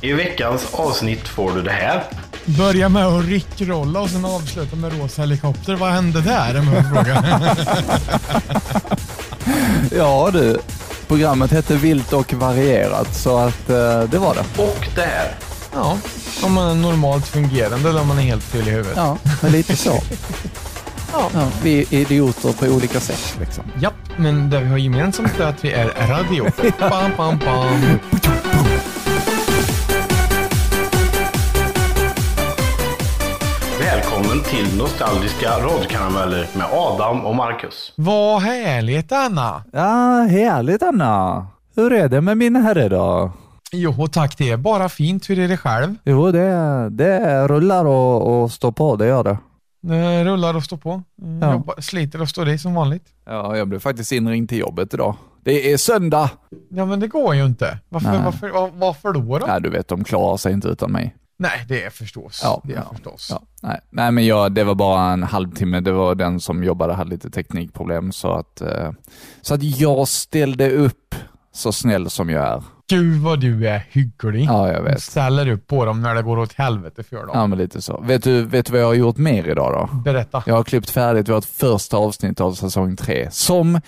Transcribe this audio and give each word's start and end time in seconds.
I 0.00 0.12
veckans 0.12 0.66
avsnitt 0.72 1.28
får 1.28 1.52
du 1.52 1.62
det 1.62 1.70
här. 1.70 2.02
Börja 2.44 2.88
med 2.88 3.06
att 3.06 3.24
rickrolla 3.24 4.00
och 4.00 4.10
sen 4.10 4.24
avsluta 4.24 4.76
med 4.76 5.00
rosa 5.00 5.22
helikopter. 5.22 5.74
Vad 5.74 5.90
hände 5.90 6.20
där? 6.20 6.58
Om 6.58 6.68
jag 6.74 6.82
får 6.88 6.94
fråga. 6.94 7.24
Ja 9.96 10.30
du, 10.32 10.58
programmet 11.08 11.50
hette 11.50 11.76
Vilt 11.76 12.12
och 12.12 12.32
varierat 12.32 13.14
så 13.14 13.38
att 13.38 13.70
eh, 13.70 14.02
det 14.02 14.18
var 14.18 14.34
det. 14.34 14.62
Och 14.62 14.88
det 14.94 15.00
här. 15.00 15.34
ja, 15.74 15.98
om 16.42 16.52
man 16.52 16.70
är 16.70 16.74
normalt 16.74 17.26
fungerande 17.26 17.88
eller 17.88 18.00
om 18.00 18.08
man 18.08 18.18
är 18.18 18.22
helt 18.22 18.42
fel 18.42 18.68
i 18.68 18.70
huvudet. 18.70 18.92
Ja, 18.96 19.16
men 19.42 19.52
lite 19.52 19.76
så. 19.76 20.02
Ja. 21.12 21.30
Ja, 21.34 21.46
vi 21.62 21.80
är 21.80 21.94
idioter 21.94 22.52
på 22.52 22.66
olika 22.66 23.00
sätt 23.00 23.36
liksom. 23.40 23.64
Japp, 23.80 23.94
men 24.16 24.50
det 24.50 24.60
vi 24.60 24.68
har 24.68 24.78
gemensamt 24.78 25.40
är 25.40 25.44
att 25.44 25.64
vi 25.64 25.72
är 25.72 25.86
radioter. 26.08 26.72
Bam, 26.90 27.10
bam, 27.16 27.38
bam. 27.38 27.98
Nostalgiska 35.00 35.48
radkarameller 35.50 36.46
med 36.56 36.66
Adam 36.72 37.26
och 37.26 37.34
Marcus. 37.36 37.92
Vad 37.96 38.42
härligt 38.42 39.12
Anna! 39.12 39.64
Ja, 39.72 40.26
härligt 40.30 40.82
Anna. 40.82 41.46
Hur 41.76 41.92
är 41.92 42.08
det 42.08 42.20
med 42.20 42.36
min 42.38 42.56
herre 42.56 42.88
då? 42.88 43.32
Jo 43.72 44.06
tack, 44.06 44.38
det 44.38 44.50
är 44.50 44.56
bara 44.56 44.88
fint. 44.88 45.30
Hur 45.30 45.38
är 45.38 45.48
det 45.48 45.56
själv? 45.56 45.94
Jo, 46.04 46.30
det, 46.32 46.88
det 46.90 47.48
rullar 47.48 47.84
och, 47.84 48.42
och 48.42 48.52
står 48.52 48.72
på, 48.72 48.96
det 48.96 49.06
gör 49.06 49.24
det. 49.24 49.38
Det 49.82 50.24
rullar 50.24 50.56
och 50.56 50.64
står 50.64 50.76
på. 50.76 51.02
Mm, 51.22 51.42
Ja. 51.42 51.52
Jobbar, 51.52 51.74
sliter 51.80 52.22
och 52.22 52.28
står 52.28 52.48
i 52.48 52.58
som 52.58 52.74
vanligt. 52.74 53.04
Ja, 53.26 53.56
jag 53.56 53.68
blev 53.68 53.78
faktiskt 53.78 54.12
inringd 54.12 54.48
till 54.48 54.58
jobbet 54.58 54.94
idag. 54.94 55.14
Det 55.44 55.72
är 55.72 55.76
söndag! 55.76 56.30
Ja 56.70 56.84
men 56.86 57.00
det 57.00 57.08
går 57.08 57.34
ju 57.34 57.44
inte. 57.46 57.78
Varför, 57.88 58.10
Nej. 58.10 58.20
varför, 58.24 58.50
var, 58.50 58.70
varför 58.74 59.12
då? 59.12 59.38
då? 59.38 59.46
Ja, 59.48 59.60
du 59.60 59.70
vet, 59.70 59.88
de 59.88 60.04
klarar 60.04 60.36
sig 60.36 60.52
inte 60.52 60.68
utan 60.68 60.92
mig. 60.92 61.16
Nej, 61.40 61.64
det 61.68 61.84
är 61.84 61.90
förstås. 61.90 62.40
Ja, 62.42 62.60
det 62.64 62.72
är 62.72 62.76
ja, 62.76 62.92
förstås. 62.92 63.28
Ja, 63.30 63.42
nej. 63.62 63.80
nej, 63.90 64.12
men 64.12 64.26
jag, 64.26 64.52
det 64.52 64.64
var 64.64 64.74
bara 64.74 65.12
en 65.12 65.22
halvtimme. 65.22 65.80
Det 65.80 65.92
var 65.92 66.14
den 66.14 66.40
som 66.40 66.64
jobbade 66.64 66.94
hade 66.94 67.10
lite 67.10 67.30
teknikproblem 67.30 68.12
så 68.12 68.32
att, 68.32 68.60
eh, 68.60 68.90
så 69.40 69.54
att 69.54 69.62
jag 69.62 70.08
ställde 70.08 70.70
upp 70.70 71.14
så 71.52 71.72
snäll 71.72 72.10
som 72.10 72.30
jag 72.30 72.48
är. 72.48 72.62
Gud 72.88 73.20
vad 73.22 73.40
du 73.40 73.68
är 73.68 73.86
hygglig. 73.90 74.44
Ja, 74.44 74.72
jag 74.72 74.82
vet. 74.82 75.02
Ställer 75.02 75.48
upp 75.48 75.66
på 75.66 75.84
dem 75.84 76.02
när 76.02 76.14
det 76.14 76.22
går 76.22 76.38
åt 76.38 76.52
helvete 76.52 77.02
för 77.02 77.16
dem. 77.16 77.30
Ja, 77.34 77.46
men 77.46 77.58
lite 77.58 77.82
så. 77.82 78.00
Vet 78.00 78.24
du, 78.24 78.44
vet 78.44 78.66
du 78.66 78.72
vad 78.72 78.80
jag 78.80 78.86
har 78.86 78.94
gjort 78.94 79.16
mer 79.16 79.48
idag 79.48 79.72
då? 79.72 79.96
Berätta. 79.96 80.42
Jag 80.46 80.54
har 80.54 80.64
klippt 80.64 80.90
färdigt 80.90 81.28
vårt 81.28 81.44
första 81.44 81.96
avsnitt 81.96 82.40
av 82.40 82.52
säsong 82.52 82.96
tre, 82.96 83.28
som 83.30 83.80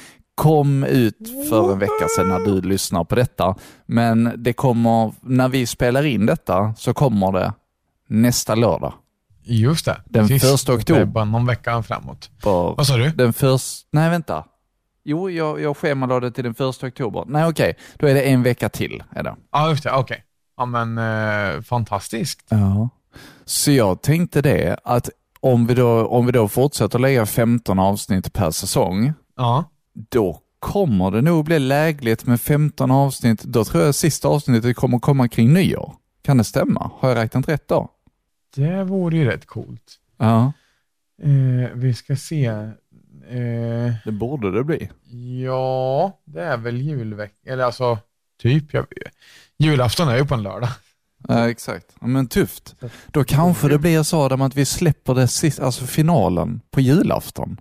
kom 0.43 0.85
ut 0.85 1.17
för 1.51 1.73
en 1.73 1.79
vecka 1.79 2.07
sedan 2.17 2.29
när 2.29 2.39
du 2.39 2.61
lyssnar 2.61 3.05
på 3.05 3.15
detta. 3.15 3.55
Men 3.87 4.33
det 4.37 4.53
kommer, 4.53 5.13
när 5.21 5.49
vi 5.49 5.67
spelar 5.67 6.07
in 6.07 6.27
detta, 6.27 6.75
så 6.79 6.95
kommer 6.95 7.33
det 7.33 7.53
nästa 8.09 8.55
lördag. 8.55 8.93
Just 9.45 9.85
det. 9.85 10.01
Den 10.05 10.29
Precis. 10.29 10.51
första 10.51 10.75
oktober. 10.75 11.01
Det 11.01 11.07
är 11.07 11.07
bara 11.13 11.25
någon 11.25 11.47
vecka 11.47 11.83
framåt. 11.83 12.31
På 12.43 12.75
Vad 12.77 12.87
sa 12.87 12.97
du? 12.97 13.11
den 13.11 13.33
första, 13.33 13.89
nej 13.93 14.11
vänta. 14.11 14.45
Jo, 15.05 15.31
jag, 15.31 15.61
jag 15.61 15.77
schemalade 15.77 16.31
till 16.31 16.45
den 16.45 16.55
första 16.55 16.87
oktober. 16.87 17.25
Nej 17.27 17.47
okej, 17.47 17.77
då 17.99 18.07
är 18.07 18.15
det 18.15 18.23
en 18.23 18.43
vecka 18.43 18.69
till. 18.69 19.03
Är 19.11 19.23
det. 19.23 19.35
Ja, 19.53 19.71
just 19.71 19.83
det. 19.85 19.93
Okej. 19.93 20.25
Ja, 20.57 20.65
men 20.67 20.99
eh, 20.99 21.61
fantastiskt. 21.63 22.41
Ja. 22.49 22.89
Så 23.45 23.71
jag 23.71 24.03
tänkte 24.03 24.43
det, 24.43 24.77
att 24.85 25.09
om 25.41 25.67
vi 25.67 25.75
då, 25.75 26.07
om 26.07 26.27
vi 26.27 26.33
då 26.33 26.49
fortsätter 26.49 26.99
lägga 26.99 27.27
15 27.27 27.79
avsnitt 27.79 28.33
per 28.33 28.51
säsong, 28.51 29.13
Ja. 29.37 29.65
Då 30.11 30.41
kommer 30.59 31.11
det 31.11 31.23
nog 31.23 31.45
bli 31.45 31.59
lägligt 31.59 32.27
med 32.27 32.41
15 32.41 32.91
avsnitt. 32.91 33.43
Då 33.43 33.65
tror 33.65 33.83
jag 33.85 33.95
sista 33.95 34.29
avsnittet 34.29 34.77
kommer 34.77 34.99
komma 34.99 35.29
kring 35.29 35.53
nyår. 35.53 35.95
Kan 36.23 36.39
det 36.39 36.45
stämma? 36.45 36.91
Har 36.99 37.09
jag 37.09 37.17
räknat 37.19 37.49
rätt 37.49 37.69
då? 37.69 37.89
Det 38.57 38.85
vore 38.85 39.17
ju 39.17 39.25
rätt 39.25 39.47
coolt. 39.47 39.99
Ja, 40.19 40.53
Eh, 41.23 41.71
vi 41.75 41.95
ska 41.95 42.17
se. 42.17 42.47
Eh, 42.47 43.93
det 44.05 44.13
borde 44.13 44.51
det 44.51 44.65
bli. 44.65 44.91
ja, 45.45 46.21
det 46.25 46.43
är 46.43 46.57
väl 46.57 46.81
julvecka. 46.81 47.53
Eller 47.53 47.65
alltså, 47.65 47.99
typ. 48.43 48.75
Jag, 48.75 48.87
julafton 49.59 50.09
är 50.09 50.17
ju 50.17 50.25
på 50.27 50.35
en 50.35 50.43
lördag. 50.43 50.69
Ja, 51.29 51.51
exakt. 51.51 51.87
Men 52.01 52.27
tufft. 52.27 52.75
Då 53.07 53.25
kanske 53.25 53.69
det 53.69 53.79
blir 53.79 54.03
så 54.03 54.21
Adam, 54.23 54.43
att 54.43 54.57
vi 54.57 54.65
släpper 54.65 55.15
det 55.15 55.29
sist, 55.29 55.61
alltså 55.61 55.87
finalen 55.87 56.61
på 56.71 56.81
julafton. 56.81 57.61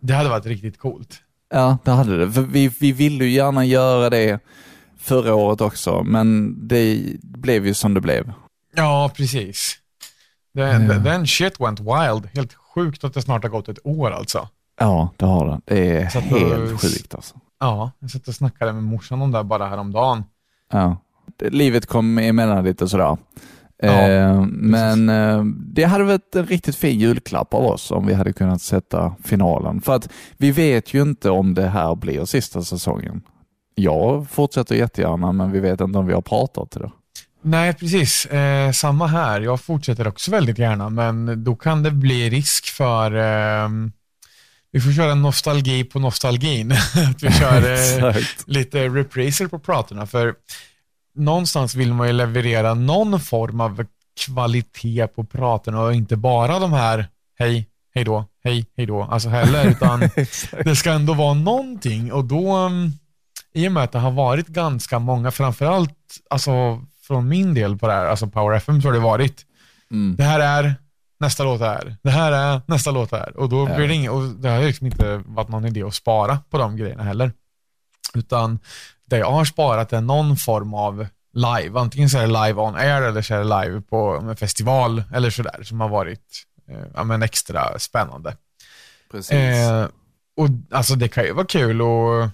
Det 0.00 0.14
hade 0.14 0.28
varit 0.28 0.46
riktigt 0.46 0.78
coolt. 0.78 1.22
Ja, 1.50 1.78
det 1.84 1.90
hade 1.90 2.16
det. 2.16 2.32
För 2.32 2.42
vi, 2.42 2.68
vi 2.80 2.92
ville 2.92 3.24
ju 3.24 3.30
gärna 3.30 3.64
göra 3.64 4.10
det 4.10 4.40
förra 4.98 5.34
året 5.34 5.60
också, 5.60 6.02
men 6.02 6.56
det 6.68 7.02
blev 7.22 7.66
ju 7.66 7.74
som 7.74 7.94
det 7.94 8.00
blev. 8.00 8.32
Ja, 8.76 9.10
precis. 9.16 9.76
Det, 10.54 10.60
Ja. 10.60 10.78
Den 10.94 11.26
shit 11.26 11.60
went 11.60 11.80
wild. 11.80 12.28
Helt 12.34 12.54
sjukt 12.54 13.04
att 13.04 13.14
det 13.14 13.22
snart 13.22 13.42
har 13.42 13.50
gått 13.50 13.68
ett 13.68 13.78
år 13.84 14.10
alltså. 14.10 14.48
Ja, 14.78 15.10
det 15.16 15.26
har 15.26 15.46
det. 15.46 15.60
Det 15.64 15.90
är 15.96 16.04
helt 16.04 16.70
då- 16.70 16.76
sjukt 16.78 17.14
alltså. 17.14 17.34
Ja, 17.60 17.90
jag 17.98 18.10
satt 18.10 18.28
och 18.28 18.34
snackade 18.34 18.72
med 18.72 18.82
morsan 18.82 19.22
om 19.22 19.30
det 19.30 19.38
här 19.38 19.44
bara 19.44 19.66
häromdagen. 19.66 20.24
Ja. 20.72 20.96
Det, 21.36 21.50
livet 21.50 21.86
kom 21.86 22.18
emellan 22.18 22.64
lite 22.64 22.88
sådär. 22.88 23.16
Ja, 23.82 24.08
eh, 24.08 24.44
men 24.50 25.08
eh, 25.08 25.44
det 25.44 25.84
hade 25.84 26.04
varit 26.04 26.36
en 26.36 26.46
riktigt 26.46 26.76
fin 26.76 26.98
julklapp 26.98 27.54
av 27.54 27.64
oss 27.64 27.90
om 27.90 28.06
vi 28.06 28.14
hade 28.14 28.32
kunnat 28.32 28.62
sätta 28.62 29.14
finalen. 29.24 29.80
För 29.80 29.94
att 29.94 30.08
vi 30.36 30.50
vet 30.50 30.94
ju 30.94 31.02
inte 31.02 31.30
om 31.30 31.54
det 31.54 31.68
här 31.68 31.94
blir 31.94 32.24
sista 32.24 32.62
säsongen. 32.62 33.22
Jag 33.74 34.30
fortsätter 34.30 34.74
jättegärna, 34.74 35.32
men 35.32 35.52
vi 35.52 35.60
vet 35.60 35.80
inte 35.80 35.98
om 35.98 36.06
vi 36.06 36.12
har 36.12 36.22
pratat 36.22 36.70
till 36.70 36.80
det. 36.80 36.90
Nej, 37.42 37.74
precis. 37.74 38.26
Eh, 38.26 38.72
samma 38.72 39.06
här. 39.06 39.40
Jag 39.40 39.60
fortsätter 39.60 40.08
också 40.08 40.30
väldigt 40.30 40.58
gärna, 40.58 40.88
men 40.88 41.44
då 41.44 41.56
kan 41.56 41.82
det 41.82 41.90
bli 41.90 42.30
risk 42.30 42.66
för... 42.66 43.12
ehm, 43.14 43.92
vi 44.72 44.80
får 44.80 44.92
köra 44.92 45.14
nostalgi 45.14 45.84
på 45.84 45.98
nostalgin. 45.98 46.72
Att 47.10 47.22
vi 47.22 47.32
kör 47.32 47.72
eh, 47.72 48.16
lite 48.46 48.88
repriser 48.88 49.46
på 49.46 49.58
pratorna, 49.58 50.06
för 50.06 50.34
någonstans 51.14 51.74
vill 51.74 51.94
man 51.94 52.06
ju 52.06 52.12
leverera 52.12 52.74
någon 52.74 53.20
form 53.20 53.60
av 53.60 53.84
kvalitet 54.26 55.06
på 55.06 55.24
pratorna 55.24 55.80
och 55.80 55.94
inte 55.94 56.16
bara 56.16 56.58
de 56.58 56.72
här 56.72 57.08
hej, 57.38 57.66
hej 57.94 58.04
då, 58.04 58.24
hej, 58.44 58.66
hej 58.76 58.86
då, 58.86 59.02
alltså 59.02 59.28
heller, 59.28 59.66
utan 59.70 60.00
det 60.64 60.76
ska 60.76 60.90
ändå 60.92 61.14
vara 61.14 61.34
någonting 61.34 62.12
och 62.12 62.24
då, 62.24 62.50
mm, 62.52 62.92
i 63.54 63.68
och 63.68 63.72
med 63.72 63.82
att 63.84 63.92
det 63.92 63.98
har 63.98 64.10
varit 64.10 64.46
ganska 64.48 64.98
många, 64.98 65.30
framförallt 65.30 65.94
alltså 66.30 66.82
från 67.06 67.28
min 67.28 67.54
del 67.54 67.78
på 67.78 67.86
det 67.86 67.92
här, 67.92 68.06
alltså 68.06 68.26
Power 68.26 68.56
FM 68.56 68.82
så 68.82 68.88
har 68.88 68.92
det 68.92 68.98
varit, 69.00 69.46
Mm. 69.92 70.16
det 70.16 70.24
här 70.24 70.40
är 70.40 70.74
nästa 71.20 71.44
låt 71.44 71.60
här, 71.60 71.96
det 72.02 72.10
här 72.10 72.32
är 72.32 72.60
nästa 72.66 72.90
låt 72.90 73.10
här 73.12 73.36
och 73.36 73.48
då 73.48 73.68
Ja. 73.68 73.76
blir 73.76 73.88
det 73.88 73.94
inget, 73.94 74.10
och 74.10 74.22
det 74.22 74.48
har 74.48 74.60
liksom 74.62 74.86
inte 74.86 75.22
varit 75.26 75.48
någon 75.48 75.64
idé 75.66 75.82
att 75.82 75.94
spara 75.94 76.38
på 76.50 76.58
de 76.58 76.76
grejerna 76.76 77.02
heller. 77.02 77.32
Utan 78.14 78.58
det 79.10 79.18
jag 79.18 79.30
har 79.30 79.44
sparat 79.44 79.92
är 79.92 80.00
någon 80.00 80.36
form 80.36 80.74
av 80.74 81.06
live, 81.32 81.80
antingen 81.80 82.10
så 82.10 82.18
är 82.18 82.22
det 82.22 82.46
live 82.46 82.60
on 82.60 82.76
air 82.76 83.02
eller 83.02 83.22
så 83.22 83.34
är 83.34 83.38
det 83.38 83.62
live 83.62 83.80
på 83.80 84.16
en 84.16 84.36
festival 84.36 85.02
eller 85.14 85.30
sådär 85.30 85.62
som 85.62 85.80
har 85.80 85.88
varit 85.88 86.44
eh, 86.68 86.84
ja, 86.94 87.04
men 87.04 87.22
extra 87.22 87.78
spännande. 87.78 88.36
Precis. 89.10 89.32
Eh, 89.32 89.86
och 90.36 90.48
alltså 90.70 90.94
det 90.94 91.08
kan 91.08 91.24
ju 91.24 91.32
vara 91.32 91.46
kul 91.46 91.82
och 91.82 92.28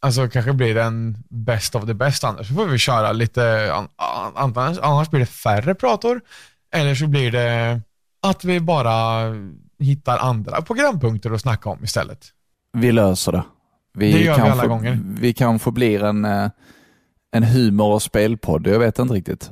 alltså 0.00 0.28
kanske 0.28 0.52
blir 0.52 0.74
det 0.74 0.82
en 0.82 1.24
best 1.28 1.74
of 1.74 1.86
the 1.86 1.94
best 1.94 2.24
annars 2.24 2.48
så 2.48 2.54
får 2.54 2.66
vi 2.66 2.78
köra 2.78 3.12
lite, 3.12 3.72
an, 3.74 3.88
an, 3.96 4.32
annars, 4.36 4.78
annars 4.78 5.10
blir 5.10 5.20
det 5.20 5.26
färre 5.26 5.74
prator 5.74 6.20
eller 6.72 6.94
så 6.94 7.06
blir 7.06 7.30
det 7.30 7.80
att 8.22 8.44
vi 8.44 8.60
bara 8.60 9.24
hittar 9.78 10.18
andra 10.18 10.62
programpunkter 10.62 11.30
att 11.30 11.40
snacka 11.40 11.70
om 11.70 11.84
istället. 11.84 12.26
Vi 12.72 12.92
löser 12.92 13.32
det. 13.32 13.42
Vi 13.92 14.12
Det 14.12 14.18
gör 14.18 14.36
vi 14.36 14.42
alla 14.42 14.62
få, 14.62 14.68
gånger. 14.68 14.98
Vi 15.04 15.32
kanske 15.32 15.70
blir 15.70 16.04
en, 16.04 16.24
eh, 16.24 16.50
en 17.32 17.42
humor 17.42 17.94
och 17.94 18.02
spelpodd, 18.02 18.66
jag 18.66 18.78
vet 18.78 18.98
inte 18.98 19.14
riktigt. 19.14 19.50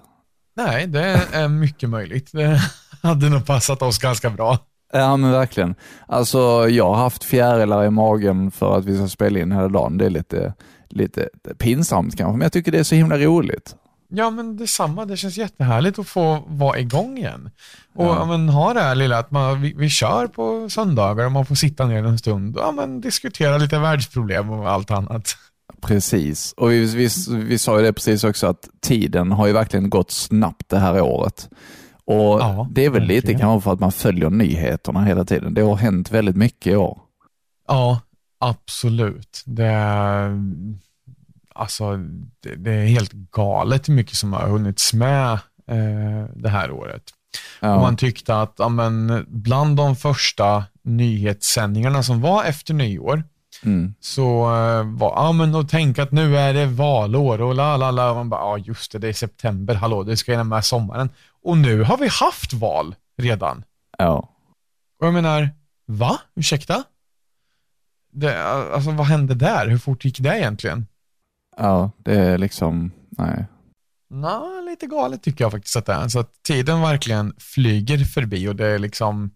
Nej, 0.56 0.86
det 0.86 1.20
är 1.32 1.48
mycket 1.48 1.90
möjligt. 1.90 2.30
Det 2.32 2.60
hade 3.02 3.28
nog 3.28 3.46
passat 3.46 3.82
oss 3.82 3.98
ganska 3.98 4.30
bra. 4.30 4.58
Ja 4.92 5.16
men 5.16 5.32
verkligen. 5.32 5.74
Alltså 6.06 6.68
jag 6.68 6.84
har 6.84 6.94
haft 6.94 7.24
fjärilar 7.24 7.84
i 7.84 7.90
magen 7.90 8.50
för 8.50 8.78
att 8.78 8.84
vi 8.84 8.96
ska 8.96 9.08
spela 9.08 9.38
in 9.38 9.52
hela 9.52 9.68
dagen. 9.68 9.98
Det 9.98 10.06
är 10.06 10.10
lite, 10.10 10.54
lite 10.88 11.28
pinsamt 11.58 12.16
kanske, 12.16 12.32
men 12.32 12.40
jag 12.40 12.52
tycker 12.52 12.72
det 12.72 12.78
är 12.78 12.84
så 12.84 12.94
himla 12.94 13.18
roligt. 13.18 13.76
Ja, 14.10 14.30
men 14.30 14.56
detsamma. 14.56 15.04
Det 15.04 15.16
känns 15.16 15.36
jättehärligt 15.38 15.98
att 15.98 16.08
få 16.08 16.44
vara 16.46 16.78
igång 16.78 17.18
igen. 17.18 17.50
Och 17.94 18.04
Ja. 18.06 18.24
men, 18.24 18.48
ha 18.48 18.74
det 18.74 18.80
här 18.80 18.94
lilla 18.94 19.18
att 19.18 19.30
man, 19.30 19.60
vi, 19.62 19.74
vi 19.76 19.88
kör 19.88 20.26
på 20.26 20.70
söndagar 20.70 21.24
och 21.26 21.32
man 21.32 21.46
får 21.46 21.54
sitta 21.54 21.86
ner 21.86 22.04
en 22.04 22.18
stund 22.18 22.56
och 22.56 22.62
ja, 22.62 22.72
men, 22.72 23.00
diskutera 23.00 23.58
lite 23.58 23.78
världsproblem 23.78 24.50
och 24.50 24.70
allt 24.70 24.90
annat. 24.90 25.36
Precis, 25.80 26.52
och 26.56 26.70
vi, 26.72 26.84
vi, 26.84 27.08
vi 27.44 27.58
sa 27.58 27.78
ju 27.78 27.84
det 27.84 27.92
precis 27.92 28.24
också 28.24 28.46
att 28.46 28.68
tiden 28.82 29.32
har 29.32 29.46
ju 29.46 29.52
verkligen 29.52 29.90
gått 29.90 30.10
snabbt 30.10 30.68
det 30.68 30.78
här 30.78 31.00
året. 31.00 31.48
Och 32.04 32.14
Ja, 32.40 32.68
Det 32.70 32.84
är 32.84 32.90
väl 32.90 33.02
lite 33.02 33.34
kanske 33.34 33.64
för 33.64 33.72
att 33.72 33.80
man 33.80 33.92
följer 33.92 34.30
nyheterna 34.30 35.04
hela 35.04 35.24
tiden. 35.24 35.54
Det 35.54 35.60
har 35.62 35.76
hänt 35.76 36.10
väldigt 36.10 36.36
mycket 36.36 36.66
i 36.72 36.76
år. 36.76 36.98
Ja, 37.68 38.00
absolut. 38.40 39.42
Det 39.46 39.72
alltså, 41.58 41.96
det, 42.42 42.54
det 42.56 42.72
är 42.72 42.86
helt 42.86 43.12
galet 43.12 43.88
hur 43.88 43.94
mycket 43.94 44.16
som 44.16 44.32
har 44.32 44.48
hunnits 44.48 44.94
med 44.94 45.32
eh, 45.66 46.24
det 46.34 46.48
här 46.48 46.70
året. 46.70 47.02
Ja. 47.60 47.74
Och 47.74 47.82
man 47.82 47.96
tyckte 47.96 48.40
att 48.40 48.54
ja, 48.58 48.68
men, 48.68 49.24
bland 49.28 49.76
de 49.76 49.96
första 49.96 50.64
nyhetssändningarna 50.84 52.02
som 52.02 52.20
var 52.20 52.44
efter 52.44 52.74
nyår, 52.74 53.22
Mm. 53.64 53.94
så 54.00 54.42
eh, 54.42 54.82
var, 54.84 55.12
ja 55.16 55.32
men 55.32 55.54
och 55.54 55.68
tänk 55.68 55.98
att 55.98 56.12
nu 56.12 56.36
är 56.38 56.54
det 56.54 56.66
valår 56.66 57.40
och 57.40 57.54
la 57.54 57.76
la 57.76 57.90
la. 57.90 58.14
Man 58.14 58.28
bara, 58.30 58.40
ja 58.40 58.58
just 58.58 58.92
det, 58.92 58.98
det 58.98 59.08
är 59.08 59.12
september, 59.12 59.74
hallå, 59.74 60.02
det 60.02 60.16
ska 60.16 60.32
hinna 60.32 60.44
med 60.44 60.64
sommaren. 60.64 61.10
Och 61.42 61.58
nu 61.58 61.82
har 61.82 61.96
vi 61.98 62.08
haft 62.08 62.52
val 62.52 62.94
redan. 63.16 63.64
ja. 63.98 64.28
Och 65.00 65.06
jag 65.06 65.14
menar, 65.14 65.50
va? 65.86 66.18
Ursäkta? 66.36 66.84
Det, 68.12 68.44
alltså 68.44 68.90
vad 68.90 69.06
hände 69.06 69.34
där? 69.34 69.66
Hur 69.68 69.78
fort 69.78 70.04
gick 70.04 70.18
det 70.20 70.38
egentligen? 70.38 70.86
Ja, 71.58 71.90
det 72.04 72.14
är 72.20 72.38
liksom, 72.38 72.90
nej. 73.10 73.44
Nå, 74.10 74.60
lite 74.70 74.86
galet 74.86 75.22
tycker 75.22 75.44
jag 75.44 75.52
faktiskt 75.52 75.76
att 75.76 75.86
det 75.86 75.92
är. 75.92 76.08
Så 76.08 76.18
att 76.20 76.42
tiden 76.42 76.80
verkligen 76.80 77.34
flyger 77.38 77.98
förbi 78.04 78.48
och 78.48 78.56
det 78.56 78.66
är 78.66 78.78
liksom 78.78 79.30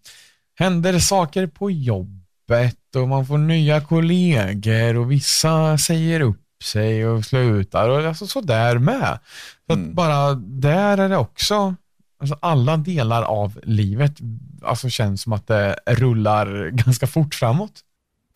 händer 0.59 0.99
saker 0.99 1.47
på 1.47 1.71
jobbet 1.71 2.97
och 2.97 3.09
man 3.09 3.27
får 3.27 3.39
nya 3.39 3.81
kollegor 3.81 4.97
och 4.97 5.13
vissa 5.13 5.79
säger 5.79 6.21
upp 6.21 6.39
sig 6.65 7.07
och 7.07 7.25
slutar 7.25 7.89
och 7.89 7.99
alltså 8.05 8.27
sådär 8.27 8.79
med. 8.79 9.19
Så 9.67 9.73
att 9.73 9.79
Mm. 9.79 9.95
bara 9.95 10.35
där 10.35 10.99
är 10.99 11.09
det 11.09 11.17
också, 11.17 11.75
alltså 12.21 12.39
alla 12.41 12.77
delar 12.77 13.23
av 13.23 13.61
livet 13.63 14.13
alltså 14.65 14.89
känns 14.89 15.23
som 15.23 15.33
att 15.33 15.47
det 15.47 15.77
rullar 15.87 16.71
ganska 16.73 17.07
fort 17.07 17.35
framåt. 17.35 17.81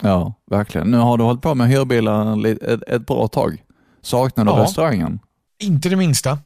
Ja, 0.03 0.35
verkligen. 0.51 0.91
Nu 0.91 0.99
har 0.99 1.19
du 1.19 1.25
hållit 1.25 1.43
på 1.43 1.55
med 1.55 1.69
hyrbilar 1.69 2.47
ett, 2.47 2.83
ett 2.83 3.07
bra 3.07 3.29
tag. 3.29 3.63
Saknar 4.07 4.45
du 4.45 4.51
Ja. 4.51 4.63
restaurangen? 4.63 5.19
Inte 5.59 5.89
det 5.89 5.97
minsta. 5.97 6.39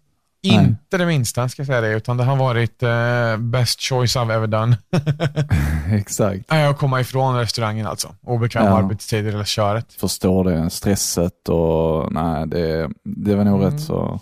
Nej. 0.42 0.54
Inte 0.54 0.98
det 0.98 1.06
minsta 1.06 1.48
ska 1.48 1.60
jag 1.62 1.66
säga 1.66 1.80
det, 1.80 1.88
utan 1.96 2.16
det 2.16 2.24
har 2.24 2.36
varit 2.36 2.82
eh, 2.82 3.36
best 3.36 3.80
choice 3.80 4.16
I've 4.16 4.32
ever 4.34 4.46
done. 4.46 4.78
Exakt. 6.00 6.52
Att 6.52 6.78
komma 6.78 7.00
ifrån 7.00 7.36
restaurangen 7.36 7.86
alltså. 7.86 8.14
Obekväma 8.22 8.66
Ja. 8.66 8.78
arbetstider 8.78 9.32
eller 9.32 9.44
köret. 9.44 9.92
Förstår 9.92 10.44
det. 10.44 10.70
Stresset 10.70 11.48
och 11.48 12.12
nej, 12.12 12.46
det, 12.46 12.90
det 13.04 13.34
var 13.34 13.44
nog 13.44 13.60
Mm. 13.62 13.72
rätt 13.72 13.80
så... 13.82 14.20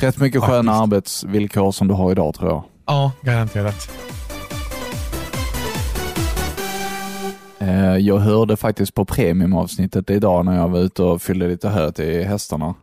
Rätt 0.00 0.18
mycket 0.18 0.42
sköna 0.42 0.72
Faktiskt. 0.72 0.82
arbetsvillkor 0.82 1.72
som 1.72 1.88
du 1.88 1.94
har 1.94 2.10
idag 2.12 2.34
tror 2.34 2.50
jag. 2.50 2.64
Ja, 2.86 3.12
garanterat. 3.22 3.90
Jag 8.00 8.18
hörde 8.18 8.56
faktiskt 8.56 8.94
på 8.94 9.04
premiumavsnittet 9.04 10.10
idag 10.10 10.44
när 10.44 10.56
jag 10.56 10.68
var 10.68 10.78
ute 10.80 11.02
och 11.02 11.22
fyllde 11.22 11.48
lite 11.48 11.68
hö 11.68 11.92
till 11.92 12.24
hästarna. 12.24 12.74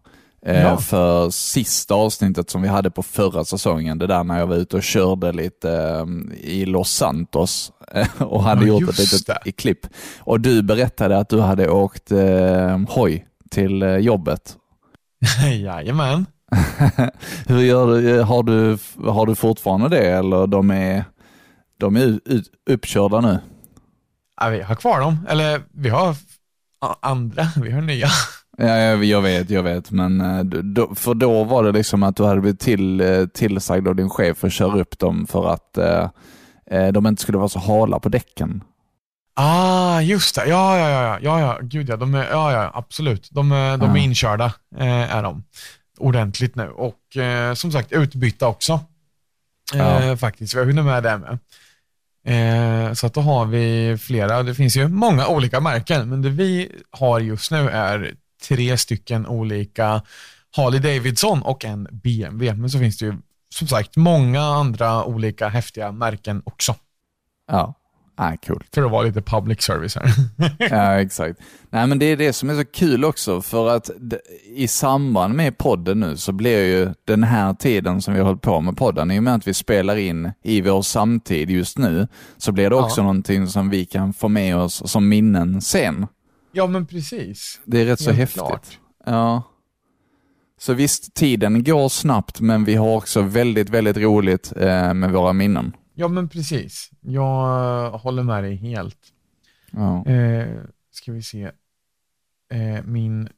Eh, 0.45 0.62
Ja. 0.62 0.78
För 0.78 1.30
sista 1.30 1.95
avsnittet 1.95 2.50
som 2.50 2.62
vi 2.62 2.68
hade 2.68 2.92
på 2.92 3.04
förra 3.04 3.45
säsongen, 3.45 3.98
det 3.98 4.07
där 4.07 4.24
när 4.24 4.39
jag 4.39 4.48
var 4.48 4.56
ute 4.56 4.75
och 4.75 4.84
körde 4.84 5.31
lite 5.31 5.72
eh, 5.72 6.06
i 6.50 6.66
Los 6.66 6.89
Santos 6.92 7.72
eh, 7.94 8.22
och 8.22 8.44
hade 8.44 8.62
Ja, 8.62 8.68
gjort 8.68 8.89
ett 8.89 9.00
litet 9.00 9.57
klipp. 9.57 9.88
Och 10.19 10.39
du 10.39 10.62
berättade 10.63 11.18
att 11.18 11.30
du 11.30 11.40
hade 11.42 11.69
åkt 11.69 12.12
eh, 12.12 12.80
hoj 12.90 13.25
till 13.51 13.83
eh, 13.83 13.98
jobbet. 13.98 14.56
Jajamän. 15.63 16.25
Hur 17.48 17.62
gör 17.62 17.88
du? 17.88 18.22
Har, 18.22 18.44
du? 18.44 18.78
har 19.12 19.25
du 19.25 19.36
fortfarande 19.36 19.90
det 19.90 20.07
eller 20.12 20.48
de 20.48 20.72
är, 20.72 21.04
de 21.80 21.95
är 21.95 22.19
uppkörda 22.69 23.22
nu? 23.22 23.40
Ja, 24.42 24.50
vi 24.50 24.62
har 24.62 24.75
kvar 24.75 25.00
dem. 25.00 25.28
Eller 25.30 25.62
vi 25.74 25.89
har 25.89 26.16
andra, 27.01 27.48
vi 27.62 27.72
har 27.72 27.81
nya. 27.81 28.07
Ja, 28.57 28.66
jag, 28.78 29.04
jag 29.04 29.22
vet, 29.22 29.50
jag 29.50 29.63
vet, 29.63 29.92
men 29.92 30.22
eh, 30.22 30.44
då, 30.44 30.95
för 30.95 31.13
då 31.13 31.44
var 31.44 31.63
det 31.63 31.72
liksom 31.72 32.04
att 32.04 32.16
du 32.16 32.25
hade 32.25 32.42
blivit 32.42 32.60
till, 32.60 33.01
eh, 33.01 33.25
tillsagd 33.25 33.88
av 33.88 33.95
din 33.95 34.10
chef 34.10 34.44
att 34.44 34.54
köra 34.54 34.80
upp 34.81 35.00
dem 35.00 35.28
för 35.28 35.54
att 35.54 35.78
eh, 35.78 36.88
de 36.94 37.07
inte 37.07 37.22
skulle 37.22 37.38
vara 37.38 37.50
så 37.50 37.60
hala 37.60 38.00
på 38.00 38.10
däcken. 38.10 38.63
Ah, 39.39 40.01
just 40.01 40.36
det. 40.36 40.45
Ja, 40.48 40.78
ja, 40.78 40.90
ja, 40.90 41.19
ja, 41.22 41.40
ja, 41.40 41.60
gud 41.62 41.90
ja. 41.90 41.98
De 41.98 42.16
är, 42.16 42.30
ja, 42.30 42.51
ja, 42.51 42.72
absolut. 42.74 43.30
De 43.31 43.51
är, 43.51 43.78
de 43.78 43.90
är 43.92 43.98
Ja. 43.98 44.04
inkörda, 44.04 44.45
eh, 44.78 45.16
är 45.16 45.24
de. 45.24 45.44
Ordentligt 45.98 46.56
nu. 46.56 46.69
Och 46.69 47.18
eh, 47.18 47.54
som 47.54 47.72
sagt, 47.72 47.92
utbytta 47.92 48.48
också. 48.48 48.80
Ja. 49.74 50.18
Faktiskt, 50.18 50.56
vi 50.56 50.60
har 50.60 50.66
hunnit 50.66 50.86
med 50.86 51.04
det 51.04 51.18
med. 51.18 51.40
Eh, 52.27 52.94
så 52.94 53.07
att 53.07 53.13
då 53.13 53.21
har 53.21 53.45
vi 53.45 53.97
flera, 53.97 54.44
det 54.44 54.56
finns 54.56 54.77
ju 54.77 54.88
många 54.88 55.27
olika 55.27 55.59
märken, 55.59 56.09
men 56.09 56.21
det 56.21 56.29
vi 56.29 56.71
har 56.91 57.19
just 57.19 57.51
nu 57.51 57.69
är 57.69 58.15
tre 58.47 58.77
stycken 58.77 59.27
olika 59.27 60.01
Harley 60.56 60.79
Davidson 60.79 61.41
och 61.41 61.65
en 61.65 61.88
BMW. 61.91 62.53
Men 62.62 62.69
så 62.69 62.79
finns 62.79 62.97
det 62.97 63.06
ju 63.06 63.13
som 63.50 63.68
sagt 63.68 63.95
många 63.95 64.41
andra 64.41 65.03
olika 65.03 65.47
häftiga 65.47 65.91
märken 65.91 66.41
också. 66.45 66.75
Ja, 67.51 67.74
ah, 68.18 68.38
kul. 68.42 68.64
För 68.74 68.84
att 68.86 68.92
vara 68.92 69.02
lite 69.04 69.22
public 69.22 69.62
service 69.62 69.96
här. 69.96 70.12
Ja, 70.69 71.02
exakt. 71.02 71.40
Nej, 71.69 71.88
men 71.88 72.00
det 72.00 72.06
är 72.06 72.18
det 72.18 72.34
som 72.34 72.50
är 72.50 72.56
så 72.56 72.66
kul 72.66 73.06
också, 73.06 73.42
för 73.42 73.68
att 73.75 73.90
i 74.56 74.68
samband 74.68 75.34
med 75.34 75.58
podden 75.58 76.00
nu 76.00 76.18
så 76.18 76.31
blir 76.31 76.66
ju 76.66 76.94
den 77.06 77.24
här 77.24 77.54
tiden 77.54 78.02
som 78.02 78.14
vi 78.14 78.19
har 78.19 78.28
hållit 78.28 78.42
på 78.42 78.62
med 78.62 78.78
podden, 78.78 79.12
i 79.12 79.19
och 79.19 79.24
med 79.24 79.36
att 79.36 79.48
vi 79.48 79.54
spelar 79.54 79.96
in 79.96 80.31
i 80.44 80.62
vår 80.62 80.81
samtid 80.81 81.50
just 81.50 81.78
nu, 81.78 82.08
så 82.38 82.52
blir 82.52 82.69
det 82.69 82.75
också 82.75 83.00
Ja. 83.02 83.04
någonting 83.04 83.48
som 83.48 83.69
vi 83.69 83.86
kan 83.86 84.14
få 84.14 84.28
med 84.28 84.58
oss 84.58 84.92
som 84.92 85.10
minnen 85.10 85.62
sen. 85.62 86.08
ja, 86.52 86.68
men 86.68 86.86
precis. 86.86 87.60
Det 87.66 87.81
är 87.81 87.86
rätt 87.86 88.00
så 88.00 88.10
Helt 88.12 88.19
häftigt. 88.19 88.42
klart. 88.42 88.80
Ja. 89.06 89.44
Så 90.60 90.74
visst, 90.74 91.14
tiden 91.14 91.64
går 91.64 91.90
snabbt, 91.90 92.42
men 92.42 92.66
vi 92.66 92.75
har 92.75 92.96
också 92.96 93.22
väldigt, 93.22 93.69
väldigt 93.69 93.98
roligt 93.98 94.54
eh, 94.56 94.94
med 94.94 95.12
våra 95.12 95.34
minnen. 95.34 95.72
Ja, 95.99 96.07
men 96.07 96.29
precis. 96.29 96.89
Jag 97.01 97.85
eh, 97.85 97.99
håller 97.99 98.23
med 98.23 98.44
dig 98.44 98.55
helt. 98.55 98.97
Ja. 99.71 100.05
Eh, 100.05 100.61
ska 100.91 101.11
vi 101.11 101.21
se. 101.21 101.51
Eh, 102.53 102.83
min... 102.83 103.29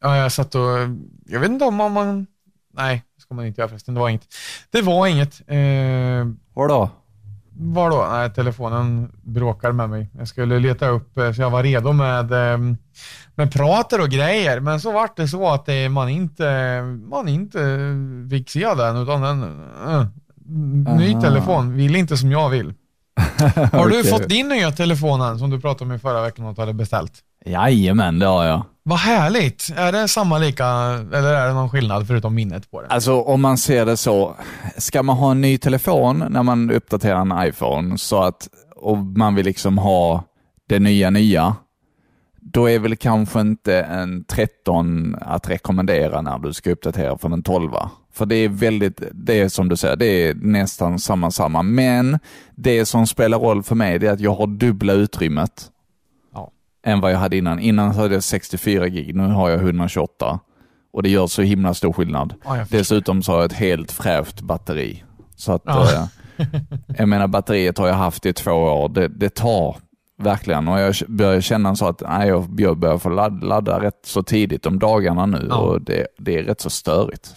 Ja, 0.00 0.16
jag 0.16 0.32
satt 0.32 0.54
och... 0.54 0.78
Jag 1.26 1.40
vet 1.40 1.50
inte 1.50 1.64
om 1.64 1.74
man... 1.74 2.26
Nej, 2.74 3.04
det 3.14 3.20
ska 3.20 3.34
man 3.34 3.46
inte 3.46 3.60
göra 3.60 3.68
förresten. 3.68 3.94
Det 3.94 4.00
var 4.00 4.08
inget. 4.08 4.34
Det 4.70 4.82
var 4.82 5.06
inget. 5.06 5.42
Eh, 5.46 6.34
Vadå? 6.54 6.90
var 7.58 7.90
då? 7.90 8.08
Nej, 8.10 8.32
telefonen 8.32 9.12
bråkar 9.22 9.72
med 9.72 9.90
mig. 9.90 10.10
Jag 10.18 10.28
skulle 10.28 10.58
leta 10.58 10.88
upp, 10.88 11.18
eh, 11.18 11.32
så 11.32 11.42
jag 11.42 11.50
var 11.50 11.62
redo 11.62 11.92
med, 11.92 12.32
eh, 12.32 12.58
med 13.34 13.52
prater 13.52 14.00
och 14.00 14.08
grejer. 14.08 14.60
Men 14.60 14.80
så 14.80 14.92
vart 14.92 15.16
det 15.16 15.28
så 15.28 15.48
att 15.48 15.66
det, 15.66 15.88
man 15.88 16.08
inte 16.08 16.82
man 16.82 17.28
inte 17.28 17.94
fick 18.30 18.50
se 18.50 18.74
den, 18.74 18.96
utan 18.96 19.22
den... 19.22 19.42
ny 20.98 21.12
Aha. 21.12 21.20
telefon, 21.20 21.76
vill 21.76 21.96
inte 21.96 22.16
som 22.16 22.32
jag 22.32 22.48
vill. 22.50 22.74
Har 23.72 23.88
du 23.88 23.98
Okej. 24.00 24.10
fått 24.10 24.28
din 24.28 24.48
nya 24.48 24.70
telefon 24.70 25.20
än, 25.20 25.38
som 25.38 25.50
du 25.50 25.60
pratade 25.60 25.90
om 25.90 25.96
i 25.96 25.98
förra 25.98 26.22
veckan 26.22 26.46
att 26.46 26.56
du 26.56 26.62
hade 26.62 26.72
beställt? 26.74 27.12
Jajamän, 27.46 28.18
det 28.18 28.26
har 28.26 28.44
jag. 28.44 28.64
Vad 28.82 28.98
härligt! 28.98 29.68
Är 29.76 29.92
det 29.92 30.08
samma 30.08 30.38
lika, 30.38 30.66
eller 31.12 31.34
är 31.34 31.46
det 31.46 31.52
någon 31.52 31.70
skillnad 31.70 32.06
förutom 32.06 32.34
minnet 32.34 32.70
på 32.70 32.82
den? 32.82 32.90
Alltså 32.90 33.20
om 33.20 33.40
man 33.40 33.58
ser 33.58 33.86
det 33.86 33.96
så, 33.96 34.36
ska 34.76 35.02
man 35.02 35.16
ha 35.16 35.30
en 35.30 35.40
ny 35.40 35.58
telefon 35.58 36.24
när 36.30 36.42
man 36.42 36.70
uppdaterar 36.70 37.20
en 37.20 37.48
iPhone 37.48 37.98
så 37.98 38.22
att, 38.22 38.48
och 38.76 38.98
man 38.98 39.34
vill 39.34 39.44
liksom 39.46 39.78
ha 39.78 40.24
det 40.68 40.78
nya 40.78 41.10
nya, 41.10 41.56
då 42.44 42.70
är 42.70 42.78
väl 42.78 42.96
kanske 42.96 43.40
inte 43.40 43.80
en 43.82 44.24
13 44.24 45.16
att 45.20 45.48
rekommendera 45.50 46.20
när 46.20 46.38
du 46.38 46.52
ska 46.52 46.70
uppdatera 46.70 47.18
från 47.18 47.32
en 47.32 47.42
12. 47.42 47.70
För 48.12 48.26
det 48.26 48.34
är 48.36 48.48
väldigt, 48.48 49.02
det 49.12 49.40
är 49.40 49.48
som 49.48 49.68
du 49.68 49.76
säger, 49.76 49.96
det 49.96 50.06
är 50.06 50.34
nästan 50.34 50.98
samma 50.98 51.30
samma. 51.30 51.62
Men 51.62 52.18
det 52.54 52.86
som 52.86 53.06
spelar 53.06 53.38
roll 53.38 53.62
för 53.62 53.74
mig 53.74 53.94
är 54.06 54.10
att 54.12 54.20
jag 54.20 54.34
har 54.34 54.46
dubbla 54.46 54.92
utrymmet 54.92 55.70
Ja. 56.34 56.50
än 56.84 57.00
vad 57.00 57.12
jag 57.12 57.18
hade 57.18 57.36
innan. 57.36 57.58
Innan 57.58 57.90
hade 57.94 58.14
jag 58.14 58.22
64 58.24 58.88
gig, 58.88 59.14
nu 59.16 59.22
har 59.26 59.50
jag 59.50 59.60
128. 59.60 60.40
Och 60.92 61.02
det 61.02 61.08
gör 61.08 61.26
så 61.26 61.42
himla 61.42 61.74
stor 61.74 61.92
skillnad. 61.92 62.34
Ja. 62.44 62.64
Dessutom 62.70 63.22
så 63.22 63.32
har 63.32 63.38
jag 63.38 63.44
ett 63.46 63.52
helt 63.58 63.92
fräscht 63.92 64.40
batteri. 64.40 65.04
Så 65.36 65.52
att, 65.52 65.62
Ja. 65.64 65.92
eh, 65.92 66.46
jag 66.98 67.08
menar 67.08 67.26
batteriet 67.26 67.78
har 67.78 67.86
jag 67.88 67.94
haft 67.94 68.26
i 68.26 68.32
två 68.32 68.50
år. 68.52 68.88
Det, 68.88 69.08
det 69.08 69.34
tar 69.34 69.76
verkligen 70.18 70.68
och 70.68 70.80
jag 70.80 70.94
börjar 71.08 71.40
känna 71.40 71.76
så 71.76 71.86
att 71.88 72.00
nej, 72.08 72.28
jag, 72.28 72.78
börjar 72.78 72.98
få 72.98 73.08
ladda, 73.08 73.46
ladda 73.46 73.80
rätt 73.82 74.00
så 74.06 74.22
tidigt 74.22 74.66
om 74.66 74.78
dagarna 74.78 75.26
nu 75.26 75.46
Ja. 75.50 75.56
och 75.56 75.82
det, 75.82 76.06
det 76.18 76.38
är 76.38 76.42
rätt 76.42 76.60
så 76.60 76.70
störigt. 76.70 77.34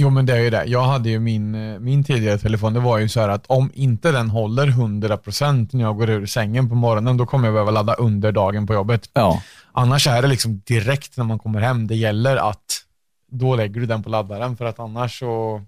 Jo 0.00 0.10
men 0.10 0.26
det 0.26 0.32
är 0.32 0.40
ju 0.40 0.50
det. 0.50 0.64
Jag 0.64 0.82
hade 0.82 1.08
ju 1.08 1.18
min, 1.20 1.54
eh, 1.54 1.78
min 1.78 2.04
tidigare 2.04 2.38
telefon, 2.38 2.72
det 2.74 2.80
var 2.80 2.98
ju 2.98 3.08
så 3.08 3.20
här 3.20 3.28
att 3.28 3.46
om 3.46 3.70
inte 3.74 4.12
den 4.12 4.30
håller 4.30 4.66
100% 4.66 5.68
när 5.72 5.84
jag 5.84 5.96
går 5.96 6.10
ur 6.10 6.26
sängen 6.26 6.68
på 6.68 6.74
morgonen, 6.74 7.16
då 7.16 7.26
kommer 7.26 7.46
jag 7.46 7.54
behöva 7.54 7.70
ladda 7.70 7.94
under 7.94 8.32
dagen 8.32 8.66
på 8.66 8.74
jobbet. 8.74 9.10
Ja, 9.12 9.42
Annars 9.72 10.06
är 10.06 10.22
det 10.22 10.28
liksom 10.28 10.58
direkt 10.66 11.16
när 11.16 11.24
man 11.24 11.38
kommer 11.38 11.60
hem, 11.60 11.86
det 11.86 11.96
gäller 11.96 12.36
att 12.36 12.84
då 13.30 13.56
lägger 13.56 13.80
du 13.80 13.86
den 13.86 14.02
på 14.02 14.10
laddaren 14.10 14.56
för 14.56 14.64
att 14.64 14.78
annars 14.78 15.18
så 15.18 15.62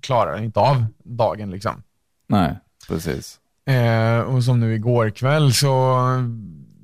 klarar 0.00 0.34
den 0.34 0.44
inte 0.44 0.60
av 0.60 0.84
dagen 1.04 1.50
liksom. 1.50 1.82
nej, 2.28 2.58
precis. 2.88 3.39
Eh, 3.70 4.20
och 4.20 4.44
som 4.44 4.60
nu 4.60 4.74
igår 4.74 5.10
kväll 5.10 5.54
så 5.54 5.96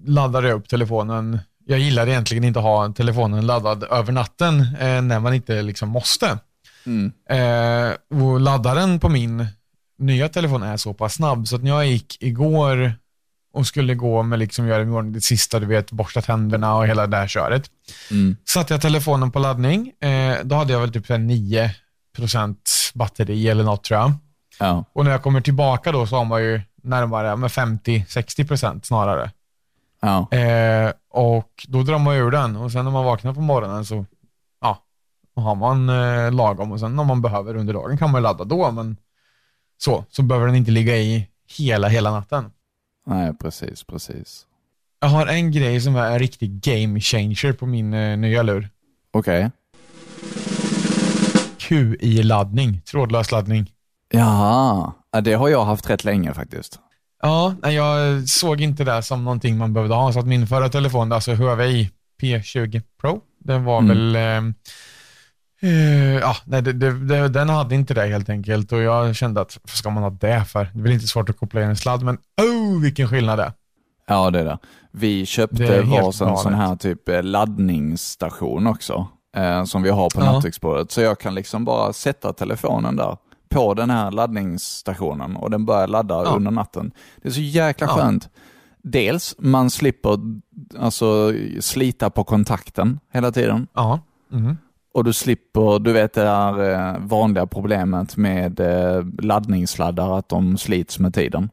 laddade 0.07 0.49
jag 0.49 0.57
upp 0.57 0.69
telefonen 0.69 1.39
jag 1.69 1.79
gillar 1.79 2.09
egentligen 2.09 2.45
inte 2.45 2.59
att 2.59 2.65
ha 2.65 2.93
telefonen 2.93 3.47
laddad 3.47 3.85
över 3.91 4.13
natten 4.13 4.61
eh, 4.61 5.03
när 5.03 5.21
man 5.21 5.35
inte 5.35 5.63
liksom 5.63 5.89
måste. 5.89 6.39
Mm. 6.87 7.13
Eh, 7.31 8.21
och 8.21 8.41
laddaren 8.41 9.01
på 9.01 9.09
min 9.09 9.47
nya 9.99 10.29
telefon 10.29 10.63
är 10.63 10.77
så 10.77 10.95
pass 10.95 11.15
snabb 11.15 11.49
så 11.49 11.57
att 11.57 11.63
när 11.63 11.71
jag 11.71 11.87
gick 11.87 12.23
igår 12.23 12.93
och 13.53 13.67
skulle 13.67 13.95
gå 13.95 14.23
med 14.23 14.39
liksom 14.39 14.67
göra 14.67 14.83
imorgon 14.83 15.13
det 15.13 15.21
sista, 15.21 15.61
du 15.61 15.67
vet, 15.67 15.93
borsta 15.93 16.23
tänderna 16.23 16.77
och 16.77 16.87
hela 16.87 17.07
det 17.07 17.17
här 17.17 17.29
köret. 17.29 17.71
Mm. 18.11 18.37
Satte 18.49 18.75
jag 18.75 18.81
telefonen 18.81 19.31
på 19.31 19.39
laddning, 19.39 19.93
eh, 20.01 20.37
då 20.45 20.57
hade 20.57 20.73
jag 20.73 20.81
väl 20.81 20.93
typ 20.93 21.07
så 21.07 21.13
här 21.13 21.21
9% 21.21 22.57
batteri 22.95 23.49
eller 23.49 23.65
något 23.65 23.85
tror 23.85 24.01
jag. 24.01 24.13
Ja. 24.59 24.85
Och 24.93 25.05
när 25.05 25.11
jag 25.11 25.23
kommer 25.23 25.41
tillbaka 25.41 25.93
då 25.93 26.07
så 26.07 26.17
har 26.17 26.25
man 26.25 26.43
ju 26.43 26.61
närmare 26.87 27.37
med 27.37 27.51
50-60% 27.51 28.83
snarare. 28.83 29.31
Ja. 30.01 30.37
Eh, 30.37 30.93
och 31.11 31.67
då 31.69 31.83
drar 31.83 31.99
man 31.99 32.17
ur 32.17 32.31
den 32.31 32.57
och 32.57 32.73
sen 32.73 32.85
när 32.85 32.93
man 32.93 33.05
vaknar 33.05 33.35
på 33.35 33.41
morgonen 33.41 33.85
så 33.85 34.05
ja, 34.61 34.83
har 35.37 35.55
man 35.55 35.89
eh, 35.89 36.33
lagom 36.33 36.73
och 36.73 36.81
sen 36.81 36.99
om 36.99 37.07
man 37.07 37.23
behöver 37.23 37.57
under 37.57 37.75
dagen 37.75 37.99
kan 37.99 38.11
man 38.13 38.23
ladda 38.23 38.45
då, 38.45 38.71
men 38.71 38.97
så, 39.79 40.05
så 40.11 40.23
behöver 40.23 40.47
den 40.47 40.57
inte 40.57 40.71
ligga 40.71 40.97
i 40.97 41.29
hela, 41.59 41.89
hela 41.89 42.11
natten. 42.11 42.51
Nej, 43.07 43.33
precis, 43.41 43.85
precis. 43.85 44.47
Jag 45.01 45.09
har 45.09 45.27
en 45.27 45.53
grej 45.53 45.81
som 45.81 45.97
är 45.97 46.11
en 46.11 46.19
riktig 46.19 46.61
game 46.61 47.01
changer 47.01 47.53
på 47.53 47.67
min 47.67 47.95
eh, 47.95 48.19
nya 48.19 48.43
lur. 48.43 48.69
Okej. 49.11 49.51
QI-laddning, 51.59 52.81
trådlös 52.81 53.33
laddning. 53.33 53.73
Jaha, 54.11 54.93
Ja, 55.17 55.21
det 55.21 55.33
har 55.35 55.49
jag 55.49 55.65
haft 55.65 55.91
rätt 55.91 56.05
länge 56.05 56.35
faktiskt. 56.35 56.79
Ja, 57.23 57.55
nej, 57.63 57.75
jag 57.75 58.29
såg 58.29 58.61
inte 58.61 58.85
det 58.85 59.03
som 59.03 59.25
någonting 59.25 59.59
man 59.59 59.73
behövde 59.73 59.95
ha, 59.95 60.13
så 60.13 60.19
att 60.19 60.27
min 60.27 60.47
förra 60.47 60.69
telefon, 60.69 61.13
alltså 61.13 61.33
Huawei 61.35 61.91
P20 62.23 62.83
Pro, 63.01 63.21
den 63.45 63.65
var 63.65 63.79
Mm. 63.79 63.89
väl 63.89 64.17
eh, 64.17 65.71
eh, 65.71 66.19
ja, 66.21 66.37
nej, 66.45 66.63
det, 66.63 66.73
det, 66.73 67.29
den 67.29 67.49
hade 67.49 67.75
inte 67.75 67.95
det 67.95 68.07
helt 68.07 68.29
enkelt 68.29 68.73
och 68.73 68.81
jag 68.83 69.17
kände 69.17 69.41
att, 69.41 69.59
vad 69.63 69.71
ska 69.71 69.91
man 69.91 70.03
ha 70.03 70.11
det 70.11 70.45
för? 70.45 70.65
Det 70.75 70.79
är 70.79 70.83
väl 70.83 70.93
inte 70.93 71.07
svårt 71.07 71.29
att 71.29 71.37
koppla 71.39 71.63
in 71.63 71.69
en 71.69 71.77
sladd, 71.77 72.03
men 72.03 72.19
oh, 72.43 72.83
vilken 72.83 73.09
skillnad 73.09 73.39
det 73.39 73.43
är. 73.45 73.53
Ja, 74.09 74.31
det 74.31 74.41
är 74.41 74.45
det. 74.45 74.59
Vi 74.93 75.27
köpte 75.27 75.81
varsin 75.83 76.37
sån 76.37 76.55
här 76.55 76.77
typ 76.77 77.09
eh, 77.09 77.23
laddningsstation 77.23 78.67
också, 78.67 79.07
eh, 79.37 79.65
som 79.65 79.83
vi 79.83 79.91
har 79.91 80.11
på 80.11 80.21
Ja. 80.21 80.33
nattduksbordet. 80.33 80.91
Så 80.93 81.01
jag 81.01 81.21
kan 81.21 81.35
liksom 81.35 81.65
bara 81.65 81.93
sätta 81.93 82.33
telefonen 82.33 82.97
där 82.97 83.17
på 83.49 83.75
den 83.75 83.91
här 83.91 84.11
laddningsstationen 84.11 85.37
och 85.37 85.51
den 85.51 85.65
börjar 85.67 85.87
ladda 85.89 86.15
Ja. 86.25 86.31
under 86.37 86.51
natten. 86.51 86.93
Det 87.23 87.29
är 87.29 87.33
så 87.33 87.41
jäkla 87.41 87.87
Ja. 87.87 87.93
skönt. 87.95 88.29
Dels, 88.83 89.35
man 89.39 89.71
slipper 89.71 90.19
alltså, 90.79 91.33
slita 91.61 92.11
på 92.11 92.25
kontakten 92.25 93.01
hela 93.13 93.33
tiden. 93.33 93.67
Ja. 93.75 94.01
Mhm. 94.29 94.57
Och 94.95 95.05
du 95.05 95.13
slipper, 95.13 95.79
du 95.79 95.93
vet 95.93 96.13
det 96.13 96.29
här 96.29 96.73
eh, 96.95 96.99
vanliga 97.01 97.47
problemet 97.47 98.17
med 98.17 98.61
eh, 98.61 99.05
laddningssladdar, 99.23 100.19
att 100.19 100.29
de 100.29 100.59
slits 100.59 100.99
med 100.99 101.15
tiden. 101.15 101.51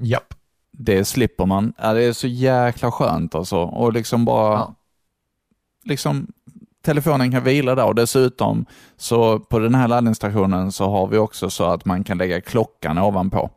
Japp. 0.00 0.34
Det 0.72 1.04
slipper 1.04 1.46
man. 1.46 1.72
Ja, 1.78 1.92
det 1.92 2.02
är 2.02 2.12
så 2.12 2.26
jäkla 2.26 2.90
skönt 2.92 3.34
alltså. 3.34 3.56
Och 3.56 3.92
liksom 3.92 4.24
bara, 4.24 4.52
Ja. 4.54 4.74
liksom 5.84 6.26
telefonen 6.86 7.32
kan 7.32 7.44
vila 7.44 7.74
där 7.74 7.84
och 7.84 7.94
dessutom 7.94 8.66
så 8.96 9.38
på 9.40 9.58
den 9.58 9.74
här 9.74 9.88
laddningsstationen 9.88 10.72
så 10.72 10.90
har 10.90 11.06
vi 11.06 11.18
också 11.18 11.50
så 11.50 11.64
att 11.64 11.84
man 11.84 12.04
kan 12.04 12.18
lägga 12.18 12.40
klockan 12.40 12.98
ovanpå. 12.98 13.50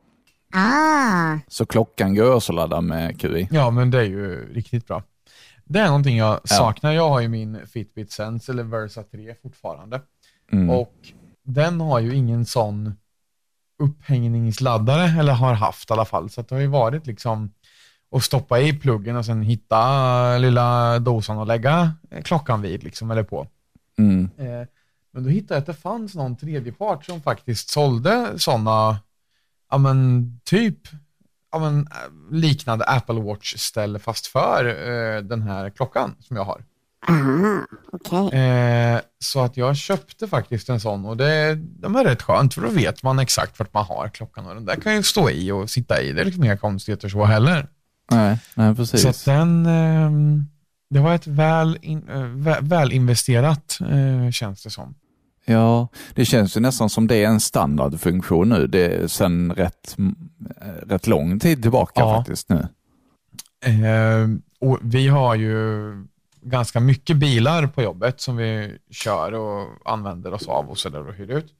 Ah, 0.54 1.38
Så 1.48 1.66
klockan 1.66 2.16
går 2.16 2.36
också 2.36 2.52
att 2.52 2.56
ladda 2.56 2.82
med 2.82 3.20
QI. 3.22 3.48
Ja, 3.52 3.72
men 3.72 3.92
det 3.92 4.00
är 4.00 4.04
ju 4.04 4.54
riktigt 4.54 4.88
bra. 4.88 5.04
Det 5.66 5.80
är 5.80 5.88
någonting 5.88 6.18
jag 6.18 6.50
saknar. 6.50 6.92
Jag 6.92 7.10
har 7.10 7.20
ju 7.20 7.28
min 7.28 7.60
Fitbit 7.68 8.12
Sense, 8.12 8.52
eller 8.52 8.64
Versa 8.64 9.04
3 9.04 9.36
fortfarande. 9.42 10.02
Mm. 10.52 10.70
Och 10.70 10.94
den 11.46 11.82
har 11.82 12.00
ju 12.00 12.16
ingen 12.16 12.46
sån 12.46 12.94
upphängningsladdare, 13.84 15.20
eller 15.20 15.34
har 15.34 15.54
haft 15.54 15.90
i 15.90 15.94
alla 15.94 16.06
fall. 16.06 16.30
Så 16.30 16.42
att 16.42 16.48
det 16.50 16.56
har 16.56 16.62
ju 16.62 16.68
varit 16.68 17.08
liksom 17.08 17.52
att 18.12 18.24
stoppa 18.24 18.60
i 18.60 18.74
pluggen 18.74 19.16
och 19.16 19.26
sen 19.26 19.42
hitta 19.42 20.38
lilla 20.38 21.00
dosan 21.00 21.38
och 21.38 21.48
lägga 21.48 21.94
klockan 22.24 22.62
vid, 22.62 22.84
liksom, 22.84 23.12
eller 23.12 23.24
på. 23.24 23.48
Mm. 23.98 24.30
Eh, 24.38 24.68
Men 25.14 25.24
då 25.24 25.30
hittade 25.30 25.54
jag 25.54 25.60
att 25.60 25.66
det 25.66 25.74
fanns 25.74 26.16
någon 26.16 26.38
tredjepart 26.38 27.06
som 27.06 27.22
faktiskt 27.22 27.70
sålde 27.70 28.28
sådana, 28.38 29.00
ja 29.72 29.78
men 29.78 30.26
typ, 30.44 30.78
ja 31.52 31.60
men 31.60 31.80
eh, 31.80 32.36
liknande 32.36 32.86
Apple 32.86 33.22
Watch-ställ 33.22 34.00
fast 34.00 34.28
för 34.28 34.66
eh, 34.66 35.22
den 35.22 35.42
här 35.42 35.70
klockan 35.70 36.16
som 36.20 36.36
jag 36.38 36.44
har. 36.44 36.64
aha, 37.08 37.66
okej. 37.92 38.40
Eh, 38.40 39.00
så 39.20 39.42
att 39.42 39.58
jag 39.58 39.78
köpte 39.78 40.28
faktiskt 40.28 40.70
en 40.70 40.80
sån 40.80 41.06
och 41.06 41.18
det, 41.18 41.56
de 41.56 41.96
är 41.96 42.04
rätt 42.04 42.22
skönt 42.22 42.54
för 42.54 42.62
då 42.62 42.70
vet 42.70 43.04
man 43.04 43.20
exakt 43.20 43.60
vart 43.60 43.74
man 43.74 43.86
har 43.86 44.10
klockan 44.10 44.46
och 44.46 44.56
den 44.56 44.66
där 44.66 44.76
kan 44.76 44.96
ju 44.96 45.04
stå 45.04 45.30
i 45.30 45.52
och 45.52 45.70
sitta 45.70 46.02
i. 46.02 46.12
Det 46.12 46.22
är 46.22 46.26
liksom 46.26 46.44
inga 46.44 46.58
konstigheter 46.58 47.10
så 47.10 47.26
heller. 47.26 47.68
Nej, 48.12 48.38
nej, 48.56 48.76
precis. 48.76 49.02
Så 49.02 49.10
att 49.10 49.26
den, 49.26 49.66
ehm, 49.66 50.46
det 50.90 51.00
var 51.00 51.16
ett 51.16 51.28
väl, 51.28 51.78
in, 51.82 52.10
eh, 52.10 52.16
vä- 52.18 52.62
väl 52.70 52.92
investerat 52.92 53.78
eh, 53.82 54.32
känns 54.32 54.64
det 54.64 54.70
som. 54.70 54.96
Ja, 55.46 55.88
det 56.14 56.26
känns 56.26 56.58
ju 56.58 56.62
nästan 56.62 56.90
som 56.90 57.08
det 57.08 57.16
är 57.16 57.28
en 57.28 57.40
standardfunktion 57.40 58.50
nu. 58.50 58.68
Det 58.68 58.86
är 59.04 59.08
sedan 59.08 59.52
rätt, 59.52 59.98
eh, 60.62 60.88
rätt 60.88 61.08
lång 61.08 61.40
tid 61.40 61.62
tillbaka 61.62 62.00
Ja. 62.02 62.16
faktiskt 62.18 62.50
nu. 62.50 62.68
Eh, 63.66 64.28
och 64.70 64.80
vi 64.82 65.08
har 65.08 65.36
ju 65.36 65.60
ganska 66.42 66.80
mycket 66.80 67.18
bilar 67.18 67.68
på 67.68 67.82
jobbet 67.82 68.22
som 68.22 68.36
vi 68.38 68.78
kör 68.92 69.34
och 69.34 69.68
använder 69.86 70.34
oss 70.34 70.48
av 70.48 70.70
och 70.70 70.78
så 70.78 70.90
där 70.90 71.08
och 71.08 71.14
hyr 71.14 71.32
ut. 71.32 71.54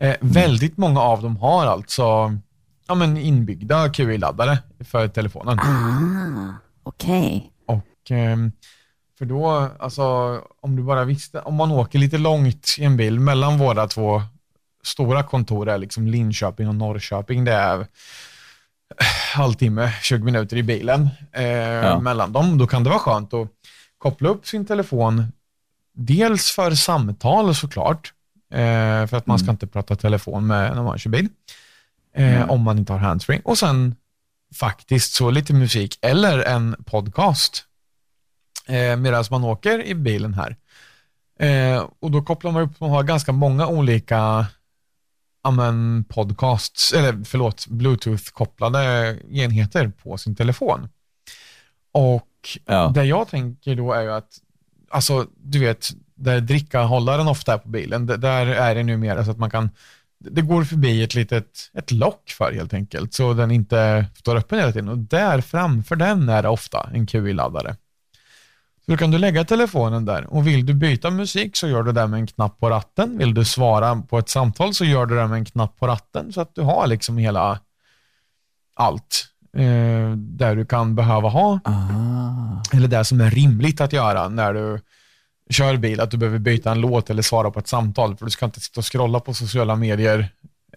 Eh, 0.00 0.14
väldigt 0.20 0.76
många 0.76 1.00
av 1.00 1.22
dem 1.22 1.36
har 1.36 1.66
alltså 1.66 2.36
ja, 2.88 2.94
men 2.94 3.16
inbyggda 3.16 3.88
QI-laddare 3.88 4.58
för 4.80 5.08
telefonen. 5.08 5.58
Ah, 5.58 6.54
okej. 6.82 7.52
Och 7.66 8.10
ehm, 8.10 8.52
för 9.18 9.24
då, 9.24 9.68
alltså 9.78 10.02
om 10.60 10.76
du 10.76 10.82
bara 10.82 11.04
visste, 11.04 11.40
om 11.40 11.54
man 11.54 11.70
åker 11.70 11.98
lite 11.98 12.18
långt 12.18 12.76
i 12.78 12.84
en 12.84 12.96
bil 12.96 13.20
mellan 13.20 13.58
våra 13.58 13.86
två 13.86 14.22
stora 14.84 15.22
kontor 15.22 15.68
är 15.68 15.78
liksom 15.78 16.06
Linköping 16.06 16.68
och 16.68 16.74
Norrköping, 16.74 17.44
det 17.44 17.52
är 17.52 17.86
halvtimme, 19.34 19.92
20 20.02 20.24
minuter 20.24 20.56
i 20.56 20.62
bilen 20.62 21.08
eh, 21.32 22.00
mellan 22.00 22.32
dem. 22.32 22.58
Då 22.58 22.66
kan 22.66 22.84
det 22.84 22.90
vara 22.90 23.00
skönt 23.00 23.34
att 23.34 23.48
koppla 23.98 24.28
upp 24.28 24.46
sin 24.46 24.66
telefon, 24.66 25.32
dels 25.94 26.50
för 26.50 26.70
samtal 26.70 27.54
såklart, 27.54 28.12
eh, 28.52 29.06
för 29.06 29.14
att 29.16 29.26
man 29.26 29.38
ska 29.38 29.50
inte 29.50 29.66
prata 29.66 29.96
telefon 29.96 30.46
med 30.46 30.74
när 30.76 30.82
man 30.82 30.98
kör 30.98 31.10
bil, 31.10 31.28
eh, 32.14 32.50
om 32.50 32.62
man 32.62 32.78
inte 32.78 32.92
har 32.92 33.00
handsfree. 33.00 33.40
Och 33.44 33.58
sen 33.58 33.94
faktiskt 34.54 35.14
så 35.14 35.30
lite 35.30 35.52
musik 35.54 35.98
eller 36.02 36.38
en 36.38 36.76
podcast 36.86 37.64
eh, 38.68 38.96
medan 38.96 39.24
man 39.30 39.44
åker 39.44 39.82
i 39.84 39.94
bilen 39.94 40.34
här. 40.34 40.56
Eh, 41.38 41.88
och 42.00 42.10
då 42.10 42.22
kopplar 42.22 42.52
man 42.52 42.62
upp, 42.62 42.80
man 42.80 42.90
har 42.90 43.02
ganska 43.02 43.32
många 43.32 43.66
olika 43.66 44.46
amen, 45.44 46.04
podcasts, 46.08 46.92
eller 46.92 47.24
förlåt, 47.24 47.66
bluetooth-kopplade 47.66 49.16
enheter 49.30 49.88
på 49.88 50.18
sin 50.18 50.34
telefon. 50.34 50.88
Och 51.92 52.28
Ja. 52.66 52.92
det 52.94 53.04
jag 53.04 53.28
tänker 53.28 53.74
då 53.76 53.92
är 53.92 54.02
ju 54.02 54.12
att, 54.12 54.38
alltså 54.90 55.26
du 55.36 55.58
vet, 55.58 55.90
där 56.14 56.40
drickahållaren 56.40 57.28
ofta 57.28 57.54
är 57.54 57.58
på 57.58 57.68
bilen, 57.68 58.06
där 58.06 58.46
är 58.46 58.74
det 58.74 58.82
numera 58.82 59.24
så 59.24 59.30
att 59.30 59.38
man 59.38 59.50
kan, 59.50 59.70
det 60.30 60.42
går 60.42 60.64
förbi 60.64 61.02
ett 61.02 61.14
litet 61.14 61.70
ett 61.74 61.90
lock 61.90 62.30
för 62.38 62.52
helt 62.52 62.74
enkelt, 62.74 63.14
så 63.14 63.34
den 63.34 63.50
inte 63.50 64.06
står 64.14 64.36
öppen 64.36 64.58
hela 64.58 64.72
tiden. 64.72 64.88
Och 64.88 64.98
där 64.98 65.40
framför 65.40 65.96
den 65.96 66.28
är 66.28 66.42
det 66.42 66.48
ofta 66.48 66.90
en 66.94 67.06
QI-laddare. 67.06 67.76
Så 68.84 68.90
då 68.90 68.96
kan 68.96 69.10
du 69.10 69.18
lägga 69.18 69.44
telefonen 69.44 70.04
där 70.04 70.26
och 70.34 70.46
vill 70.46 70.66
du 70.66 70.74
byta 70.74 71.10
musik 71.10 71.56
så 71.56 71.68
gör 71.68 71.82
du 71.82 71.92
det 71.92 72.06
med 72.06 72.20
en 72.20 72.26
knapp 72.26 72.60
på 72.60 72.70
ratten. 72.70 73.18
Vill 73.18 73.34
du 73.34 73.44
svara 73.44 74.02
på 74.08 74.18
ett 74.18 74.28
samtal 74.28 74.74
så 74.74 74.84
gör 74.84 75.06
du 75.06 75.16
det 75.16 75.26
med 75.26 75.38
en 75.38 75.44
knapp 75.44 75.78
på 75.78 75.86
ratten 75.86 76.32
så 76.32 76.40
att 76.40 76.54
du 76.54 76.62
har 76.62 76.86
liksom 76.86 77.18
hela 77.18 77.58
allt 78.74 79.26
eh, 79.56 80.10
där 80.16 80.56
du 80.56 80.64
kan 80.64 80.94
behöva 80.94 81.28
ha 81.28 81.60
Ah. 81.64 82.76
eller 82.76 82.88
det 82.88 83.04
som 83.04 83.20
är 83.20 83.30
rimligt 83.30 83.80
att 83.80 83.92
göra 83.92 84.28
när 84.28 84.54
du 84.54 84.80
kör 85.52 85.76
bil, 85.76 86.00
att 86.00 86.10
du 86.10 86.16
behöver 86.16 86.38
byta 86.38 86.72
en 86.72 86.80
låt 86.80 87.10
eller 87.10 87.22
svara 87.22 87.50
på 87.50 87.58
ett 87.58 87.68
samtal, 87.68 88.16
för 88.16 88.24
du 88.24 88.30
ska 88.30 88.44
inte 88.44 88.60
sitta 88.60 88.80
och 88.80 88.92
scrolla 88.92 89.20
på 89.20 89.34
sociala 89.34 89.76
medier 89.76 90.28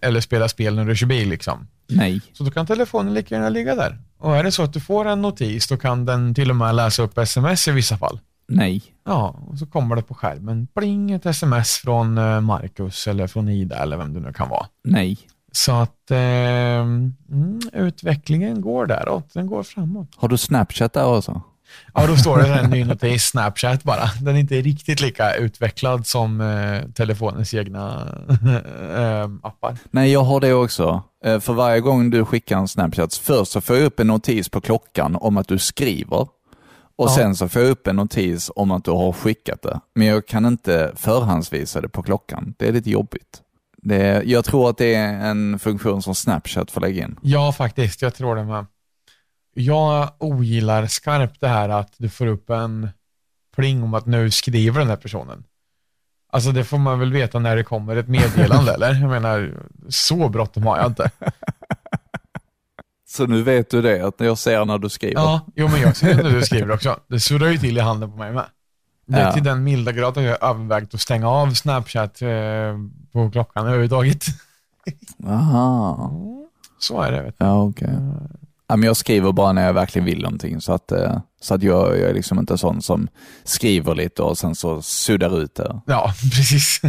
eller 0.02 0.20
spela 0.20 0.48
spel 0.48 0.74
när 0.74 0.84
du 0.84 0.96
kör 0.96 1.06
bil. 1.06 1.28
Liksom. 1.28 1.66
Nej. 1.88 2.20
Så 2.32 2.44
då 2.44 2.50
kan 2.50 2.66
telefonen 2.66 3.14
lika 3.14 3.34
gärna 3.34 3.48
ligga 3.48 3.74
där. 3.74 3.98
Och 4.18 4.36
är 4.36 4.44
det 4.44 4.52
så 4.52 4.62
att 4.62 4.72
du 4.72 4.80
får 4.80 5.04
en 5.04 5.22
notis, 5.22 5.68
då 5.68 5.76
kan 5.76 6.04
den 6.04 6.34
till 6.34 6.50
och 6.50 6.56
med 6.56 6.74
läsa 6.74 7.02
upp 7.02 7.18
sms 7.18 7.68
i 7.68 7.70
vissa 7.70 7.98
fall. 7.98 8.20
Nej. 8.48 8.82
Ja, 9.04 9.36
och 9.46 9.58
så 9.58 9.66
kommer 9.66 9.96
det 9.96 10.02
på 10.02 10.14
skärmen, 10.14 10.68
pling, 10.74 11.10
ett 11.10 11.26
sms 11.26 11.76
från 11.76 12.18
eh, 12.18 12.40
Marcus 12.40 13.06
eller 13.06 13.26
från 13.26 13.48
Ida 13.48 13.76
eller 13.76 13.96
vem 13.96 14.14
det 14.14 14.20
nu 14.20 14.32
kan 14.32 14.48
vara. 14.48 14.66
Nej. 14.84 15.18
Så 15.52 15.72
att 15.72 16.10
eh, 16.10 16.18
mm, 16.18 17.14
utvecklingen 17.72 18.60
går 18.60 18.86
däråt, 18.86 19.34
den 19.34 19.46
går 19.46 19.62
framåt. 19.62 20.08
Har 20.16 20.28
du 20.28 20.38
Snapchat 20.38 20.92
där 20.92 21.06
också? 21.06 21.42
Ja, 21.94 22.06
då 22.06 22.16
står 22.16 22.38
det 22.38 22.54
en 22.54 22.70
ny 22.70 22.84
notis, 22.84 23.24
Snapchat 23.24 23.82
bara. 23.84 24.10
Den 24.22 24.36
är 24.36 24.40
inte 24.40 24.54
riktigt 24.60 25.00
lika 25.00 25.34
utvecklad 25.34 26.06
som 26.06 26.40
eh, 26.40 26.82
telefonens 26.94 27.54
egna 27.54 28.08
eh, 28.96 29.30
appar. 29.42 29.76
Nej, 29.90 30.12
jag 30.12 30.22
har 30.24 30.40
det 30.40 30.52
också. 30.54 31.02
Eh, 31.24 31.40
För 31.40 31.52
varje 31.52 31.80
gång 31.80 32.10
du 32.10 32.24
skickar 32.24 32.58
en 32.58 32.68
Snapchat, 32.68 33.14
först 33.14 33.52
så 33.52 33.60
får 33.60 33.76
jag 33.76 33.84
upp 33.84 34.00
en 34.00 34.06
notis 34.06 34.48
på 34.48 34.60
klockan 34.60 35.16
om 35.16 35.36
att 35.36 35.48
du 35.48 35.58
skriver. 35.58 36.28
Och 36.98 37.08
Ja. 37.08 37.14
sen 37.16 37.36
så 37.36 37.48
får 37.48 37.62
jag 37.62 37.70
upp 37.70 37.86
en 37.86 37.96
notis 37.96 38.50
om 38.56 38.70
att 38.70 38.84
du 38.84 38.90
har 38.90 39.12
skickat 39.12 39.62
det. 39.62 39.80
Men 39.94 40.06
jag 40.06 40.26
kan 40.26 40.46
inte 40.46 40.92
förhandsvisa 40.96 41.80
det 41.80 41.88
på 41.88 42.02
klockan. 42.02 42.54
Det 42.58 42.68
är 42.68 42.72
lite 42.72 42.90
jobbigt. 42.90 43.42
Det, 43.82 44.22
jag 44.24 44.44
tror 44.44 44.70
att 44.70 44.78
det 44.78 44.94
är 44.94 45.14
en 45.30 45.58
funktion 45.58 46.02
som 46.02 46.14
Snapchat 46.14 46.70
får 46.70 46.80
lägga 46.80 47.04
in. 47.04 47.16
Ja, 47.22 47.52
faktiskt. 47.52 48.02
Jag 48.02 48.14
tror 48.14 48.36
det 48.36 48.44
med. 48.44 48.66
Jag 49.58 50.08
ogillar 50.18 50.86
skarpt 50.86 51.40
det 51.40 51.48
här 51.48 51.68
att 51.68 51.92
du 51.96 52.08
får 52.08 52.26
upp 52.26 52.50
en 52.50 52.88
pling 53.56 53.82
om 53.82 53.94
att 53.94 54.06
nu 54.06 54.30
skriver 54.30 54.78
den 54.80 54.88
här 54.88 54.96
personen. 54.96 55.44
Alltså 56.32 56.52
det 56.52 56.64
får 56.64 56.78
man 56.78 56.98
väl 56.98 57.12
veta 57.12 57.38
när 57.38 57.56
det 57.56 57.64
kommer 57.64 57.96
ett 57.96 58.08
meddelande 58.08 58.74
eller? 58.74 58.94
Jag 58.94 59.10
menar, 59.10 59.54
så 59.88 60.28
bråttom 60.28 60.66
har 60.66 60.76
jag 60.78 60.86
inte. 60.86 61.10
Så 63.08 63.26
nu 63.26 63.42
vet 63.42 63.70
du 63.70 63.82
det, 63.82 64.06
att 64.06 64.14
jag 64.20 64.38
ser 64.38 64.64
när 64.64 64.78
du 64.78 64.88
skriver. 64.88 65.14
Ja, 65.20 65.40
jo 65.54 65.68
men 65.68 65.80
jag 65.80 65.96
ser 65.96 66.14
när 66.22 66.30
du 66.30 66.42
skriver 66.42 66.70
också. 66.70 67.00
Det 67.08 67.20
surrar 67.20 67.48
ju 67.48 67.58
till 67.58 67.76
i 67.78 67.80
handen 67.80 68.10
på 68.10 68.16
mig 68.16 68.32
med. 68.32 68.44
Det 69.06 69.16
är 69.18 69.24
Ja. 69.26 69.32
till 69.32 69.44
den 69.44 69.64
milda 69.64 69.92
grad 69.92 70.18
att 70.18 70.24
jag 70.24 70.42
övervägt 70.44 70.94
att 70.94 71.00
stänga 71.00 71.28
av 71.28 71.50
Snapchat 71.50 72.22
eh, 72.22 72.28
på 73.12 73.30
klockan 73.30 73.66
överhuvudtaget. 73.66 74.24
Aha. 75.26 76.12
Så 76.78 77.00
är 77.02 77.12
det. 77.12 77.22
Vet 77.22 77.38
du. 77.38 77.44
Ja, 77.44 77.62
okej. 77.62 77.88
Men 78.68 78.82
jag 78.82 78.96
skriver 78.96 79.32
bara 79.32 79.52
när 79.52 79.66
jag 79.66 79.72
verkligen 79.72 80.06
vill 80.06 80.22
någonting. 80.22 80.60
Så 80.60 80.72
att, 80.72 80.92
eh, 80.92 81.18
så 81.40 81.54
att 81.54 81.62
jag, 81.62 81.98
jag 81.98 82.10
är 82.10 82.14
liksom 82.14 82.38
inte 82.38 82.58
sån 82.58 82.82
som 82.82 83.08
skriver 83.44 83.94
lite 83.94 84.22
och 84.22 84.38
sen 84.38 84.54
så 84.54 84.82
suddar 84.82 85.40
ut 85.42 85.54
det. 85.54 85.80
Ja, 85.86 86.12
precis. 86.22 86.80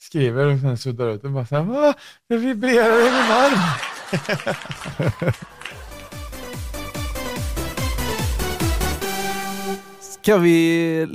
Skriver 0.00 0.46
och 0.46 0.60
sen 0.60 0.78
suddar 0.78 1.08
ut 1.08 1.24
och 1.24 1.30
bara 1.30 1.46
såhär, 1.46 1.62
Va? 1.62 1.94
det 2.28 2.36
vibrerar 2.36 3.00
i 3.00 3.04
min 3.04 3.32
arm. 3.32 3.58
Ska 10.00 10.36
vi 10.36 11.06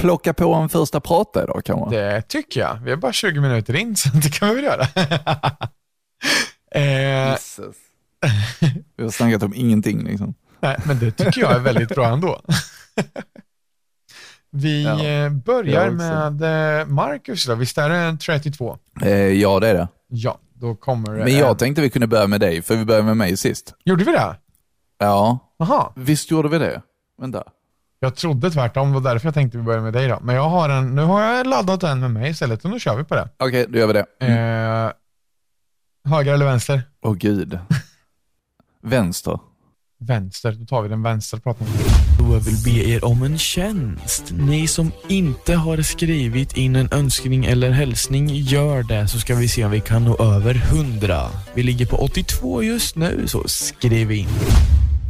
plocka 0.00 0.34
på 0.34 0.54
en 0.54 0.68
första 0.68 1.00
prata 1.00 1.42
idag 1.42 1.62
kanske? 1.64 1.96
Det 1.96 2.22
tycker 2.22 2.60
jag. 2.60 2.74
Vi 2.84 2.90
är 2.92 2.96
bara 2.96 3.12
20 3.12 3.40
minuter 3.40 3.76
in, 3.76 3.96
så 3.96 4.08
det 4.08 4.28
kan 4.38 4.48
vi 4.48 4.54
väl 4.54 4.64
göra. 4.64 4.86
eh. 6.74 7.36
Vi 8.96 9.02
har 9.02 9.10
snackat 9.10 9.42
om 9.42 9.52
ingenting 9.54 10.04
liksom. 10.04 10.34
nej, 10.60 10.76
men 10.86 10.98
det 10.98 11.10
tycker 11.10 11.40
jag 11.40 11.52
är 11.52 11.58
väldigt 11.58 11.88
bra 11.88 12.06
ändå. 12.06 12.40
vi 14.50 14.84
Ja, 14.84 15.04
eh, 15.04 15.30
börjar 15.30 15.90
med 15.90 16.42
eh, 16.80 16.86
Marcus 16.86 17.46
då. 17.46 17.54
Visst 17.54 17.78
är 17.78 17.88
det 17.88 18.16
32? 18.18 18.78
Eh, 19.02 19.10
ja, 19.12 19.60
det 19.60 19.68
är 19.68 19.74
det. 19.74 19.88
Ja, 20.08 20.38
då 20.54 20.74
kommer 20.74 21.12
det 21.14 21.24
Men 21.24 21.36
jag 21.36 21.50
en- 21.50 21.56
tänkte 21.56 21.82
vi 21.82 21.90
kunde 21.90 22.06
börja 22.06 22.26
med 22.26 22.40
dig, 22.40 22.62
för 22.62 22.76
vi 22.76 22.84
började 22.84 23.06
med 23.06 23.16
mig 23.16 23.36
sist. 23.36 23.74
Gjorde 23.84 24.04
vi 24.04 24.12
det? 24.12 24.36
Ja, 24.98 25.38
Jaha. 25.58 25.92
visst 25.96 26.30
gjorde 26.30 26.48
vi 26.48 26.58
det? 26.58 26.82
Vänta. 27.20 27.44
Jag 28.02 28.14
trodde 28.16 28.50
tvärtom, 28.50 28.88
det 28.92 29.00
var 29.00 29.12
därför 29.12 29.26
jag 29.26 29.34
tänkte 29.34 29.58
vi 29.58 29.64
börjar 29.64 29.80
med 29.80 29.92
dig 29.92 30.08
då. 30.08 30.18
Men 30.22 30.34
jag 30.34 30.48
har 30.48 30.68
en, 30.68 30.94
nu 30.94 31.02
har 31.02 31.22
jag 31.22 31.46
laddat 31.46 31.82
en 31.82 32.00
med 32.00 32.10
mig 32.10 32.30
istället 32.30 32.64
och 32.64 32.70
nu 32.70 32.80
kör 32.80 32.96
vi 32.96 33.04
på 33.04 33.14
det. 33.14 33.28
Okej, 33.38 33.66
då 33.68 33.78
gör 33.78 33.86
vi 33.86 33.92
det. 33.92 34.06
Mm. 34.20 34.86
Eh, 34.86 34.92
höger 36.04 36.34
eller 36.34 36.44
vänster? 36.44 36.82
Åh 37.02 37.14
gud. 37.14 37.58
Vänster. 38.82 39.38
Vänster, 40.02 40.52
då 40.52 40.66
tar 40.66 40.82
vi 40.82 40.88
den 40.88 41.02
vänstra 41.02 41.40
praten. 41.40 41.66
Då 42.18 42.34
jag 42.34 42.40
vill 42.40 42.56
be 42.64 42.90
er 42.90 43.04
om 43.04 43.22
en 43.22 43.38
tjänst. 43.38 44.32
Ni 44.32 44.68
som 44.68 44.92
inte 45.08 45.54
har 45.54 45.82
skrivit 45.82 46.56
in 46.56 46.76
en 46.76 46.92
önskning 46.92 47.44
eller 47.44 47.70
hälsning, 47.70 48.28
gör 48.28 48.82
det 48.82 49.08
så 49.08 49.20
ska 49.20 49.34
vi 49.34 49.48
se 49.48 49.64
om 49.64 49.70
vi 49.70 49.80
kan 49.80 50.04
nå 50.04 50.16
över 50.16 50.54
100. 50.54 51.28
Vi 51.54 51.62
ligger 51.62 51.86
på 51.86 51.96
82 51.96 52.62
just 52.62 52.96
nu, 52.96 53.24
så 53.26 53.48
skriv 53.48 54.12
in. 54.12 54.28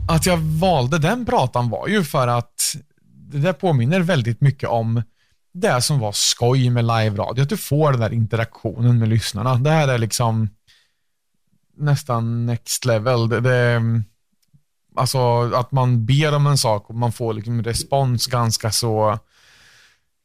Att 0.08 0.26
jag 0.26 0.36
valde 0.36 0.98
den 0.98 1.26
pratan 1.26 1.70
var 1.70 1.88
ju 1.88 2.04
för 2.04 2.28
att 2.28 2.76
det 3.32 3.38
där 3.38 3.52
påminner 3.52 4.00
väldigt 4.00 4.40
mycket 4.40 4.68
om 4.68 5.02
det 5.54 5.82
som 5.82 5.98
var 5.98 6.12
skoj 6.12 6.70
med 6.70 6.84
live-radio. 6.84 7.42
Att 7.42 7.48
du 7.48 7.56
får 7.56 7.92
den 7.92 8.00
där 8.00 8.12
interaktionen 8.12 8.98
med 8.98 9.08
lyssnarna. 9.08 9.54
Det 9.54 9.70
här 9.70 9.88
är 9.88 9.98
liksom 9.98 10.48
nästan 11.80 12.46
next 12.46 12.84
level. 12.84 13.28
Det, 13.28 13.40
det, 13.40 13.82
alltså 14.96 15.40
att 15.54 15.72
man 15.72 16.06
ber 16.06 16.34
om 16.34 16.46
en 16.46 16.58
sak 16.58 16.90
och 16.90 16.94
man 16.94 17.12
får 17.12 17.34
liksom 17.34 17.62
respons 17.62 18.26
ganska 18.26 18.70
så, 18.70 19.18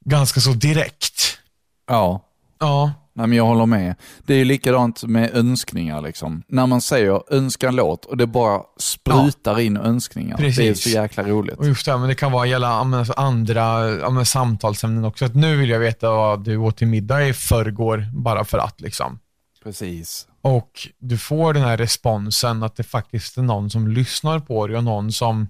ganska 0.05 0.39
så 0.39 0.51
direkt. 0.51 1.39
Ja. 1.87 2.21
Ja, 2.59 2.93
Nej, 3.17 3.27
men 3.27 3.37
jag 3.37 3.45
håller 3.45 3.65
med. 3.65 3.95
Det 4.25 4.33
är 4.33 4.37
ju 4.37 4.45
likadant 4.45 5.03
med 5.03 5.35
önskningar. 5.35 6.01
Liksom. 6.01 6.43
När 6.47 6.67
man 6.67 6.81
säger 6.81 7.33
önska 7.33 7.67
en 7.67 7.75
låt 7.75 8.05
och 8.05 8.17
det 8.17 8.27
bara 8.27 8.61
sprutar 8.77 9.59
in 9.59 9.77
önskningar. 9.77 10.37
Det 10.37 10.43
är 10.43 10.47
Precis. 10.47 10.83
så 10.83 10.89
jäkla 10.89 11.23
roligt. 11.23 11.57
Och 11.57 11.65
just 11.65 11.85
det, 11.85 11.97
men 11.97 12.09
det 12.09 12.15
kan 12.15 12.31
vara 12.31 12.45
gälla 12.45 12.67
ja, 12.67 12.97
alltså 12.97 13.13
andra 13.13 13.89
ja, 13.89 14.25
samtalsämnen 14.25 15.05
också. 15.05 15.25
Att 15.25 15.35
nu 15.35 15.57
vill 15.57 15.69
jag 15.69 15.79
veta 15.79 16.09
vad 16.09 16.43
du 16.43 16.57
åt 16.57 16.77
till 16.77 16.87
middag 16.87 17.27
i 17.27 17.33
förrgår, 17.33 18.07
bara 18.13 18.45
för 18.45 18.57
att. 18.57 18.81
liksom. 18.81 19.19
Precis. 19.63 20.27
Och 20.45 20.87
du 20.99 21.17
får 21.17 21.53
den 21.53 21.63
här 21.63 21.77
responsen 21.77 22.63
att 22.63 22.75
det 22.75 22.83
faktiskt 22.83 23.37
är 23.37 23.41
någon 23.41 23.69
som 23.69 23.87
lyssnar 23.87 24.39
på 24.39 24.67
dig 24.67 24.77
och 24.77 24.83
någon 24.83 25.11
som 25.11 25.47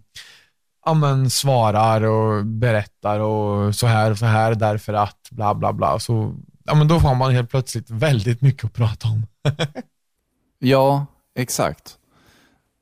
ja, 0.86 0.94
men 0.94 1.30
svarar 1.30 2.02
och 2.02 2.46
berättar 2.46 3.20
och 3.20 3.76
så 3.76 3.88
här 3.88 4.12
och 4.12 4.18
så 4.18 4.26
här 4.26 4.56
därför 4.56 4.94
att 4.94 5.30
bla 5.32 5.56
bla 5.56 5.74
bla. 5.74 6.00
Så, 6.00 6.36
ja, 6.64 6.76
men 6.76 6.88
då 6.88 7.00
får 7.00 7.16
man 7.16 7.32
helt 7.32 7.50
plötsligt 7.50 7.90
väldigt 7.90 8.42
mycket 8.42 8.66
att 8.66 8.74
prata 8.74 9.08
om. 9.08 9.26
Ja, 10.60 11.06
exakt. 11.36 11.98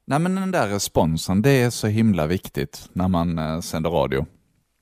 Nej, 0.07 0.19
men 0.19 0.35
den 0.35 0.51
där 0.51 0.67
responsen, 0.67 1.41
det 1.41 1.49
är 1.49 1.69
så 1.69 1.87
himla 1.87 2.27
viktigt 2.27 2.89
när 2.93 3.07
man 3.07 3.39
eh, 3.39 3.59
sänder 3.59 3.89
radio. 3.89 4.25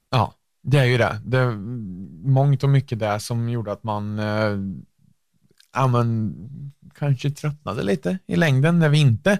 Ja, 0.09 0.33
det 0.63 0.77
är 0.77 0.85
ju 0.85 0.97
det. 0.97 1.21
det 1.25 1.37
är 1.37 1.51
mångt 2.27 2.63
och 2.63 2.69
mycket 2.69 2.99
det 2.99 3.19
som 3.19 3.49
gjorde 3.49 3.71
att 3.71 3.83
man 3.83 4.19
eh, 4.19 4.57
ja, 5.75 5.87
men, 5.87 6.33
kanske 6.99 7.29
tröttnade 7.29 7.83
lite 7.83 8.17
i 8.27 8.35
längden 8.35 8.79
när 8.79 8.89
vi 8.89 8.99
inte 8.99 9.37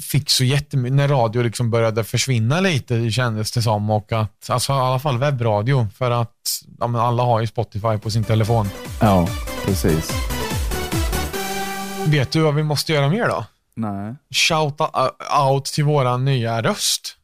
fick 0.00 0.30
så 0.30 0.44
jättemycket, 0.44 0.96
när 0.96 1.08
radio 1.08 1.42
liksom 1.42 1.70
började 1.70 2.04
försvinna 2.04 2.60
lite 2.60 3.10
kändes 3.10 3.52
det 3.52 3.62
som 3.62 3.90
och 3.90 4.12
att, 4.12 4.50
alltså 4.50 4.72
i 4.72 4.76
alla 4.76 4.98
fall 4.98 5.18
webbradio 5.18 5.88
för 5.94 6.10
att 6.10 6.62
ja, 6.78 6.86
men 6.86 7.00
alla 7.00 7.22
har 7.22 7.40
ju 7.40 7.46
Spotify 7.46 7.98
på 8.02 8.10
sin 8.10 8.24
telefon. 8.24 8.68
Ja, 9.00 9.28
precis. 9.64 10.12
Vet 12.06 12.30
du 12.30 12.40
vad 12.40 12.54
vi 12.54 12.62
måste 12.62 12.92
göra 12.92 13.08
mer 13.08 13.28
då? 13.28 13.44
Nej. 13.74 14.14
Shouta 14.30 15.10
out 15.40 15.64
till 15.64 15.84
våra 15.84 16.16
nya 16.16 16.62
röst. 16.62 17.16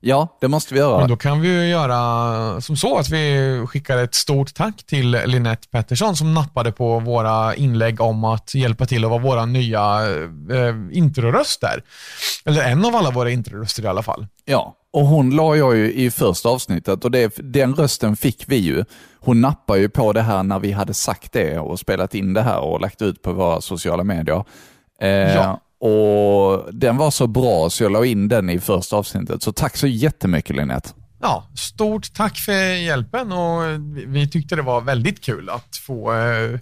Ja, 0.00 0.38
det 0.40 0.48
måste 0.48 0.74
vi 0.74 0.80
göra. 0.80 0.98
Men 0.98 1.08
då 1.08 1.16
kan 1.16 1.40
vi 1.40 1.48
ju 1.48 1.68
göra 1.68 2.60
som 2.60 2.76
så 2.76 2.98
att 2.98 3.08
vi 3.10 3.64
skickar 3.68 3.98
ett 3.98 4.14
stort 4.14 4.54
tack 4.54 4.84
till 4.86 5.10
Linette 5.10 5.68
Pettersson 5.68 6.16
som 6.16 6.34
nappade 6.34 6.72
på 6.72 6.98
våra 6.98 7.54
inlägg 7.54 8.00
om 8.00 8.24
att 8.24 8.54
hjälpa 8.54 8.86
till 8.86 9.04
att 9.04 9.10
vara 9.10 9.22
våra 9.22 9.44
nya 9.46 10.00
eh, 10.50 10.74
introröst 10.98 11.60
där. 11.60 11.82
Eller 12.44 12.62
en 12.62 12.84
av 12.84 12.96
alla 12.96 13.10
våra 13.10 13.30
introröster 13.30 13.82
i 13.84 13.86
alla 13.86 14.02
fall. 14.02 14.26
Ja, 14.44 14.74
och 14.92 15.06
hon 15.06 15.30
la 15.30 15.56
jag 15.56 15.76
ju 15.76 15.92
i 15.92 16.10
första 16.10 16.48
avsnittet 16.48 17.04
och 17.04 17.10
det, 17.10 17.34
den 17.36 17.74
rösten 17.74 18.16
fick 18.16 18.44
vi 18.46 18.56
ju. 18.56 18.84
Hon 19.20 19.40
nappade 19.40 19.80
ju 19.80 19.88
på 19.88 20.12
det 20.12 20.22
här 20.22 20.42
när 20.42 20.58
vi 20.58 20.72
hade 20.72 20.94
sagt 20.94 21.32
det 21.32 21.58
och 21.58 21.78
spelat 21.78 22.14
in 22.14 22.34
det 22.34 22.42
här 22.42 22.58
och 22.60 22.80
lagt 22.80 23.02
ut 23.02 23.22
på 23.22 23.32
våra 23.32 23.60
sociala 23.60 24.04
medier. 24.04 24.44
Eh, 25.00 25.08
Ja. 25.08 25.60
Och 25.80 26.74
den 26.74 26.96
var 26.96 27.10
så 27.10 27.26
bra 27.26 27.70
så 27.70 27.82
jag 27.82 27.92
la 27.92 28.04
in 28.04 28.28
den 28.28 28.50
i 28.50 28.60
första 28.60 28.96
avsnittet. 28.96 29.42
Så 29.42 29.52
tack 29.52 29.76
så 29.76 29.86
jättemycket 29.86 30.56
Linette. 30.56 30.90
Ja, 31.20 31.48
stort 31.56 32.14
tack 32.14 32.36
för 32.38 32.52
hjälpen 32.84 33.32
och 33.32 33.62
vi- 34.06 34.28
tyckte 34.28 34.56
det 34.56 34.62
var 34.62 34.80
väldigt 34.80 35.24
kul 35.24 35.50
att 35.50 35.76
få, 35.76 36.12
eh, 36.14 36.58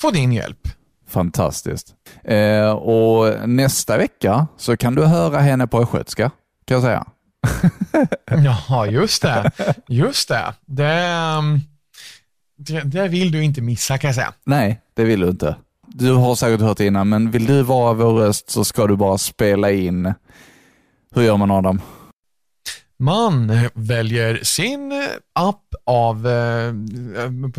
få 0.00 0.10
din 0.10 0.32
hjälp. 0.32 0.68
Fantastiskt. 1.08 1.94
Eh, 2.24 2.70
och 2.70 3.48
nästa 3.48 3.96
vecka 3.96 4.46
så 4.56 4.76
kan 4.76 4.94
du 4.94 5.04
höra 5.04 5.38
henne 5.38 5.66
på 5.66 5.82
östgötska, 5.82 6.30
kan 6.66 6.74
jag 6.74 6.82
säga. 6.82 7.04
Ja, 8.44 8.86
just 8.86 9.22
det. 9.22 9.50
Just 9.88 10.28
det. 10.28 10.54
Det, 10.66 10.86
ehm, 10.94 11.60
det. 12.56 12.80
det 12.80 13.08
vill 13.08 13.32
du 13.32 13.44
inte 13.44 13.60
missa 13.60 13.98
kan 13.98 14.08
jag 14.08 14.14
säga. 14.14 14.32
Nej, 14.46 14.80
det 14.94 15.04
vill 15.04 15.20
du 15.20 15.28
inte. 15.28 15.56
Du 15.94 16.12
har 16.12 16.34
säkert 16.34 16.60
hört 16.60 16.78
det 16.78 16.86
innan, 16.86 17.08
men 17.08 17.30
vill 17.30 17.46
du 17.46 17.62
vara 17.62 17.92
vår 17.92 18.12
röst 18.12 18.50
så 18.50 18.64
ska 18.64 18.86
du 18.86 18.96
bara 18.96 19.18
spela 19.18 19.70
in. 19.70 20.14
Hur 21.14 21.22
gör 21.22 21.36
man 21.36 21.50
Adam? 21.50 21.80
Man 22.98 23.52
väljer 23.74 24.40
sin 24.42 24.92
app 25.32 25.74
av, 25.86 26.26
eh, 26.28 26.72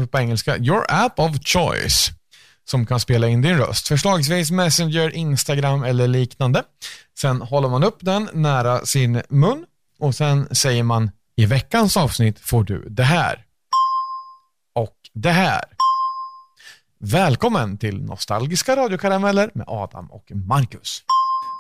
på 0.10 0.17
engelska, 0.17 0.58
your 0.58 0.86
app 0.89 1.19
of 1.19 1.32
choice. 1.46 2.10
som 2.65 2.86
kan 2.86 3.00
spela 3.00 3.28
in 3.28 3.41
din 3.41 3.58
röst. 3.58 3.88
Förslagsvis 3.88 4.52
Messenger, 4.52 5.10
Instagram 5.15 5.84
eller 5.84 6.08
liknande. 6.08 6.63
Sen 7.19 7.41
håller 7.41 7.69
man 7.69 7.84
upp 7.84 7.98
den 8.00 8.30
nära 8.34 8.86
sin 8.86 9.22
mun 9.30 9.65
och 10.00 10.15
sen 10.15 10.48
säger 10.56 10.84
man 10.84 11.12
i 11.36 11.46
veckans 11.46 11.98
avsnitt 11.98 12.39
får 12.39 12.63
du 12.63 12.86
det 12.89 13.04
här. 13.04 13.46
Och 14.76 14.96
det 15.13 15.32
här. 15.32 15.62
Välkommen 17.11 17.77
till 17.77 18.03
Nostalgiska 18.03 18.75
radiokarameller 18.75 19.49
med 19.53 19.65
Adam 19.67 20.11
och 20.11 20.25
Marcus. 20.47 21.01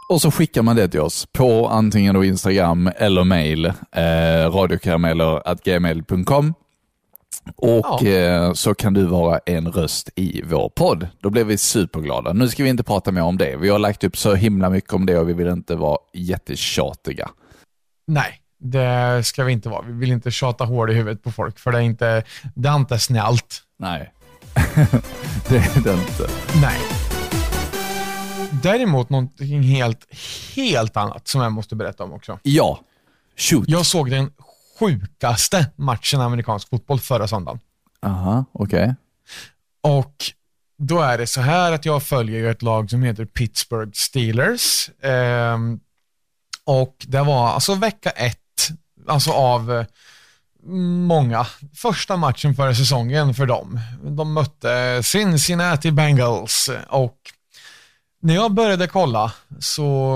Och 0.09 0.21
så 0.21 0.31
skickar 0.31 0.61
man 0.61 0.75
det 0.75 0.87
till 0.87 0.99
oss 0.99 1.27
på 1.33 1.67
antingen 1.67 2.15
då 2.15 2.23
Instagram 2.23 2.89
eller 2.95 3.23
mail, 3.23 3.65
eh, 3.65 3.71
radiokarameller.gmail.com. 4.51 6.53
Och 7.55 7.85
Ja. 8.01 8.07
eh, 8.07 8.53
så 8.53 8.73
kan 8.75 8.93
du 8.93 9.05
vara 9.05 9.39
en 9.45 9.71
röst 9.71 10.09
i 10.15 10.41
vår 10.45 10.69
podd. 10.69 11.07
Då 11.21 11.29
blir 11.29 11.43
vi 11.43 11.57
superglada. 11.57 12.33
Nu 12.33 12.49
ska 12.49 12.63
vi 12.63 12.69
inte 12.69 12.83
prata 12.83 13.11
mer 13.11 13.21
om 13.23 13.37
det. 13.37 13.57
Vi 13.57 13.69
har 13.69 13.79
lagt 13.79 14.03
upp 14.03 14.17
så 14.17 14.35
himla 14.35 14.69
mycket 14.69 14.93
om 14.93 15.05
det 15.05 15.17
och 15.17 15.29
vi 15.29 15.33
vill 15.33 15.47
inte 15.47 15.75
vara 15.75 15.97
jättetjatiga. 16.13 17.29
Nej, 18.07 18.39
det 18.59 19.21
ska 19.25 19.43
vi 19.43 19.53
inte 19.53 19.69
vara. 19.69 19.81
Vi 19.81 19.93
vill 19.93 20.11
inte 20.11 20.31
tjata 20.31 20.65
hål 20.65 20.91
i 20.91 20.93
huvudet 20.93 21.23
på 21.23 21.31
folk 21.31 21.59
för 21.59 21.71
det 21.71 21.77
är 21.77 21.81
inte, 21.81 22.23
det 22.55 22.69
är 22.69 22.75
inte 22.75 22.99
snällt. 22.99 23.61
Nej, 23.79 24.13
det 25.49 25.57
är 25.57 25.81
det 25.83 25.93
inte. 25.93 26.29
Nej. 26.61 26.79
Däremot 28.63 29.09
någonting 29.09 29.61
helt, 29.61 30.07
helt 30.55 30.97
annat 30.97 31.27
som 31.27 31.41
jag 31.41 31.51
måste 31.51 31.75
berätta 31.75 32.03
om 32.03 32.13
också. 32.13 32.39
Ja, 32.43 32.79
shoot. 33.37 33.69
Jag 33.69 33.85
såg 33.85 34.09
den 34.09 34.31
sjukaste 34.79 35.65
matchen 35.75 36.19
i 36.19 36.23
amerikansk 36.23 36.69
fotboll 36.69 36.99
förra 36.99 37.27
söndagen. 37.27 37.59
Aha, 38.01 38.45
okej. 38.51 38.95
Och 39.81 40.15
då 40.77 41.01
är 41.01 41.17
det 41.17 41.27
så 41.27 41.41
här 41.41 41.71
att 41.71 41.85
jag 41.85 42.03
följer 42.03 42.49
ett 42.49 42.61
lag 42.61 42.89
som 42.89 43.03
heter 43.03 43.25
Pittsburgh 43.25 43.91
Steelers. 43.93 44.89
Ehm, 45.01 45.79
och 46.65 46.95
det 47.07 47.21
var 47.21 47.47
alltså 47.47 47.75
vecka 47.75 48.09
ett, 48.09 48.37
alltså 49.07 49.31
av 49.31 49.71
eh, 49.71 49.85
många. 50.65 51.45
Första 51.75 52.17
matchen 52.17 52.55
för 52.55 52.73
säsongen 52.73 53.33
för 53.33 53.45
dem. 53.45 53.79
De 54.03 54.33
mötte 54.33 55.03
Cincinnati 55.03 55.91
Bengals 55.91 56.69
och 56.87 57.17
när 58.21 58.33
jag 58.33 58.53
började 58.53 58.87
kolla 58.87 59.33
så 59.59 60.15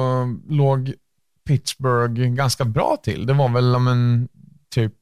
låg 0.50 0.94
Pittsburgh 1.48 2.22
ganska 2.22 2.66
bra 2.66 2.98
till. 3.04 3.26
Det 3.26 3.34
var 3.34 3.50
väl 3.50 3.76
om 3.76 3.88
en 3.88 4.28
typ 4.70 4.94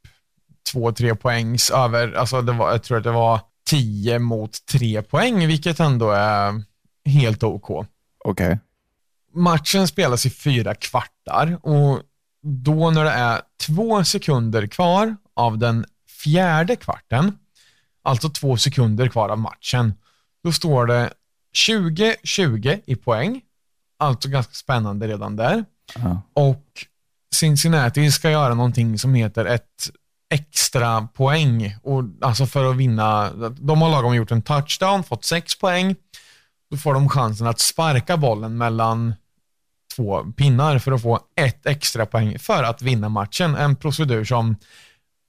två, 0.72 0.92
tre 0.92 1.16
poängs 1.16 1.72
över, 1.72 2.14
alltså 2.14 2.42
det 2.42 2.52
var, 2.52 2.72
jag 2.72 2.84
tror 2.84 2.98
att 2.98 3.04
det 3.04 3.12
var 3.12 3.40
10 3.70 4.20
mot 4.20 4.66
3 4.66 5.02
poäng, 5.02 5.48
vilket 5.48 5.80
ändå 5.80 6.12
är 6.12 6.64
helt 7.06 7.44
OK. 7.44 7.86
Okej. 8.26 8.60
Matchen 9.34 9.88
spelas 9.88 10.26
i 10.26 10.30
fyra 10.30 10.76
kvartar 10.76 11.58
och 11.62 12.02
då 12.42 12.92
när 12.92 13.04
det 13.04 13.12
är 13.12 13.42
två 13.68 14.04
sekunder 14.04 14.68
kvar 14.68 15.16
av 15.36 15.58
den 15.58 15.86
fjärde 16.24 16.76
kvarten, 16.76 17.38
alltså 18.04 18.30
två 18.30 18.58
sekunder 18.58 19.08
kvar 19.08 19.30
av 19.30 19.40
matchen, 19.40 19.94
då 20.44 20.52
står 20.52 20.86
det 20.86 21.14
20-20 21.56 22.82
i 22.86 22.96
poäng. 22.96 23.42
Alltså 24.00 24.30
ganska 24.30 24.54
spännande 24.54 25.08
redan 25.08 25.36
där. 25.36 25.66
Ja. 25.96 26.22
Och 26.34 26.66
Cincinnati 27.36 28.12
ska 28.12 28.32
göra 28.32 28.54
någonting 28.54 29.00
som 29.00 29.14
heter 29.14 29.46
ett 29.46 29.90
extra 30.30 31.08
poäng. 31.14 31.76
Och, 31.84 32.04
alltså 32.22 32.46
för 32.46 32.70
att 32.70 32.76
vinna. 32.76 33.30
De 33.50 33.82
har 33.82 33.90
lagom 33.90 34.16
gjort 34.16 34.32
en 34.32 34.42
touchdown, 34.42 35.04
fått 35.04 35.26
sex 35.26 35.60
poäng. 35.60 35.96
Då 36.72 36.78
får 36.78 36.94
de 36.94 37.10
chansen 37.10 37.48
att 37.48 37.60
sparka 37.60 38.18
bollen 38.18 38.58
mellan 38.58 39.14
två 39.96 40.24
pinnar 40.24 40.80
för 40.80 40.92
att 40.92 41.02
få 41.02 41.20
ett 41.36 41.66
extra 41.66 42.06
poäng 42.06 42.40
för 42.40 42.64
att 42.64 42.82
vinna 42.82 43.10
matchen. 43.10 43.56
En 43.56 43.76
procedur 43.76 44.24
som 44.24 44.56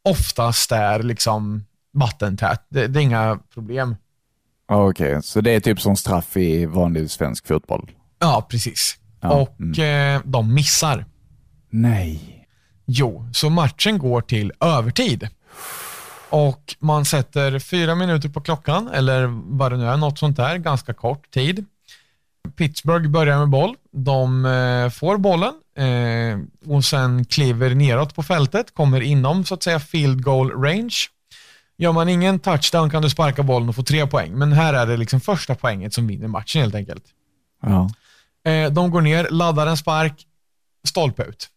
oftast 0.06 0.72
är 0.72 1.02
liksom 1.02 1.64
vattentät. 1.92 2.66
Det, 2.68 2.86
det 2.86 3.00
är 3.00 3.02
inga 3.02 3.38
problem. 3.54 3.96
Okej, 4.68 5.22
så 5.22 5.40
det 5.40 5.50
är 5.50 5.60
typ 5.60 5.80
som 5.80 5.96
straff 5.96 6.36
i 6.36 6.66
vanlig 6.66 7.10
svensk 7.10 7.46
fotboll? 7.46 7.90
Ja, 8.18 8.46
precis. 8.50 8.96
Ja, 9.20 9.30
Och 9.30 9.78
eh, 9.78 10.20
de 10.24 10.54
missar. 10.54 11.04
Nej. 11.70 12.46
Jo, 12.86 13.28
så 13.32 13.50
matchen 13.50 13.98
går 13.98 14.20
till 14.20 14.52
övertid. 14.60 15.28
Och 16.30 16.76
man 16.78 17.04
sätter 17.04 17.58
fyra 17.58 17.94
minuter 17.94 18.28
på 18.28 18.40
klockan, 18.40 18.88
eller 18.88 19.26
vad 19.56 19.72
det 19.72 19.76
nu 19.78 19.86
är, 19.86 19.96
något 19.96 20.18
sånt 20.18 20.36
där, 20.36 20.56
ganska 20.56 20.94
kort 20.94 21.30
tid. 21.30 21.64
Pittsburgh 22.50 23.08
börjar 23.10 23.38
med 23.38 23.48
boll. 23.48 23.74
De 23.92 24.44
eh, 24.44 24.90
får 24.90 25.18
bollen 25.18 25.54
eh, 25.76 26.72
och 26.74 26.84
sen 26.84 27.24
kliver 27.24 27.74
neråt 27.74 28.14
på 28.14 28.22
fältet, 28.22 28.74
kommer 28.74 29.00
inom 29.00 29.44
så 29.44 29.54
att 29.54 29.62
säga 29.62 29.80
field 29.80 30.24
goal 30.24 30.50
range. 30.50 30.96
Gör 31.78 31.92
man 31.92 32.08
ingen 32.08 32.38
touchdown 32.38 32.90
kan 32.90 33.02
du 33.02 33.10
sparka 33.10 33.42
bollen 33.42 33.68
och 33.68 33.74
få 33.74 33.82
tre 33.82 34.06
poäng, 34.06 34.32
men 34.32 34.52
här 34.52 34.74
är 34.74 34.86
det 34.86 34.96
liksom 34.96 35.20
första 35.20 35.54
poänget 35.54 35.94
som 35.94 36.06
vinner 36.06 36.28
matchen 36.28 36.62
helt 36.62 36.74
enkelt. 36.74 37.04
Ja. 37.62 37.90
Eh, 38.50 38.72
de 38.72 38.90
går 38.90 39.00
ner, 39.00 39.28
laddar 39.30 39.66
en 39.66 39.76
spark, 39.76 40.26
stolpe 40.88 41.22
ut. 41.22 41.48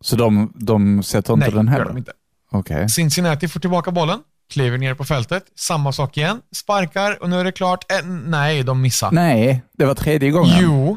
Så 0.00 0.16
de, 0.16 0.52
de 0.54 1.02
sätter 1.02 1.32
inte 1.32 1.46
Nej, 1.46 1.54
den 1.54 1.66
gör 1.66 1.72
heller? 1.72 1.84
de 1.84 1.98
inte. 1.98 2.12
Okej. 2.50 2.88
Cincinnati 2.88 3.48
får 3.48 3.60
tillbaka 3.60 3.90
bollen, 3.90 4.18
kliver 4.50 4.78
ner 4.78 4.94
på 4.94 5.04
fältet, 5.04 5.44
samma 5.56 5.92
sak 5.92 6.16
igen, 6.16 6.40
sparkar 6.56 7.22
och 7.22 7.30
nu 7.30 7.40
är 7.40 7.44
det 7.44 7.52
klart. 7.52 7.92
Eh, 7.92 8.06
nej, 8.06 8.62
de 8.62 8.82
missar. 8.82 9.10
Nej, 9.10 9.62
det 9.72 9.84
var 9.84 9.94
tredje 9.94 10.30
gången. 10.30 10.58
Jo, 10.60 10.96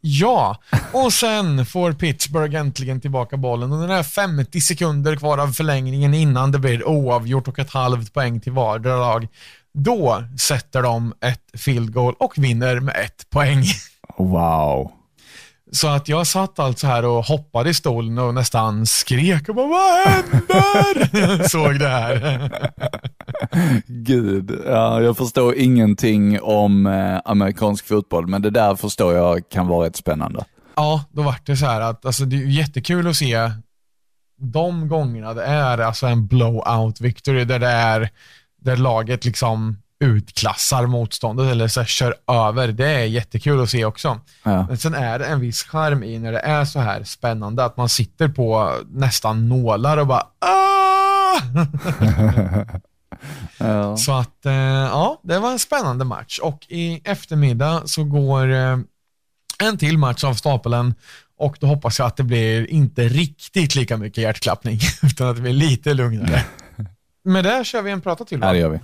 ja. 0.00 0.56
Och 0.92 1.12
sen 1.12 1.66
får 1.66 1.92
Pittsburgh 1.92 2.56
äntligen 2.56 3.00
tillbaka 3.00 3.36
bollen 3.36 3.72
och 3.72 3.88
det 3.88 3.94
är 3.94 4.02
50 4.02 4.60
sekunder 4.60 5.16
kvar 5.16 5.38
av 5.38 5.48
förlängningen 5.48 6.14
innan 6.14 6.52
det 6.52 6.58
blir 6.58 6.88
oavgjort 6.88 7.48
och 7.48 7.58
ett 7.58 7.70
halvt 7.70 8.12
poäng 8.12 8.40
till 8.40 8.52
vardera 8.52 8.96
lag, 8.96 9.28
då 9.74 10.24
sätter 10.40 10.82
de 10.82 11.14
ett 11.20 11.60
field 11.60 11.92
goal 11.92 12.14
och 12.18 12.32
vinner 12.36 12.80
med 12.80 12.94
ett 13.04 13.30
poäng. 13.30 13.64
Wow. 14.18 14.92
Så 15.74 15.88
att 15.88 16.08
jag 16.08 16.26
satt 16.26 16.58
alltså 16.58 16.86
här 16.86 17.04
och 17.04 17.24
hoppade 17.24 17.70
i 17.70 17.74
stolen 17.74 18.18
och 18.18 18.34
nästan 18.34 18.86
skrek 18.86 19.48
och 19.48 19.54
bara 19.54 19.66
Vad 19.66 20.06
händer? 20.06 21.48
Såg 21.48 21.78
det 21.78 21.88
här. 21.88 22.50
Gud, 23.86 24.60
ja, 24.66 25.00
jag 25.00 25.16
förstår 25.16 25.54
ingenting 25.54 26.40
om 26.42 26.86
eh, 26.86 27.20
amerikansk 27.24 27.86
fotboll, 27.86 28.26
men 28.26 28.42
det 28.42 28.50
där 28.50 28.76
förstår 28.76 29.14
jag 29.14 29.48
kan 29.48 29.66
vara 29.66 29.86
rätt 29.86 29.96
spännande. 29.96 30.44
Ja, 30.76 31.04
då 31.12 31.22
var 31.22 31.36
det 31.44 31.56
så 31.56 31.66
här 31.66 31.80
att 31.80 32.06
alltså, 32.06 32.24
det 32.24 32.36
är 32.36 32.46
jättekul 32.46 33.06
att 33.06 33.16
se 33.16 33.50
de 34.40 34.88
gångerna 34.88 35.34
det 35.34 35.44
är 35.44 35.78
alltså 35.78 36.06
en 36.06 36.26
blowout 36.26 37.00
victory 37.00 37.44
där 37.44 37.58
det 37.58 37.68
är 37.68 38.10
där 38.60 38.76
laget 38.76 39.24
liksom 39.24 39.76
utklassar 40.04 40.86
motståndet 40.86 41.50
eller 41.50 41.68
så 41.68 41.80
här, 41.80 41.86
kör 41.86 42.14
över. 42.28 42.68
Det 42.68 42.88
är 42.88 43.04
jättekul 43.04 43.62
att 43.62 43.70
se 43.70 43.84
också. 43.84 44.20
Ja. 44.42 44.66
Men 44.66 44.76
sen 44.76 44.94
är 44.94 45.18
det 45.18 45.26
en 45.26 45.40
viss 45.40 45.62
charm 45.62 46.02
i 46.02 46.18
när 46.18 46.32
det 46.32 46.38
är 46.38 46.64
så 46.64 46.80
här 46.80 47.04
spännande 47.04 47.64
att 47.64 47.76
man 47.76 47.88
sitter 47.88 48.28
på 48.28 48.72
nästan 48.88 49.48
nålar 49.48 49.96
och 49.96 50.06
bara 50.06 50.26
ah! 50.38 51.40
Ja. 53.58 53.96
Så 53.96 54.12
att, 54.12 54.46
eh, 54.46 54.52
ja, 54.52 55.20
det 55.22 55.38
var 55.38 55.52
en 55.52 55.58
spännande 55.58 56.04
match 56.04 56.38
och 56.38 56.66
i 56.68 57.00
eftermiddag 57.04 57.82
så 57.86 58.04
går 58.04 58.52
eh, 58.52 58.78
en 59.62 59.78
till 59.78 59.98
match 59.98 60.24
av 60.24 60.34
stapeln 60.34 60.94
och 61.38 61.56
då 61.60 61.66
hoppas 61.66 61.98
jag 61.98 62.06
att 62.06 62.16
det 62.16 62.22
blir 62.22 62.70
inte 62.70 63.08
riktigt 63.08 63.74
lika 63.74 63.96
mycket 63.96 64.22
hjärtklappning 64.22 64.78
utan 65.02 65.28
att 65.28 65.36
det 65.36 65.42
blir 65.42 65.52
lite 65.52 65.94
lugnare. 65.94 66.44
Med 67.24 67.44
det 67.44 67.64
kör 67.64 67.82
vi 67.82 67.90
en 67.90 68.00
prata 68.00 68.24
till 68.24 68.40
ja, 68.42 68.52
det 68.52 68.58
gör 68.58 68.68
vi. 68.68 68.78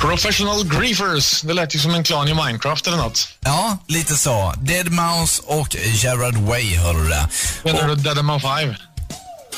Professional 0.00 0.64
Griefers, 0.64 1.40
det 1.40 1.54
lät 1.54 1.74
ju 1.74 1.78
som 1.78 1.94
en 1.94 2.04
klan 2.04 2.28
i 2.28 2.34
Minecraft 2.34 2.86
eller 2.86 2.96
något. 2.96 3.28
Ja, 3.40 3.78
lite 3.86 4.16
så. 4.16 4.54
Dead 4.58 4.90
Mouse 4.92 5.42
och 5.46 5.76
Gerard 5.94 6.34
Way, 6.36 6.76
hör 6.76 6.94
du 6.94 7.08
det? 7.08 7.28
Menar 7.64 7.88
du 7.88 7.94
Dead 7.94 8.24
Man 8.24 8.40
5? 8.40 8.74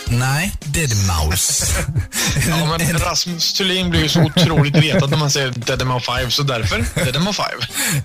Nej, 0.06 0.52
Dead 0.64 0.90
Mouse. 1.06 1.66
Ja, 2.48 2.66
men 2.78 2.98
Rasmus 2.98 3.52
Thulin 3.52 3.90
blir 3.90 4.00
ju 4.02 4.08
så 4.08 4.20
otroligt 4.20 4.76
retad 4.76 5.10
när 5.10 5.16
man 5.18 5.30
säger 5.30 5.50
Dead 5.50 5.86
Man 5.86 6.00
5, 6.00 6.30
så 6.30 6.42
därför 6.42 6.84
Dead 6.94 7.22
Man 7.22 7.34
5. 7.34 7.46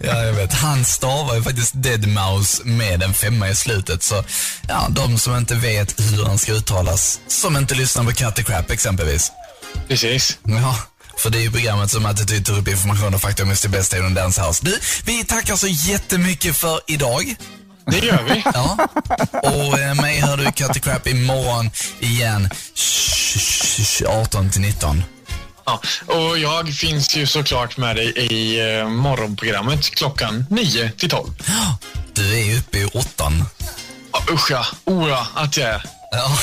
ja, 0.04 0.24
jag 0.24 0.34
vet. 0.34 0.54
Han 0.54 0.86
stavar 0.86 1.36
ju 1.36 1.43
faktiskt 1.43 1.71
Dead 1.76 2.08
Mouse 2.08 2.62
med 2.65 3.04
en 3.04 3.13
femma 3.13 3.50
i 3.50 3.56
slutet. 3.56 4.04
Så 4.04 4.24
ja, 4.67 4.88
de 4.89 5.17
som 5.17 5.38
inte 5.38 5.56
vet 5.56 6.00
hur 6.00 6.26
han 6.26 6.38
ska 6.38 6.52
uttalas, 6.52 7.19
som 7.28 7.58
inte 7.58 7.76
lyssnar 7.76 8.04
på 8.04 8.12
Cut 8.12 8.45
Crap 8.48 8.71
exempelvis. 8.71 9.32
Precis. 9.88 10.38
Ja, 10.43 10.76
för 11.17 11.30
det 11.30 11.38
är 11.38 11.41
ju 11.41 11.51
programmet 11.51 11.91
som 11.91 12.06
alltid 12.06 12.45
tar 12.45 12.58
upp 12.58 12.67
information 12.67 13.13
och 13.13 13.21
fakta 13.21 13.43
om 13.43 13.49
Mr. 13.49 13.67
Best 13.67 13.91
Day 13.91 13.99
and 14.01 14.15
Dance 14.15 14.41
House. 14.41 14.65
Du, 14.65 14.80
vi 15.06 15.23
tackar 15.25 15.56
så 15.56 15.67
jättemycket 15.67 16.56
för 16.56 16.80
idag. 16.88 17.36
Det 17.88 17.97
gör 17.99 18.23
vi. 18.23 18.43
Ja. 18.54 18.78
Och 19.43 19.80
eh, 19.80 19.93
mig 19.95 20.19
hör 20.19 20.38
du 20.38 20.51
Cut 20.51 20.73
the 20.73 20.80
Crap 20.80 21.08
imorgon 21.08 21.69
igen, 21.99 22.49
sh- 22.75 23.38
sh- 23.38 23.82
sh- 24.04 24.21
18 24.21 24.49
till 24.49 24.62
19. 24.62 25.04
Ja, 25.65 25.82
och 26.06 26.38
jag 26.39 26.73
finns 26.73 27.15
ju 27.15 27.28
såklart 27.28 27.78
med 27.78 27.95
dig 27.95 28.08
i 28.17 28.60
eh, 28.80 28.88
morgonprogrammet 28.89 29.89
klockan 29.95 30.45
9 30.49 30.91
till 30.97 31.10
12. 31.10 31.30
Du 32.13 32.34
är 32.39 32.43
ju 32.45 32.58
uppe 32.60 32.78
i 32.80 32.86
åttan. 32.86 33.45
Ja, 34.13 34.23
usch 34.34 34.51
ja, 34.51 34.65
ja, 34.86 35.28
att 35.36 35.58
jag 35.58 35.69
är. 35.69 35.86
Ja, 36.12 36.38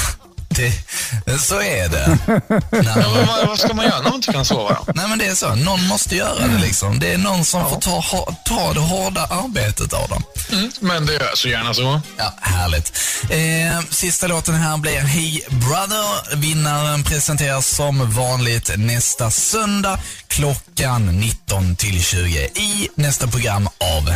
det, 0.52 1.38
så 1.38 1.62
är 1.62 1.88
det. 1.88 2.18
Ja, 2.70 2.96
men 2.96 3.26
vad, 3.26 3.46
vad 3.46 3.58
ska 3.58 3.74
man 3.74 3.84
göra 3.84 3.96
när 4.00 4.04
man 4.04 4.14
inte 4.14 4.32
kan 4.32 4.44
sova 4.44 4.70
då? 4.86 4.92
Nej 4.94 5.08
men 5.08 5.18
det 5.18 5.26
är 5.26 5.34
så, 5.34 5.54
någon 5.54 5.86
måste 5.86 6.16
göra 6.16 6.46
det 6.46 6.58
liksom. 6.58 6.98
Det 6.98 7.12
är 7.12 7.18
någon 7.18 7.44
som 7.44 7.70
får 7.70 7.80
ta, 7.80 7.90
ha, 7.90 8.36
ta 8.44 8.72
det 8.72 8.80
hårda 8.80 9.20
arbetet 9.26 9.92
av 9.92 10.08
dem. 10.08 10.22
Mm, 10.52 10.70
men 10.80 11.06
det 11.06 11.12
gör 11.12 11.20
jag 11.20 11.38
så 11.38 11.48
gärna 11.48 11.74
så. 11.74 12.00
Ja, 12.16 12.34
härligt. 12.40 12.92
Eh, 13.30 13.80
sista 13.90 14.26
låten 14.26 14.54
här 14.54 14.76
blir 14.76 15.00
Hey 15.00 15.40
Brother. 15.48 16.36
Vinnaren 16.36 17.04
presenteras 17.04 17.66
som 17.66 18.10
vanligt 18.10 18.70
nästa 18.76 19.30
söndag 19.30 19.98
klockan 20.26 21.06
19 21.06 21.76
till 21.76 22.02
20 22.02 22.38
i 22.44 22.88
nästa 22.94 23.26
program 23.26 23.66
av 23.66 24.14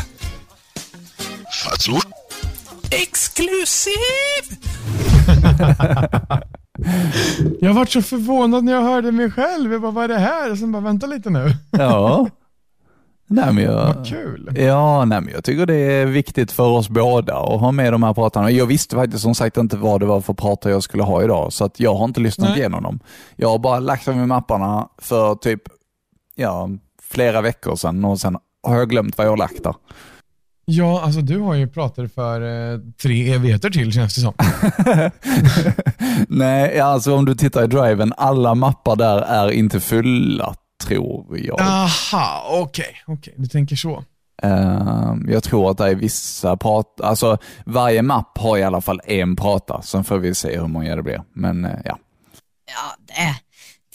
Fazlor. 1.64 2.15
Exklusiv! 2.90 3.92
Jag 7.60 7.74
vart 7.74 7.90
så 7.90 8.02
förvånad 8.02 8.64
när 8.64 8.72
jag 8.72 8.82
hörde 8.82 9.12
mig 9.12 9.30
själv. 9.30 9.72
Jag 9.72 9.80
bara, 9.82 9.90
vad 9.90 10.04
är 10.04 10.08
det 10.08 10.18
här? 10.18 10.50
Och 10.50 10.58
sen 10.58 10.72
bara, 10.72 10.82
vänta 10.82 11.06
lite 11.06 11.30
nu. 11.30 11.52
Ja. 11.70 12.28
Nej, 13.28 13.52
men 13.52 13.64
jag, 13.64 13.94
Vad 13.94 14.06
kul. 14.06 14.50
Ja, 14.56 15.04
nej, 15.04 15.20
men 15.20 15.32
jag 15.34 15.44
tycker 15.44 15.66
det 15.66 15.74
är 15.74 16.06
viktigt 16.06 16.52
för 16.52 16.68
oss 16.68 16.88
båda 16.88 17.36
att 17.36 17.60
ha 17.60 17.72
med 17.72 17.92
de 17.92 18.02
här 18.02 18.14
pratarna. 18.14 18.50
Jag 18.50 18.66
visste 18.66 18.96
faktiskt 18.96 19.22
som 19.22 19.34
sagt 19.34 19.56
inte 19.56 19.76
vad 19.76 20.00
det 20.00 20.06
var 20.06 20.20
för 20.20 20.34
pratar 20.34 20.70
jag 20.70 20.82
skulle 20.82 21.02
ha 21.02 21.22
idag, 21.24 21.52
så 21.52 21.64
att 21.64 21.80
jag 21.80 21.94
har 21.94 22.04
inte 22.04 22.20
lyssnat 22.20 22.48
Nej. 22.48 22.58
igenom 22.58 22.82
dem. 22.82 23.00
Jag 23.36 23.48
har 23.48 23.58
bara 23.58 23.78
lagt 23.80 24.06
dem 24.06 24.22
i 24.22 24.26
mapparna 24.26 24.88
för 24.98 25.34
typ 25.34 25.62
ja, 26.34 26.68
flera 27.02 27.40
veckor 27.40 27.76
sedan 27.76 28.04
och 28.04 28.20
sen 28.20 28.36
har 28.62 28.76
jag 28.76 28.88
glömt 28.90 29.18
vad 29.18 29.26
jag 29.26 29.32
har 29.32 29.36
lagt 29.36 29.62
där. 29.62 29.74
Ja, 30.68 31.02
alltså 31.02 31.20
du 31.20 31.38
har 31.38 31.54
ju 31.54 31.68
pratat 31.68 32.12
för 32.12 32.40
eh, 32.72 32.78
tre 33.02 33.32
evigheter 33.32 33.70
till 33.70 33.92
känns 33.92 34.14
det 34.14 34.20
som. 34.20 34.34
Nej, 36.28 36.80
alltså 36.80 37.14
om 37.14 37.24
du 37.24 37.34
tittar 37.34 37.64
i 37.64 37.66
driven, 37.66 38.12
alla 38.16 38.54
mappar 38.54 38.96
där 38.96 39.18
är 39.18 39.50
inte 39.50 39.80
fulla, 39.80 40.54
tror 40.84 41.38
jag. 41.38 41.60
Aha, 41.60 42.46
okej, 42.50 42.96
okej, 43.06 43.34
du 43.36 43.46
tänker 43.46 43.76
så. 43.76 44.04
Eh, 44.42 45.14
jag 45.28 45.42
tror 45.42 45.70
att 45.70 45.78
det 45.78 45.90
är 45.90 45.94
vissa 45.94 46.56
prat, 46.56 47.00
alltså 47.00 47.38
varje 47.66 48.02
mapp 48.02 48.38
har 48.38 48.58
i 48.58 48.62
alla 48.62 48.80
fall 48.80 49.00
en 49.04 49.36
prata, 49.36 49.82
sen 49.82 50.04
får 50.04 50.18
vi 50.18 50.34
se 50.34 50.58
hur 50.58 50.66
många 50.66 50.96
det 50.96 51.02
blir. 51.02 51.22
Men 51.32 51.64
eh, 51.64 51.78
ja. 51.84 51.98
Ja, 52.68 52.96
det, 53.06 53.36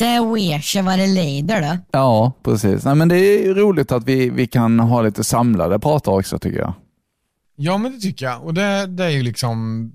det 0.02 0.34
vet 0.34 0.64
sig 0.64 0.82
vad 0.82 1.00
det 1.00 1.08
lider 1.08 1.62
det. 1.62 1.80
Ja, 1.92 2.34
precis. 2.44 2.86
Nej, 2.86 2.96
men 2.96 3.08
det 3.08 3.16
är 3.18 3.54
roligt 3.54 3.92
att 3.92 4.04
vi, 4.04 4.30
vi 4.30 4.48
kan 4.48 4.80
ha 4.80 5.02
lite 5.02 5.24
samlade 5.24 5.80
pratar 5.80 6.12
också 6.12 6.40
tycker 6.40 6.60
jag. 6.60 6.74
Ja, 7.56 7.78
men 7.78 7.92
det 7.92 8.00
tycker 8.00 8.26
jag. 8.26 8.44
Och 8.44 8.54
det, 8.54 8.86
det 8.88 9.04
är 9.04 9.10
ju 9.10 9.24
liksom 9.24 9.92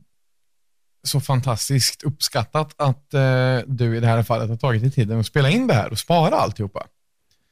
så 1.03 1.21
fantastiskt 1.21 2.03
uppskattat 2.03 2.75
att 2.77 3.15
eh, 3.15 3.59
du 3.67 3.97
i 3.97 4.01
det 4.01 4.07
här 4.07 4.23
fallet 4.23 4.49
har 4.49 4.57
tagit 4.57 4.83
dig 4.83 4.91
tiden 4.91 5.21
att 5.21 5.27
spela 5.27 5.51
in 5.51 5.67
det 5.67 5.75
här 5.75 5.91
och 5.91 5.99
spara 5.99 6.37
alltihopa. 6.37 6.87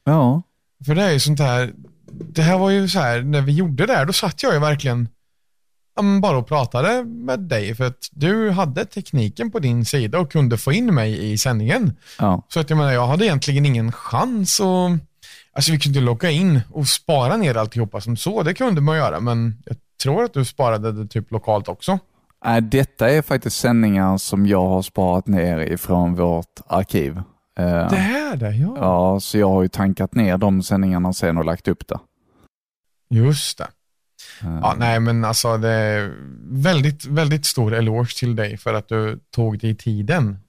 Ja. 0.03 0.41
För 0.85 0.95
det 0.95 1.03
är 1.03 1.11
ju 1.11 1.19
sånt 1.19 1.39
här, 1.39 1.73
det 2.11 2.41
här 2.41 2.57
var 2.57 2.69
ju 2.69 2.87
så 2.87 2.99
här, 2.99 3.21
när 3.21 3.41
vi 3.41 3.51
gjorde 3.51 3.85
det 3.85 3.93
här, 3.93 4.05
då 4.05 4.13
satt 4.13 4.43
jag 4.43 4.53
ju 4.53 4.59
verkligen 4.59 5.09
bara 6.21 6.37
och 6.37 6.47
pratade 6.47 7.03
med 7.03 7.39
dig 7.39 7.75
för 7.75 7.83
att 7.83 8.09
du 8.11 8.49
hade 8.51 8.85
tekniken 8.85 9.51
på 9.51 9.59
din 9.59 9.85
sida 9.85 10.19
och 10.19 10.31
kunde 10.31 10.57
få 10.57 10.73
in 10.73 10.95
mig 10.95 11.31
i 11.31 11.37
sändningen. 11.37 11.93
Ja. 12.19 12.41
Så 12.49 12.59
att 12.59 12.69
jag 12.69 12.77
menar, 12.77 12.91
jag 12.91 13.07
hade 13.07 13.25
egentligen 13.25 13.65
ingen 13.65 13.91
chans 13.91 14.61
att, 14.61 14.91
alltså 15.53 15.71
vi 15.71 15.79
kunde 15.79 15.99
logga 16.01 16.29
in 16.29 16.61
och 16.71 16.87
spara 16.87 17.37
ner 17.37 17.57
alltihopa 17.57 18.01
som 18.01 18.17
så, 18.17 18.43
det 18.43 18.53
kunde 18.53 18.81
man 18.81 18.97
göra, 18.97 19.19
men 19.19 19.57
jag 19.65 19.77
tror 20.03 20.23
att 20.23 20.33
du 20.33 20.45
sparade 20.45 20.91
det 20.91 21.07
typ 21.07 21.31
lokalt 21.31 21.67
också. 21.67 21.99
Äh, 22.45 22.57
detta 22.57 23.09
är 23.09 23.21
faktiskt 23.21 23.57
sändningar 23.57 24.17
som 24.17 24.45
jag 24.45 24.67
har 24.67 24.81
sparat 24.81 25.27
ner 25.27 25.59
ifrån 25.59 26.15
vårt 26.15 26.61
arkiv. 26.67 27.17
Eh, 27.59 27.89
Det 27.89 27.97
är 27.97 28.35
det, 28.35 28.55
ja. 28.55 28.75
Ja, 28.79 29.19
så 29.19 29.37
jag 29.37 29.49
har 29.49 29.61
ju 29.61 29.67
tankat 29.67 30.15
ner 30.15 30.37
de 30.37 30.63
sändningarna 30.63 31.13
sen 31.13 31.37
och 31.37 31.45
lagt 31.45 31.67
upp 31.67 31.87
det. 31.87 31.99
Just 33.09 33.57
det. 33.57 33.67
Eh, 34.41 34.59
Ja, 34.61 34.75
nej, 34.77 34.99
men 34.99 35.25
alltså 35.25 35.57
det 35.57 35.69
är 35.69 36.13
väldigt, 36.51 37.05
väldigt 37.05 37.45
stor 37.45 37.73
eloge 37.73 38.19
till 38.19 38.35
dig 38.35 38.57
för 38.57 38.73
att 38.73 38.87
du 38.87 39.19
tog 39.35 39.59
dig 39.59 39.75
tiden, 39.75 40.39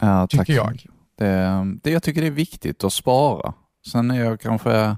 ja, 0.00 0.26
tack 0.26 0.30
tycker 0.30 0.44
så 0.44 0.52
jag. 0.52 0.86
Det, 1.18 1.76
det, 1.82 1.90
jag 1.90 2.02
tycker 2.02 2.20
det 2.20 2.26
är 2.26 2.30
viktigt 2.30 2.84
att 2.84 2.92
spara. 2.92 3.52
Sen 3.92 4.10
är 4.10 4.24
jag 4.24 4.40
kanske, 4.40 4.96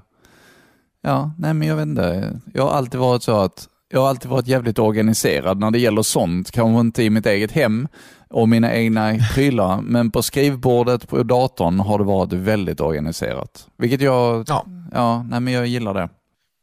ja, 1.01 1.31
nej 1.37 1.53
men 1.53 1.67
jag 1.67 1.75
vet 1.75 1.85
inte. 1.85 2.39
Jag 2.53 2.63
har 2.63 2.71
alltid 2.71 2.99
varit 2.99 3.23
så 3.23 3.39
att, 3.39 3.67
jag 3.89 4.01
har 4.01 4.09
alltid 4.09 4.31
varit 4.31 4.47
jävligt 4.47 4.79
organiserad 4.79 5.59
när 5.59 5.71
det 5.71 5.79
gäller 5.79 6.01
sånt. 6.01 6.51
Kanske 6.51 6.79
inte 6.79 7.03
i 7.03 7.09
mitt 7.09 7.25
eget 7.25 7.51
hem 7.51 7.87
och 8.29 8.49
mina 8.49 8.73
egna 8.73 9.15
prylar, 9.33 9.81
men 9.81 10.11
på 10.11 10.21
skrivbordet 10.21 11.07
på 11.09 11.23
datorn 11.23 11.79
har 11.79 11.97
det 11.97 12.03
varit 12.03 12.33
väldigt 12.33 12.81
organiserat. 12.81 13.67
Vilket 13.77 14.01
jag, 14.01 14.45
Ja. 14.47 14.65
ja, 14.93 15.23
nej 15.23 15.39
men 15.39 15.53
jag 15.53 15.67
gillar 15.67 15.93
det. 15.93 16.09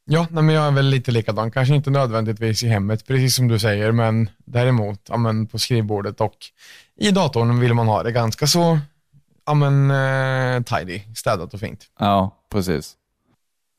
Ja, 0.06 0.26
nej, 0.30 0.42
men 0.42 0.54
jag 0.54 0.66
är 0.66 0.70
väl 0.70 0.86
lite 0.86 1.10
likadan. 1.10 1.50
Kanske 1.50 1.74
inte 1.74 1.90
nödvändigtvis 1.90 2.62
i 2.62 2.68
hemmet, 2.68 3.06
precis 3.06 3.36
som 3.36 3.48
du 3.48 3.58
säger, 3.58 3.92
men 3.92 4.28
däremot 4.44 5.00
ja, 5.08 5.16
men 5.16 5.46
på 5.46 5.58
skrivbordet 5.58 6.20
och 6.20 6.36
i 6.96 7.10
datorn 7.10 7.60
vill 7.60 7.74
man 7.74 7.88
ha 7.88 8.02
det 8.02 8.12
ganska 8.12 8.46
så 8.46 8.78
ja, 9.46 9.54
men, 9.54 9.90
eh, 9.90 10.62
tidy, 10.62 11.00
städat 11.14 11.54
och 11.54 11.60
fint. 11.60 11.80
Ja, 11.98 12.36
precis. 12.52 12.96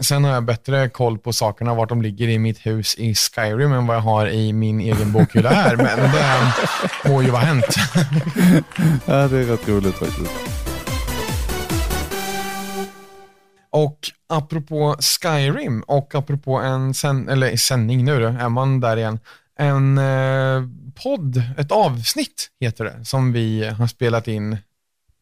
Sen 0.04 0.24
har 0.24 0.32
jag 0.32 0.44
bättre 0.44 0.90
koll 0.90 1.18
på 1.18 1.34
sakerna, 1.34 1.74
vart 1.74 1.90
de 1.90 2.02
ligger 2.02 2.28
i 2.28 2.40
mitt 2.40 2.66
hus 2.66 2.96
i 2.98 3.16
Skyrim 3.16 3.74
än 3.74 3.88
vad 3.88 3.96
jag 3.96 4.02
har 4.02 4.28
i 4.28 4.54
min 4.54 4.80
egen 4.80 5.12
bokhylla 5.12 5.50
här, 5.50 5.76
men 5.76 6.12
det 6.12 7.10
må 7.10 7.22
ju 7.22 7.30
vara 7.30 7.42
hänt. 7.42 7.76
Ja, 9.06 9.28
det 9.28 9.38
är 9.38 9.46
rätt 9.46 9.68
roligt 9.70 9.96
faktiskt. 9.96 10.65
Och 13.76 14.12
apropå 14.28 14.96
Skyrim 15.00 15.82
och 15.82 16.16
apropå 16.16 16.58
en 16.58 16.94
sänd, 16.94 17.30
eller 17.30 17.58
sändning 17.58 18.06
nu 18.06 18.20
då, 18.20 18.28
är 18.28 18.50
man 18.50 18.80
där 18.80 18.98
igen. 18.98 19.20
En 19.60 19.98
eh, 19.98 20.64
podd, 21.04 21.44
ett 21.58 21.72
avsnitt 21.72 22.50
heter 22.60 22.86
det, 22.86 23.06
som 23.06 23.34
vi 23.34 23.68
har 23.68 23.88
spelat 23.88 24.28
in 24.28 24.58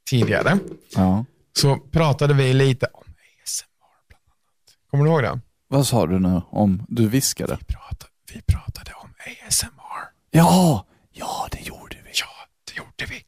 tidigare. 0.10 0.60
Ja. 0.96 1.26
Så 1.58 1.78
pratade 1.78 2.34
vi 2.34 2.54
lite 2.54 2.86
om 2.86 3.04
ASMR 3.44 4.08
bland 4.08 4.24
annat. 4.26 4.90
Kommer 4.92 5.04
du 5.04 5.10
ihåg 5.10 5.24
det? 5.24 5.40
Vad 5.68 5.88
sa 5.88 6.08
du 6.08 6.20
nu 6.20 6.42
om 6.50 6.86
du 6.90 7.08
viskade? 7.08 7.58
Vi 7.60 7.66
pratade, 7.66 8.12
vi 8.34 8.42
pratade 8.42 8.92
om 8.94 9.10
ASMR. 9.48 10.04
Ja, 10.32 10.86
ja 11.12 11.48
det 11.52 11.62
gjorde 11.62 11.96
vi. 12.04 12.12
Ja, 12.14 12.48
det 12.68 12.78
gjorde 12.78 13.14
vi. 13.14 13.24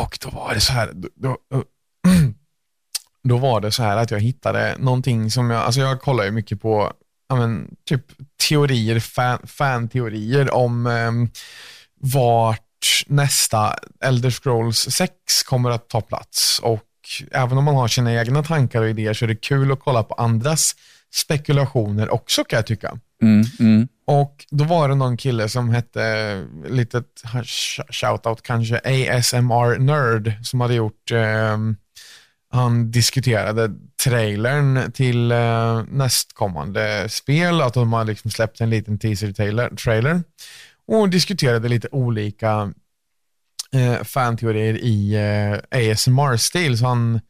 Och 0.00 0.18
då 0.20 0.30
var 0.30 0.54
det 0.54 0.60
så 0.60 0.72
här, 0.72 0.90
då, 0.94 1.08
då, 1.16 1.36
då 3.28 3.36
var 3.36 3.60
det 3.60 3.72
så 3.72 3.82
här 3.82 3.96
att 3.96 4.10
jag 4.10 4.20
hittade 4.20 4.76
någonting 4.78 5.30
som 5.30 5.50
jag, 5.50 5.62
alltså 5.62 5.80
jag 5.80 6.00
kollar 6.00 6.24
ju 6.24 6.30
mycket 6.30 6.62
på, 6.62 6.92
ja 7.28 7.36
men, 7.36 7.74
typ 7.88 8.04
teorier, 8.48 9.00
fan, 9.00 9.38
fan-teorier 9.44 10.54
om 10.54 10.86
eh, 10.86 11.12
vart 12.00 13.04
nästa 13.06 13.74
Elder 14.04 14.30
Scrolls 14.30 14.78
6 14.90 15.12
kommer 15.46 15.70
att 15.70 15.88
ta 15.88 16.00
plats. 16.00 16.60
Och 16.62 16.82
även 17.30 17.58
om 17.58 17.64
man 17.64 17.74
har 17.76 17.88
sina 17.88 18.14
egna 18.14 18.42
tankar 18.42 18.82
och 18.82 18.88
idéer 18.88 19.14
så 19.14 19.24
är 19.24 19.28
det 19.28 19.36
kul 19.36 19.72
att 19.72 19.80
kolla 19.80 20.02
på 20.02 20.14
andras 20.14 20.74
spekulationer 21.14 22.10
också 22.10 22.44
kan 22.44 22.56
jag 22.56 22.66
tycka. 22.66 22.98
Mm, 23.22 23.44
mm. 23.60 23.88
Och 24.06 24.46
då 24.50 24.64
var 24.64 24.88
det 24.88 24.94
någon 24.94 25.16
kille 25.16 25.48
som 25.48 25.70
hette, 25.70 26.44
litet 26.66 27.06
sh- 27.24 27.92
shoutout 27.92 28.42
kanske, 28.42 28.76
ASMR 28.78 29.78
Nerd, 29.78 30.32
som 30.42 30.60
hade 30.60 30.74
gjort, 30.74 31.10
eh, 31.10 31.58
han 32.52 32.90
diskuterade 32.90 33.70
trailern 34.04 34.92
till 34.92 35.32
eh, 35.32 35.82
nästkommande 35.88 37.08
spel, 37.08 37.60
att 37.60 37.74
de 37.74 37.92
har 37.92 38.04
liksom 38.04 38.30
släppt 38.30 38.60
en 38.60 38.70
liten 38.70 38.98
teaser-trailer 38.98 40.22
och 40.86 41.08
diskuterade 41.08 41.68
lite 41.68 41.88
olika 41.92 42.72
eh, 43.72 44.02
fanteorier 44.02 44.74
i 44.74 45.14
eh, 45.14 45.90
ASMR-stil. 45.92 46.78
Så 46.78 46.86
han, 46.86 47.20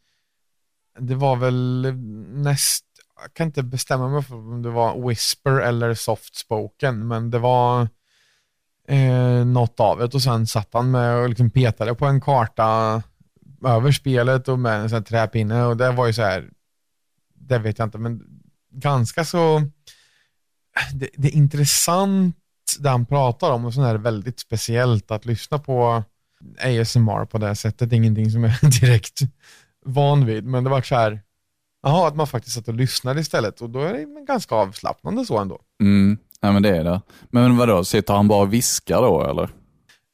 det 0.98 1.14
var 1.14 1.36
väl 1.36 1.94
näst, 2.28 2.84
jag 3.22 3.34
kan 3.34 3.46
inte 3.46 3.62
bestämma 3.62 4.08
mig 4.08 4.22
för 4.22 4.34
om 4.34 4.62
det 4.62 4.70
var 4.70 5.08
whisper 5.08 5.60
eller 5.60 5.94
soft 5.94 6.36
spoken, 6.36 7.08
men 7.08 7.30
det 7.30 7.38
var 7.38 7.88
eh, 8.88 9.44
något 9.44 9.80
av 9.80 9.98
det. 9.98 10.14
Och 10.14 10.22
sen 10.22 10.46
satt 10.46 10.68
han 10.72 10.90
med 10.90 11.16
och 11.16 11.28
liksom 11.28 11.50
petade 11.50 11.94
på 11.94 12.06
en 12.06 12.20
karta 12.20 13.02
över 13.64 13.92
spelet 13.92 14.48
och 14.48 14.58
med 14.58 14.80
en 14.80 14.88
sån 14.88 14.96
här 14.96 15.04
träpinne 15.04 15.64
och 15.64 15.76
det 15.76 15.92
var 15.92 16.06
ju 16.06 16.12
så 16.12 16.22
här, 16.22 16.50
det 17.34 17.58
vet 17.58 17.78
jag 17.78 17.86
inte, 17.86 17.98
men 17.98 18.22
ganska 18.70 19.24
så, 19.24 19.62
det, 20.94 21.08
det 21.14 21.28
är 21.28 21.36
intressant 21.36 22.36
det 22.78 22.88
han 22.88 23.06
pratar 23.06 23.50
om 23.50 23.64
och 23.64 23.74
så 23.74 23.82
är 23.82 23.92
det 23.92 23.98
väldigt 23.98 24.40
speciellt 24.40 25.10
att 25.10 25.24
lyssna 25.24 25.58
på 25.58 26.04
ASMR 26.58 27.24
på 27.24 27.38
det 27.38 27.54
sättet. 27.54 27.90
Det 27.90 27.94
är 27.94 27.98
ingenting 27.98 28.30
som 28.30 28.44
jag 28.44 28.52
direkt 28.80 29.20
van 29.84 30.26
vid. 30.26 30.44
Men 30.44 30.64
det 30.64 30.70
var 30.70 30.82
så 30.82 30.94
här, 30.94 31.20
jaha, 31.82 32.08
att 32.08 32.16
man 32.16 32.26
faktiskt 32.26 32.56
satt 32.56 32.68
och 32.68 32.74
lyssnade 32.74 33.20
istället. 33.20 33.60
Och 33.60 33.70
då 33.70 33.80
är 33.80 33.92
det 33.92 34.24
ganska 34.26 34.54
avslappnande 34.54 35.24
så 35.24 35.38
ändå. 35.38 35.60
Mm. 35.80 36.18
Ja, 36.40 36.52
men 36.52 36.62
det 36.62 36.76
är 36.76 36.84
det. 36.84 37.00
Men 37.30 37.56
vadå, 37.56 37.84
sitter 37.84 38.14
han 38.14 38.28
bara 38.28 38.42
och 38.42 38.52
viskar 38.52 39.02
då 39.02 39.24
eller? 39.24 39.48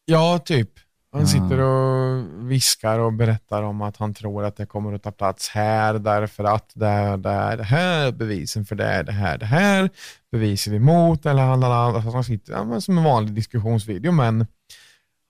Ja, 0.05 0.39
typ. 0.39 0.71
Han 1.13 1.27
sitter 1.27 1.59
och 1.61 2.25
viskar 2.51 2.99
och 2.99 3.13
berättar 3.13 3.63
om 3.63 3.83
att 3.83 3.97
han 3.97 4.15
tror 4.15 4.45
att 4.45 4.57
det 4.57 4.67
kommer 4.67 4.93
att 4.93 5.03
ta 5.03 5.11
plats 5.11 5.49
här 5.49 5.95
därför 5.95 6.45
att 6.45 6.71
det 6.75 6.87
är 6.87 7.17
det, 7.17 7.31
är 7.31 7.57
det 7.57 7.65
här, 7.65 8.13
bevisen 8.13 8.65
för 8.65 8.77
det 8.77 8.85
är 8.85 9.03
det 9.03 9.13
här, 9.13 9.39
det 9.39 9.47
här, 9.47 9.91
beviser 10.33 10.75
emot 10.75 11.27
eller 11.27 11.43
alltså 11.43 12.11
han 12.11 12.25
sitter 12.25 12.53
ja, 12.53 12.81
som 12.81 12.99
en 12.99 13.05
vanlig 13.05 13.35
diskussionsvideo 13.35 14.13
men 14.13 14.47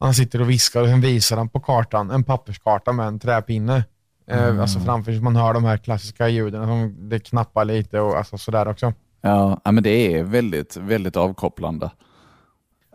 han 0.00 0.14
sitter 0.14 0.40
och 0.40 0.50
viskar 0.50 0.82
och 0.82 0.88
sen 0.88 1.00
visar 1.00 1.36
han 1.36 1.48
på 1.48 1.60
kartan, 1.60 2.10
en 2.10 2.24
papperskarta 2.24 2.92
med 2.92 3.06
en 3.06 3.18
träpinne. 3.18 3.84
Eh, 4.26 4.60
alltså 4.60 4.80
framför 4.80 5.12
sig, 5.12 5.20
man 5.20 5.36
hör 5.36 5.54
de 5.54 5.64
här 5.64 5.76
klassiska 5.76 6.28
ljuden, 6.28 6.66
som 6.66 7.08
det 7.08 7.18
knappar 7.18 7.64
lite 7.64 8.00
och 8.00 8.16
alltså 8.16 8.38
sådär 8.38 8.68
också. 8.68 8.92
Ja, 9.20 9.60
men 9.64 9.82
det 9.82 9.90
är 9.90 10.22
väldigt, 10.22 10.76
väldigt 10.76 11.16
avkopplande. 11.16 11.90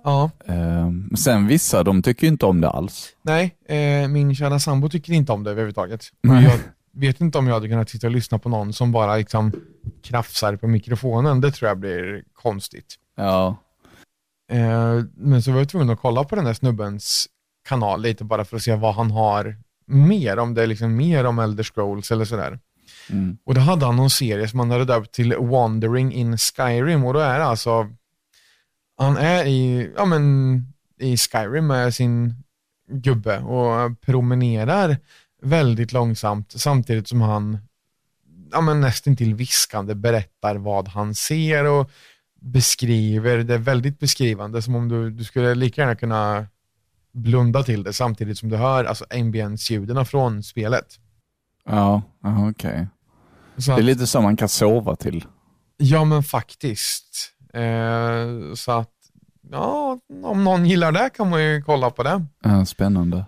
Ja. 0.03 0.31
Ehm, 0.45 1.09
sen 1.15 1.47
vissa, 1.47 1.83
de 1.83 2.01
tycker 2.01 2.23
ju 2.23 2.27
inte 2.27 2.45
om 2.45 2.61
det 2.61 2.69
alls. 2.69 3.09
Nej, 3.21 3.55
eh, 3.65 4.07
min 4.07 4.35
kära 4.35 4.59
sambo 4.59 4.89
tycker 4.89 5.13
inte 5.13 5.31
om 5.31 5.43
det 5.43 5.51
överhuvudtaget. 5.51 6.05
Nej. 6.23 6.43
Jag 6.43 6.59
vet 7.01 7.21
inte 7.21 7.37
om 7.37 7.47
jag 7.47 7.53
hade 7.53 7.67
kunnat 7.69 7.89
sitta 7.89 8.07
och 8.07 8.13
lyssna 8.13 8.39
på 8.39 8.49
någon 8.49 8.73
som 8.73 8.91
bara 8.91 9.15
liksom 9.15 9.51
krafsar 10.03 10.55
på 10.55 10.67
mikrofonen. 10.67 11.41
Det 11.41 11.51
tror 11.51 11.67
jag 11.69 11.79
blir 11.79 12.23
konstigt. 12.33 12.95
Ja, 13.17 13.57
Eh, 14.51 15.03
men 15.15 15.41
så 15.43 15.51
var 15.51 15.59
jag 15.59 15.69
tvungen 15.69 15.89
att 15.89 15.99
kolla 16.01 16.23
på 16.23 16.35
den 16.35 16.45
där 16.45 16.53
snubbens 16.53 17.27
kanal 17.69 18.01
lite 18.01 18.23
bara 18.23 18.45
för 18.45 18.57
att 18.57 18.63
se 18.63 18.75
vad 18.75 18.95
han 18.95 19.11
har 19.11 19.57
mer, 19.85 20.39
om 20.39 20.53
det 20.53 20.63
är 20.63 20.67
liksom 20.67 20.95
mer 20.95 21.25
om 21.25 21.39
Elder 21.39 21.63
Scrolls 21.63 22.11
eller 22.11 22.25
sådär. 22.25 22.59
mm. 23.09 23.37
Och 23.45 23.53
då 23.53 23.61
hade 23.61 23.85
han 23.85 23.95
någon 23.95 24.09
serie 24.09 24.47
som 24.47 24.59
han 24.59 24.71
hade 24.71 24.85
döpt 24.85 25.11
till 25.13 25.35
Wandering 25.35 26.13
in 26.13 26.37
Skyrim 26.37 27.03
och 27.05 27.13
då 27.13 27.19
är 27.19 27.39
det 27.39 27.45
alltså, 27.45 27.89
han 28.97 29.17
är 29.17 29.45
i, 29.45 29.91
ja 29.95 30.05
men, 30.05 30.73
i 30.99 31.17
Skyrim 31.17 31.67
med 31.67 31.95
sin 31.95 32.43
gubbe 32.87 33.39
och 33.39 34.01
promenerar 34.01 34.97
väldigt 35.41 35.93
långsamt 35.93 36.51
samtidigt 36.51 37.07
som 37.07 37.21
han 37.21 37.57
ja, 38.53 38.61
men 38.61 38.81
nästintill 38.81 39.35
viskande 39.35 39.95
berättar 39.95 40.55
vad 40.55 40.87
han 40.87 41.15
ser 41.15 41.65
och 41.65 41.91
beskriver, 42.41 43.37
det 43.37 43.53
är 43.53 43.57
väldigt 43.57 43.99
beskrivande 43.99 44.61
som 44.61 44.75
om 44.75 44.89
du, 44.89 45.09
du 45.11 45.23
skulle 45.23 45.55
lika 45.55 45.81
gärna 45.81 45.95
kunna 45.95 46.47
blunda 47.11 47.63
till 47.63 47.83
det 47.83 47.93
samtidigt 47.93 48.37
som 48.37 48.49
du 48.49 48.55
hör 48.55 48.85
alltså 48.85 49.05
ambience-ljuden 49.09 50.05
från 50.05 50.43
spelet. 50.43 50.99
ja, 52.21 52.49
okej. 52.49 52.87
Så 53.57 53.71
Det 53.71 53.81
är 53.81 53.83
lite 53.83 54.07
så 54.07 54.21
man 54.21 54.37
kan 54.37 54.49
sova 54.49 54.95
till. 54.95 55.25
Ja, 55.77 56.05
men 56.05 56.23
faktiskt. 56.23 57.32
Eh, 57.53 58.53
så 58.55 58.71
att, 58.71 58.89
ja, 59.51 59.97
om 60.23 60.43
någon 60.43 60.65
gillar 60.65 60.91
det 60.91 61.09
kan 61.09 61.29
man 61.29 61.43
ju 61.43 61.61
kolla 61.61 61.89
på 61.89 62.03
det. 62.03 62.25
Ja, 62.43 62.65
spännande. 62.65 63.25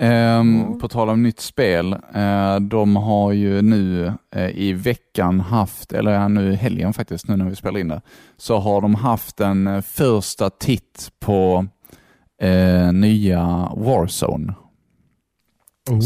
Ehm, 0.00 0.60
Mm. 0.62 0.78
På 0.78 0.88
tal 0.88 1.08
om 1.08 1.22
nytt 1.22 1.40
spel, 1.40 1.92
eh, 2.14 2.56
de 2.60 2.96
har 2.96 3.32
ju 3.32 3.62
nu 3.62 4.12
eh, 4.34 4.48
i 4.50 4.72
veckan 4.72 5.40
haft, 5.40 5.92
eller 5.92 6.28
nu 6.28 6.52
i 6.52 6.54
helgen 6.54 6.92
faktiskt, 6.92 7.28
nu 7.28 7.36
när 7.36 7.44
vi 7.44 7.56
spelar 7.56 7.80
in 7.80 7.88
det, 7.88 8.00
så 8.36 8.58
har 8.58 8.80
de 8.80 8.94
haft 8.94 9.40
en 9.40 9.66
eh, 9.66 9.80
första 9.80 10.50
titt 10.50 11.10
på 11.20 11.66
eh, 12.42 12.92
nya 12.92 13.72
Warzone, 13.76 14.54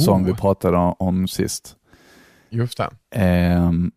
som 0.06 0.24
vi 0.24 0.34
pratade 0.34 0.76
om 0.78 1.28
sist. 1.28 1.76
Just 2.50 2.78
det. 2.78 2.90
Ehm, 3.14 3.90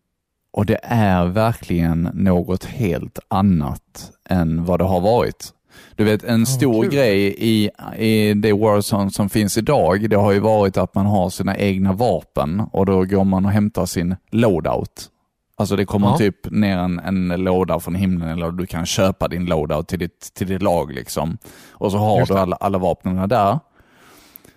och 0.56 0.66
det 0.66 0.78
är 0.82 1.24
verkligen 1.26 2.02
något 2.14 2.64
helt 2.64 3.18
annat 3.28 4.10
än 4.28 4.64
vad 4.64 4.80
det 4.80 4.84
har 4.84 5.00
varit. 5.00 5.52
Du 5.96 6.04
vet, 6.04 6.24
en 6.24 6.46
stor 6.46 6.82
kul. 6.82 6.92
grej 6.92 7.34
i, 7.38 7.70
i 7.96 8.34
det 8.34 8.52
Warzone 8.52 9.10
som 9.10 9.28
finns 9.28 9.58
idag, 9.58 10.10
det 10.10 10.16
har 10.16 10.32
ju 10.32 10.40
varit 10.40 10.76
att 10.76 10.94
man 10.94 11.06
har 11.06 11.30
sina 11.30 11.56
egna 11.56 11.92
vapen 11.92 12.62
och 12.72 12.86
då 12.86 13.04
går 13.04 13.24
man 13.24 13.44
och 13.44 13.50
hämtar 13.50 13.86
sin 13.86 14.16
loadout. 14.30 15.08
Alltså 15.56 15.76
det 15.76 15.84
kommer 15.84 16.08
Ja. 16.08 16.18
typ 16.18 16.50
ner 16.50 16.78
en, 16.78 16.98
en 16.98 17.28
låda 17.28 17.80
från 17.80 17.94
himlen 17.94 18.28
eller 18.28 18.50
du 18.50 18.66
kan 18.66 18.86
köpa 18.86 19.28
din 19.28 19.44
loadout 19.46 19.88
till 19.88 19.98
ditt, 19.98 20.30
till 20.34 20.46
ditt 20.46 20.62
lag 20.62 20.92
liksom. 20.92 21.38
Och 21.70 21.92
så 21.92 21.98
har 21.98 22.18
Just 22.18 22.32
du 22.32 22.38
alla, 22.38 22.56
alla 22.56 22.78
vapnen 22.78 23.28
där. 23.28 23.58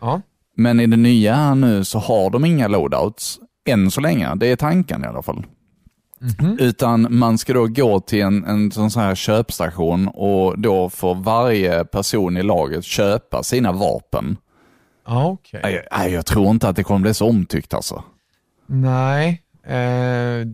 Ja. 0.01 0.21
Men 0.55 0.79
i 0.79 0.88
det 0.88 0.97
nya 0.97 1.35
här 1.35 1.55
nu 1.55 1.83
så 1.83 1.99
har 1.99 2.29
de 2.29 2.45
inga 2.45 2.67
loadouts. 2.67 3.39
Än 3.69 3.91
så 3.91 4.01
länge. 4.01 4.35
Det 4.35 4.47
är 4.47 4.55
tanken 4.55 5.03
i 5.03 5.07
alla 5.07 5.21
fall. 5.21 5.45
Mhm. 6.21 6.58
Utan 6.60 7.08
man 7.10 7.38
ska 7.38 7.53
då 7.53 7.67
gå 7.67 7.99
till 7.99 8.21
en, 8.21 8.45
en 8.45 8.71
sån 8.71 8.91
så 8.91 8.99
här 8.99 9.15
köpstation 9.15 10.08
och 10.08 10.60
då 10.60 10.89
får 10.89 11.15
varje 11.15 11.86
person 11.86 12.38
i 12.38 12.43
laget 12.43 12.84
köpa 12.84 13.43
sina 13.43 13.71
vapen. 13.71 14.38
Ja, 15.08 15.25
okej. 15.27 15.60
Nej, 15.63 15.88
nej, 15.91 16.12
jag 16.13 16.25
tror 16.25 16.49
inte 16.49 16.69
att 16.69 16.75
det 16.75 16.84
kommer 16.84 16.99
bli 16.99 17.13
så 17.13 17.29
omtyckt 17.29 17.73
alltså. 17.73 18.03
Nej. 18.67 19.41
Eh, 19.63 20.47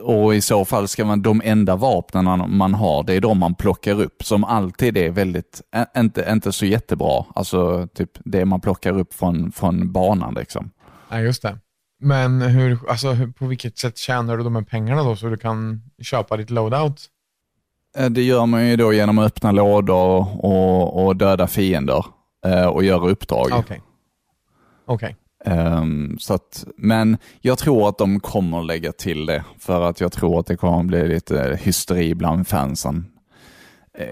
Och 0.00 0.34
i 0.34 0.40
så 0.40 0.64
fall 0.64 0.88
ska 0.88 1.04
man, 1.04 1.22
de 1.22 1.42
enda 1.44 1.76
vapnen 1.76 2.24
man- 2.56 2.74
har, 2.74 3.02
det 3.02 3.14
är 3.14 3.20
de 3.20 3.38
man 3.38 3.54
plockar 3.54 4.00
upp, 4.00 4.24
som 4.24 4.44
alltid 4.44 4.96
är 4.96 5.10
väldigt, 5.10 5.60
inte, 5.96 6.26
inte 6.30 6.52
så 6.52 6.66
jättebra. 6.66 7.24
Alltså 7.34 7.88
typ 7.94 8.10
det 8.24 8.44
man 8.44 8.60
plockar 8.60 8.98
upp 8.98 9.14
från, 9.14 9.52
från 9.52 9.92
banan 9.92 10.34
liksom. 10.34 10.70
nej, 11.10 11.24
just 11.24 11.42
det. 11.42 11.58
Men 12.00 12.42
hur, 12.42 12.78
alltså, 12.88 13.10
hur, 13.10 13.26
på 13.26 13.46
vilket 13.46 13.78
sätt 13.78 13.98
tjänar 13.98 14.36
du 14.36 14.44
de 14.44 14.54
här 14.54 14.62
pengarna 14.62 15.02
då 15.02 15.16
så 15.16 15.26
du 15.26 15.36
kan 15.36 15.82
köpa 16.02 16.36
ditt 16.36 16.50
loadout? 16.50 17.06
Eh, 17.98 18.10
Det 18.10 18.22
gör 18.22 18.46
man 18.46 18.68
ju 18.68 18.76
då 18.76 18.92
genom 18.92 19.18
att 19.18 19.26
öppna 19.26 19.52
lådor 19.52 20.44
och, 20.44 21.06
och 21.06 21.16
döda 21.16 21.46
fiender 21.46 22.04
eh, 22.46 22.66
och 22.66 22.84
göra 22.84 23.10
uppdrag. 23.10 23.50
Okej. 23.52 23.82
Okej. 24.86 25.16
Ehm, 25.44 26.16
så 26.18 26.34
att, 26.34 26.64
men 26.76 27.18
jag 27.40 27.58
tror 27.58 27.88
att 27.88 27.98
de 27.98 28.20
kommer 28.20 28.62
lägga 28.62 28.92
till 28.92 29.26
det, 29.26 29.44
för 29.58 29.82
att 29.82 30.00
jag 30.00 30.12
tror 30.12 30.40
att 30.40 30.46
det 30.46 30.56
kommer 30.56 30.82
bli 30.82 31.08
lite 31.08 31.58
hysteri 31.62 32.14
bland 32.14 32.48
fansen. 32.48 33.06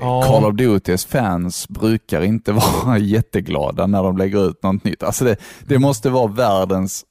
Ja. 0.01 0.23
Call 0.23 0.45
of 0.45 0.55
Dutys 0.55 1.05
fans 1.07 1.69
brukar 1.69 2.23
inte 2.23 2.53
vara 2.85 2.99
jätteglada 2.99 3.87
när 3.87 4.03
de 4.03 4.17
lägger 4.17 4.49
ut 4.49 4.63
något 4.63 4.85
nytt. 4.85 5.03
Alltså 5.03 5.25
det, 5.25 5.37
det 5.67 5.79
måste 5.79 6.11
vara 6.11 6.27
världens, 6.27 7.05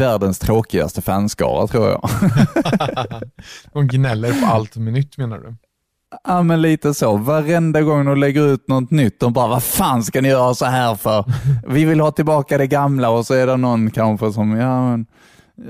världens 0.00 0.38
tråkigaste 0.38 1.02
fanskara 1.02 1.66
tror 1.66 1.88
jag. 1.88 2.10
De 3.72 3.88
gnäller 3.88 4.40
på 4.40 4.46
allt 4.46 4.74
som 4.74 4.88
är 4.88 4.92
nytt 4.92 5.18
menar 5.18 5.38
du? 5.38 5.56
Ja, 6.24 6.42
men 6.42 6.62
lite 6.62 6.94
så. 6.94 7.16
Varenda 7.16 7.82
gång 7.82 8.04
de 8.04 8.18
lägger 8.18 8.46
ut 8.46 8.68
något 8.68 8.90
nytt, 8.90 9.20
de 9.20 9.32
bara, 9.32 9.48
vad 9.48 9.62
fan 9.62 10.04
ska 10.04 10.20
ni 10.20 10.28
göra 10.28 10.54
så 10.54 10.64
här 10.64 10.94
för? 10.94 11.24
Vi 11.68 11.84
vill 11.84 12.00
ha 12.00 12.10
tillbaka 12.10 12.58
det 12.58 12.66
gamla 12.66 13.10
och 13.10 13.26
så 13.26 13.34
är 13.34 13.46
det 13.46 13.56
någon 13.56 13.90
kanske 13.90 14.32
som, 14.32 14.56
ja 14.56 14.90
men, 14.90 15.06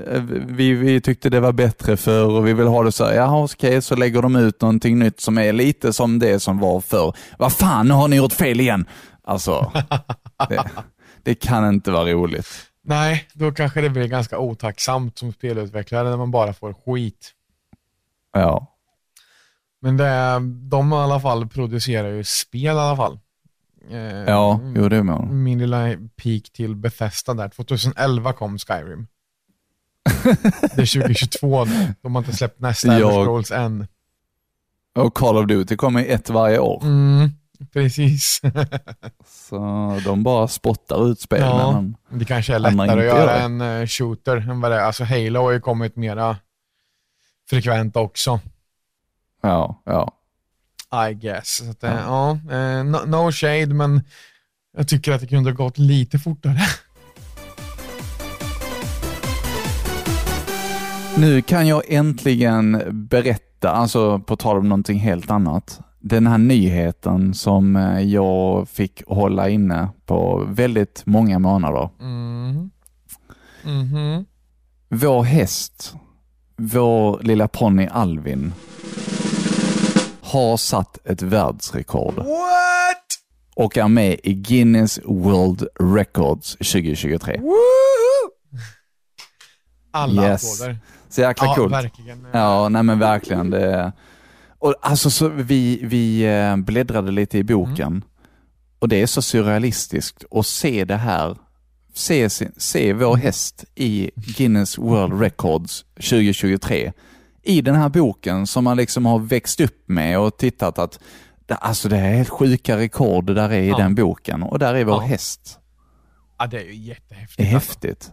eh, 0.07 0.21
vi, 0.47 0.73
vi 0.73 1.01
tyckte 1.01 1.29
det 1.29 1.39
var 1.39 1.51
bättre 1.51 1.97
förr 1.97 2.25
och 2.25 2.47
vi 2.47 2.53
vill 2.53 2.67
ha 2.67 2.83
det 2.83 2.91
så 2.91 3.05
här. 3.05 3.13
Jaha, 3.13 3.43
okej, 3.43 3.81
så 3.81 3.95
lägger 3.95 4.21
de 4.21 4.35
ut 4.35 4.61
någonting 4.61 4.99
nytt 4.99 5.19
som 5.19 5.37
är 5.37 5.53
lite 5.53 5.93
som 5.93 6.19
det 6.19 6.39
som 6.39 6.59
var 6.59 6.81
förr. 6.81 7.13
Vad 7.37 7.53
fan, 7.53 7.87
nu 7.87 7.93
har 7.93 8.07
ni 8.07 8.15
gjort 8.15 8.33
fel 8.33 8.59
igen. 8.59 8.85
Alltså, 9.23 9.71
det, 10.49 10.63
det 11.23 11.35
kan 11.35 11.69
inte 11.69 11.91
vara 11.91 12.11
roligt. 12.11 12.68
Nej, 12.81 13.27
då 13.33 13.51
kanske 13.51 13.81
det 13.81 13.89
blir 13.89 14.07
ganska 14.07 14.39
otacksamt 14.39 15.17
som 15.17 15.33
spelutvecklare 15.33 16.09
när 16.09 16.17
man 16.17 16.31
bara 16.31 16.53
får 16.53 16.73
skit. 16.73 17.31
Ja, 18.33 18.75
Men 19.81 19.97
det, 19.97 20.05
är- 20.05 20.69
de 20.69 20.93
i 20.93 20.95
alla 20.95 21.19
fall 21.19 21.47
producerar 21.47 22.09
ju 22.09 22.23
spel 22.23 22.61
i 22.61 22.69
alla 22.69 22.95
fall. 22.95 23.19
Eh, 23.91 23.97
ja, 24.07 24.59
jo 24.75 24.89
det 24.89 25.03
med. 25.03 25.27
Min 25.27 25.59
lilla 25.59 25.85
peak 26.23 26.43
till 26.53 26.75
Bethesda 26.75 27.33
där. 27.33 27.49
2011 27.49 28.33
kom 28.33 28.57
Skyrim. 28.59 29.07
Det 30.75 30.81
är 30.81 31.01
2022 31.01 31.65
nu. 31.65 31.93
De 32.01 32.15
har 32.15 32.21
inte 32.21 32.35
släppt 32.35 32.59
nästa 32.59 32.87
Elder 32.93 32.99
Jag- 33.11 33.25
Scrolls 33.25 33.51
än. 33.51 33.87
Och 34.95 35.13
Call 35.13 35.37
of 35.37 35.47
Duty 35.47 35.75
kommer 35.75 36.05
ett 36.05 36.29
varje 36.29 36.59
år. 36.59 36.83
Mm, 36.83 37.29
precis. 37.73 38.41
Så 39.25 39.55
de 40.05 40.23
bara 40.23 40.47
spottar 40.47 41.11
ut 41.11 41.19
spelen. 41.19 41.47
Ja. 41.47 41.83
Det 42.17 42.25
kanske 42.25 42.55
är 42.55 42.59
lättare 42.59 42.91
att 42.91 43.05
göra 43.05 43.37
gör 43.37 43.45
en 43.45 43.61
eh, 43.61 43.87
shooter 43.87 44.37
än 44.37 44.61
vad 44.61 44.71
det 44.71 44.77
är. 44.77 44.81
Alltså 44.81 45.03
Halo 45.03 45.41
har 45.41 45.51
ju 45.51 45.59
kommit 45.59 45.95
mera 45.95 46.37
frekvent 47.49 47.95
också. 47.95 48.39
Ja, 49.41 49.81
ja. 49.85 50.13
I 51.09 51.13
guess. 51.13 51.61
Att, 51.69 51.83
eh, 51.83 51.93
ja. 52.05 52.31
eh, 52.31 52.83
no, 52.83 52.97
no 53.05 53.31
shade, 53.31 53.73
men 53.73 54.01
jag 54.77 54.87
tycker 54.87 55.11
att 55.11 55.21
det 55.21 55.27
kunde 55.27 55.49
ha 55.49 55.55
gått 55.55 55.77
lite 55.77 56.19
fortare. 56.19 56.59
Nu 61.17 61.41
kan 61.41 61.67
jag 61.67 61.83
äntligen 61.87 62.83
berätta, 63.09 63.71
alltså 63.71 64.19
på 64.19 64.35
tal 64.35 64.57
om 64.57 64.69
någonting 64.69 64.99
helt 64.99 65.31
annat. 65.31 65.79
Den 66.01 66.27
här 66.27 66.37
nyheten 66.37 67.33
som 67.33 67.75
eh, 67.75 67.99
jag 68.01 68.69
fick 68.69 69.03
hålla 69.07 69.49
inne 69.49 69.89
på 70.05 70.45
väldigt 70.49 71.01
många 71.05 71.39
månader. 71.39 71.89
Mm. 72.01 72.69
Mhm. 73.63 74.25
Vår 74.89 75.23
häst, 75.23 75.93
vår 76.57 77.19
lilla 77.23 77.47
ponny 77.47 77.87
Alvin, 77.91 78.53
har 80.21 80.57
satt 80.57 80.97
ett 81.07 81.21
världsrekord. 81.21 82.15
What? 82.15 82.27
Och 83.55 83.77
är 83.77 83.87
med 83.87 84.19
i 84.23 84.33
Guinness 84.33 84.99
World 85.05 85.67
Records 85.79 86.51
2023. 86.57 87.41
Alla 89.91 90.29
Yes. 90.29 90.61
applåder. 90.61 90.77
Så 91.09 91.21
jäkla 91.21 91.47
Ja, 91.47 91.55
coolt. 91.55 91.73
verkligen. 91.73 92.27
Ja, 92.33 92.69
nej 92.69 92.83
men 92.83 92.99
verkligen. 92.99 93.49
Det... 93.49 93.91
Och 94.59 94.75
alltså, 94.81 95.09
så 95.09 95.27
vi, 95.27 95.79
vi 95.83 96.21
eh, 96.21 96.57
bläddrade 96.57 97.11
lite 97.11 97.37
i 97.37 97.43
boken 97.43 98.03
och 98.79 98.89
det 98.89 99.01
är 99.01 99.07
så 99.07 99.21
surrealistiskt 99.21 100.23
att 100.31 100.45
se 100.45 100.85
det 100.85 100.95
här, 100.95 101.37
se, 101.93 102.29
se, 102.57 102.93
vår 102.93 103.15
häst 103.15 103.65
i 103.75 104.11
Guinness 104.15 104.77
World 104.77 105.21
Records 105.21 105.85
2023 105.95 106.91
i 107.43 107.61
den 107.61 107.75
här 107.75 107.89
boken 107.89 108.47
som 108.47 108.63
man 108.63 108.77
liksom 108.77 109.05
har 109.05 109.19
växt 109.19 109.59
upp 109.61 109.83
med 109.85 110.19
och 110.19 110.37
tittat 110.37 110.79
att 110.79 110.99
alltså 111.49 111.89
det 111.89 111.97
är 111.97 112.13
helt 112.15 112.29
sjuka 112.29 112.77
rekord 112.77 113.25
det 113.25 113.33
där 113.33 113.49
är 113.49 113.61
i 113.61 113.67
Ja. 113.69 113.77
den 113.77 113.95
boken 113.95 114.43
och 114.43 114.59
där 114.59 114.73
är 114.75 114.83
vår 114.85 114.95
Ja. 114.95 114.99
häst. 115.07 115.59
Ja, 116.39 116.47
det 116.47 116.59
är 116.59 116.65
ju 116.65 116.75
jättehäftigt. 116.75 117.37
Det 117.37 117.43
är 117.51 117.55
alltså. 117.55 117.69
häftigt. 117.71 118.11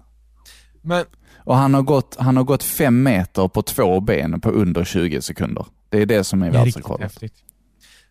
Men 0.82 1.04
Och 1.36 1.56
han 1.56 1.74
har, 1.74 1.82
gått, 1.82 2.16
han 2.18 2.36
har 2.36 2.44
gått 2.44 2.62
fem 2.62 3.02
meter 3.02 3.48
på 3.48 3.62
två 3.62 4.00
ben 4.00 4.40
på 4.40 4.50
under 4.50 4.84
20 4.84 5.22
sekunder. 5.22 5.66
Det 5.88 5.98
är 6.02 6.06
det 6.06 6.24
som 6.24 6.42
är 6.42 6.50
det 6.50 6.58
är 6.58 6.62
världsrekordet. 6.64 7.18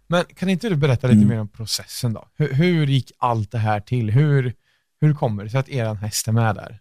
Men 0.08 0.24
kan 0.36 0.50
inte 0.50 0.70
du 0.70 0.76
berätta 0.76 1.08
lite 1.08 1.18
Mm. 1.18 1.30
mer 1.30 1.40
om 1.40 1.48
processen 1.48 2.14
då? 2.14 2.28
Hur, 2.36 2.54
hur 2.54 2.88
gick 2.88 3.12
allt 3.18 3.52
det 3.52 3.58
här 3.58 3.80
till? 3.80 4.12
Hur, 4.12 4.54
hur 5.02 5.14
kommer 5.14 5.44
det 5.44 5.50
sig 5.50 5.60
att 5.60 5.70
eran 5.70 5.98
häst 5.98 6.28
är 6.28 6.32
med 6.32 6.56
där? 6.56 6.80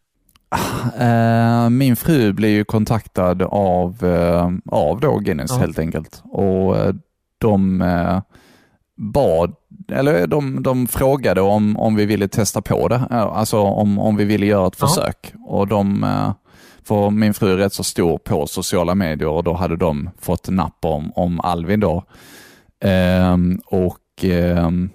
Eh, 0.99 1.71
min 1.71 1.97
fru 1.97 2.33
blev 2.33 2.51
ju 2.51 2.65
kontaktad 2.65 3.43
av, 3.43 4.05
eh, 4.05 4.51
av 4.67 5.01
då 5.01 5.19
Guinness 5.19 5.51
Ja. 5.51 5.57
helt 5.57 5.79
enkelt. 5.79 6.23
Och 6.25 6.77
eh, 6.79 6.95
de 7.39 7.83
bad, 8.97 9.55
eller 9.93 10.27
de, 10.27 10.63
de 10.63 10.87
frågade 10.87 11.41
om, 11.41 11.77
om 11.77 11.95
vi 11.97 12.07
ville 12.07 12.29
testa 12.29 12.63
på 12.63 12.89
det. 12.89 12.97
Alltså 13.11 13.59
om, 13.59 13.99
om 13.99 14.17
vi 14.17 14.25
ville 14.25 14.47
göra 14.47 14.67
ett 14.67 14.77
Ja. 14.81 14.87
försök. 14.89 15.33
Och 15.47 15.69
de, 15.69 16.05
för 16.85 17.11
min 17.11 17.35
fru 17.35 17.53
är 17.53 17.57
rätt 17.57 17.73
så 17.73 17.85
stor 17.85 18.19
på 18.19 18.47
sociala 18.47 18.95
medier 18.95 19.29
och 19.29 19.45
då 19.45 19.53
hade 19.53 19.77
de 19.77 20.11
fått 20.21 20.49
napp 20.49 20.85
om, 20.85 21.13
om 21.13 21.41
Alvin 21.41 21.81
då. 21.81 22.05
Ehm, 22.81 23.61
och 23.67 24.25
ehm, 24.25 24.91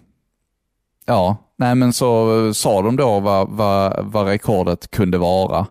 ja, 1.05 1.37
nej 1.57 1.75
men 1.75 1.93
så 1.93 2.53
sa 2.53 2.81
de 2.81 2.95
då 2.95 3.19
vad, 3.19 3.49
vad, 3.49 4.05
vad 4.05 4.27
rekordet 4.27 4.91
kunde 4.91 5.17
vara. 5.17 5.67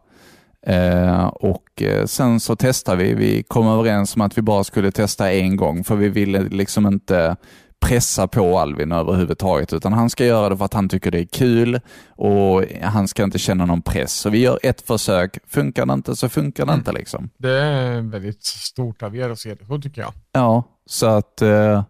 Ehm, 0.66 1.08
eh, 1.08 1.26
och 1.26 1.82
sen 2.06 2.40
så 2.40 2.56
testade 2.56 3.04
vi. 3.04 3.14
Vi 3.14 3.42
kom 3.42 3.66
överens 3.66 4.16
om 4.16 4.22
att 4.22 4.38
vi 4.38 4.42
bara 4.42 4.64
skulle 4.64 4.92
testa 4.92 5.32
en 5.32 5.56
gång 5.56 5.84
för 5.84 5.96
vi 5.96 6.08
ville 6.08 6.40
liksom 6.40 6.86
inte 6.86 7.36
pressa 7.80 8.26
på 8.26 8.58
Alvin 8.58 8.92
överhuvudtaget 8.92 9.72
utan 9.72 9.92
han 9.92 10.10
ska 10.10 10.24
göra 10.24 10.48
det 10.48 10.56
för 10.56 10.64
att 10.64 10.74
han 10.74 10.88
tycker 10.88 11.10
det 11.10 11.20
är 11.20 11.24
kul 11.24 11.80
och 12.08 12.64
han 12.82 13.08
ska 13.08 13.24
inte 13.24 13.38
känna 13.38 13.66
någon 13.66 13.82
press. 13.82 14.12
Så 14.12 14.30
vi 14.30 14.38
gör 14.38 14.58
ett 14.62 14.80
försök. 14.80 15.38
Funkar 15.48 15.86
det 15.86 15.92
inte 15.92 16.16
så 16.16 16.28
funkar 16.28 16.66
det 16.66 16.72
Mm. 16.72 16.80
inte 16.80 16.92
liksom. 16.92 17.30
Det 17.38 17.50
är 17.50 18.00
väldigt 18.00 18.44
stort 18.44 19.02
av 19.02 19.16
er 19.16 19.30
att 19.30 19.38
se 19.38 19.54
det 19.54 19.66
så 19.66 19.78
tycker 19.80 20.00
jag. 20.02 20.12
Ja, 20.32 20.62
så 20.86 21.06
att, 21.06 21.42
eh, 21.42 21.82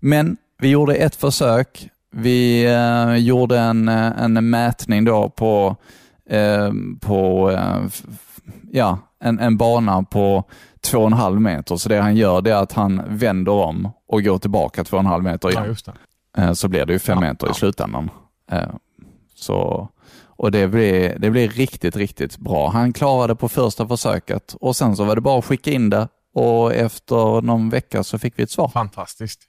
men 0.00 0.36
vi 0.58 0.68
gjorde 0.68 0.94
ett 0.94 1.16
försök. 1.16 1.88
Vi 2.12 2.64
eh, 2.64 3.14
gjorde 3.16 3.58
en, 3.58 3.88
eh, 3.88 4.22
en 4.22 4.50
mätning 4.50 5.04
då 5.04 5.28
på, 5.30 5.76
på 7.00 7.50
ja, 8.72 8.98
en, 9.20 9.38
en 9.38 9.56
bana 9.56 10.02
på 10.02 10.44
två 10.84 10.98
och 10.98 11.06
en 11.06 11.12
halv 11.12 11.40
meter. 11.40 11.76
Så 11.76 11.88
det 11.88 12.00
han 12.00 12.16
gör 12.16 12.40
det 12.42 12.50
är 12.50 12.62
att 12.62 12.72
han 12.72 13.02
vänder 13.06 13.52
om 13.52 13.88
och 14.08 14.22
går 14.22 14.38
tillbaka 14.38 14.84
två 14.84 14.96
och 14.96 15.00
en 15.00 15.06
halv 15.06 15.24
meter 15.24 15.50
Ja, 15.54 15.64
igen. 15.64 15.76
det. 16.36 16.42
Eh, 16.42 16.52
så 16.52 16.68
blir 16.68 16.86
det 16.86 16.92
ju 16.92 16.98
fem 16.98 17.18
Ja, 17.22 17.28
meter 17.28 17.46
ja. 17.46 17.50
i 17.50 17.54
slutändan. 17.54 18.10
Eh, 18.50 18.68
så, 19.34 19.88
och 20.26 20.50
det 20.50 20.68
blir, 20.68 21.18
det 21.18 21.30
blir 21.30 21.48
riktigt, 21.48 21.96
riktigt 21.96 22.36
bra. 22.38 22.68
Han 22.70 22.92
klarade 22.92 23.34
på 23.36 23.48
första 23.48 23.88
försöket 23.88 24.56
och 24.60 24.76
sen 24.76 24.96
så 24.96 25.04
var 25.04 25.14
det 25.14 25.20
bara 25.20 25.38
att 25.38 25.44
skicka 25.44 25.70
in 25.70 25.90
det 25.90 26.08
och 26.34 26.74
efter 26.74 27.40
någon 27.42 27.70
vecka 27.70 28.02
så 28.04 28.18
fick 28.18 28.38
vi 28.38 28.42
ett 28.42 28.50
svar. 28.50 28.68
Fantastiskt. 28.68 29.40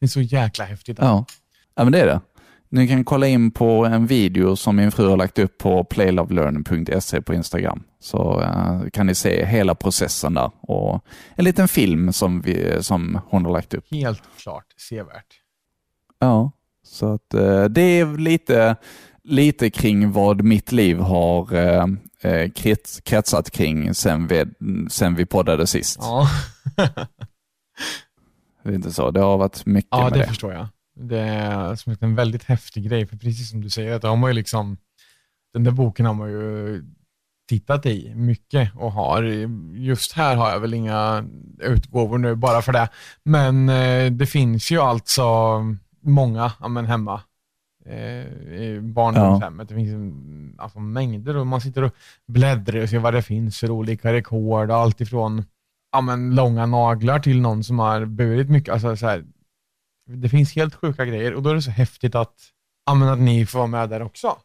Det 0.00 0.06
är 0.06 0.08
så 0.08 0.20
jäkla 0.20 0.64
häftigt. 0.64 0.98
Ja, 1.00 1.24
ja 1.74 1.84
men 1.84 1.92
det 1.92 2.00
är 2.00 2.06
det. 2.06 2.20
Ni 2.70 2.88
kan 2.88 3.04
kolla 3.04 3.26
in 3.26 3.50
på 3.50 3.84
en 3.86 4.06
video 4.06 4.56
som 4.56 4.76
min 4.76 4.92
fru 4.92 5.08
har 5.08 5.16
lagt 5.16 5.38
upp 5.38 5.58
på 5.58 5.84
playlovelearning.se 5.84 7.22
på 7.22 7.34
Instagram. 7.34 7.82
Så 8.00 8.40
eh, 8.40 8.90
kan 8.92 9.06
ni 9.06 9.14
se 9.14 9.44
hela 9.46 9.74
processen 9.74 10.34
där 10.34 10.50
och 10.60 11.04
en 11.34 11.44
liten 11.44 11.68
film 11.68 12.12
som, 12.12 12.40
vi, 12.40 12.82
som 12.82 13.20
hon 13.26 13.44
har 13.44 13.52
lagt 13.52 13.74
upp. 13.74 13.84
Helt 13.90 14.22
klart 14.38 14.66
sevärt. 14.88 15.26
Ja, 16.18 16.52
så 16.82 17.14
att 17.14 17.34
eh, 17.34 17.64
det 17.64 17.80
är 17.82 18.18
lite, 18.18 18.76
lite 19.24 19.70
kring 19.70 20.12
vad 20.12 20.42
mitt 20.44 20.72
liv 20.72 20.98
har 20.98 21.54
eh, 21.54 21.86
krets, 22.54 23.00
kretsat 23.00 23.50
kring 23.50 23.94
sen 23.94 24.26
vi, 24.26 24.44
sen 24.90 25.14
vi 25.14 25.26
poddade 25.26 25.66
sist. 25.66 25.98
Ja, 26.00 26.28
Det 28.62 28.70
är 28.70 28.74
inte 28.74 28.92
så. 28.92 29.10
Det 29.10 29.20
har 29.20 29.38
varit 29.38 29.66
mycket 29.66 29.88
ja 29.90 30.04
med 30.04 30.12
det 30.12 30.18
det. 30.18 30.26
förstår 30.26 30.52
jag. 30.52 30.66
Det 31.00 31.18
är 31.18 31.74
som 31.74 31.96
en 32.00 32.14
väldigt 32.14 32.44
häftig 32.44 32.84
grej, 32.84 33.06
för 33.06 33.16
precis 33.16 33.50
som 33.50 33.60
du 33.60 33.70
säger, 33.70 33.96
att 33.96 34.02
har 34.02 34.28
ju 34.28 34.34
liksom, 34.34 34.76
den 35.52 35.64
där 35.64 35.70
boken 35.70 36.06
har 36.06 36.14
man 36.14 36.30
ju 36.30 36.82
tittat 37.48 37.86
i 37.86 38.14
mycket 38.14 38.70
och 38.76 38.92
har, 38.92 39.22
just 39.74 40.12
här 40.12 40.36
har 40.36 40.50
jag 40.50 40.60
väl 40.60 40.74
inga 40.74 41.24
utgåvor 41.58 42.18
nu 42.18 42.34
bara 42.34 42.62
för 42.62 42.72
det, 42.72 42.88
men 43.22 43.68
eh, 43.68 44.12
det 44.12 44.26
finns 44.26 44.70
ju 44.70 44.78
alltså 44.80 45.24
många 46.00 46.52
ja, 46.60 46.68
men 46.68 46.86
hemma 46.86 47.20
eh, 47.84 48.26
i 48.52 48.80
barndomshemmet. 48.82 49.68
Det 49.68 49.74
finns 49.74 50.14
alltså 50.58 50.80
mängder 50.80 51.36
och 51.36 51.46
man 51.46 51.60
sitter 51.60 51.82
och 51.82 51.94
bläddrar 52.26 52.82
och 52.82 52.88
ser 52.88 52.98
vad 52.98 53.14
det 53.14 53.22
finns 53.22 53.58
för 53.58 53.70
olika 53.70 54.12
rekord, 54.12 54.70
allt 54.70 55.00
ifrån 55.00 55.44
ja, 55.92 56.00
men 56.00 56.34
långa 56.34 56.66
naglar 56.66 57.18
till 57.18 57.40
någon 57.40 57.64
som 57.64 57.78
har 57.78 58.04
burit 58.04 58.50
mycket. 58.50 58.72
Alltså, 58.74 58.96
så 58.96 59.06
här, 59.06 59.24
det 60.08 60.28
finns 60.28 60.56
helt 60.56 60.74
sjuka 60.74 61.04
grejer 61.04 61.34
och 61.34 61.42
då 61.42 61.50
är 61.50 61.54
det 61.54 61.62
så 61.62 61.70
häftigt 61.70 62.14
att, 62.14 62.34
ja, 62.86 62.94
men 62.94 63.08
att 63.08 63.18
ni 63.18 63.46
får 63.46 63.58
vara 63.58 63.66
med 63.68 63.88
där 63.90 64.02
också. 64.02 64.36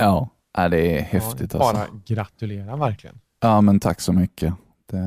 Ja, 0.00 0.28
ja, 0.56 0.68
det 0.68 0.98
är 0.98 1.02
häftigt 1.02 1.54
ja, 1.54 1.60
alltså. 1.60 1.74
Bara 1.92 2.00
gratulera 2.06 2.76
verkligen. 2.76 3.20
Ja, 3.40 3.60
men 3.60 3.80
tack 3.80 4.00
så 4.00 4.12
mycket. 4.12 4.54
Det, 4.90 4.98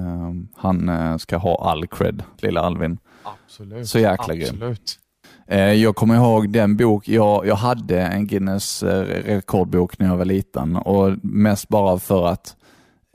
han 0.55 0.89
eh, 0.89 1.17
ska 1.17 1.37
ha 1.37 1.69
all 1.71 1.87
cred, 1.87 2.23
lilla 2.37 2.61
Alvin. 2.61 2.97
Absolut. 3.23 3.87
Så 3.87 3.99
jäkla 3.99 4.35
grym. 4.35 4.49
Absolut. 4.49 4.99
Eh, 5.47 5.59
Jag 5.73 5.95
kommer 5.95 6.15
ihåg 6.15 6.49
den 6.49 6.77
bok, 6.77 7.07
jag, 7.07 7.47
jag 7.47 7.55
hade 7.55 8.01
en 8.01 8.27
Guinness 8.27 8.83
eh, 8.83 9.01
rekordbok 9.25 9.99
när 9.99 10.07
jag 10.07 10.17
var 10.17 10.25
liten 10.25 10.75
och 10.75 11.17
mest 11.23 11.67
bara 11.67 11.99
för 11.99 12.27
att, 12.27 12.55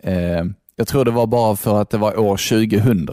eh, 0.03 0.45
jag 0.77 0.87
tror 0.89 1.05
det 1.05 1.11
var 1.11 1.27
bara 1.27 1.57
för 1.57 1.81
att 1.81 1.91
det 1.91 1.99
var 1.99 2.19
år 2.19 2.37
2000, 2.37 3.09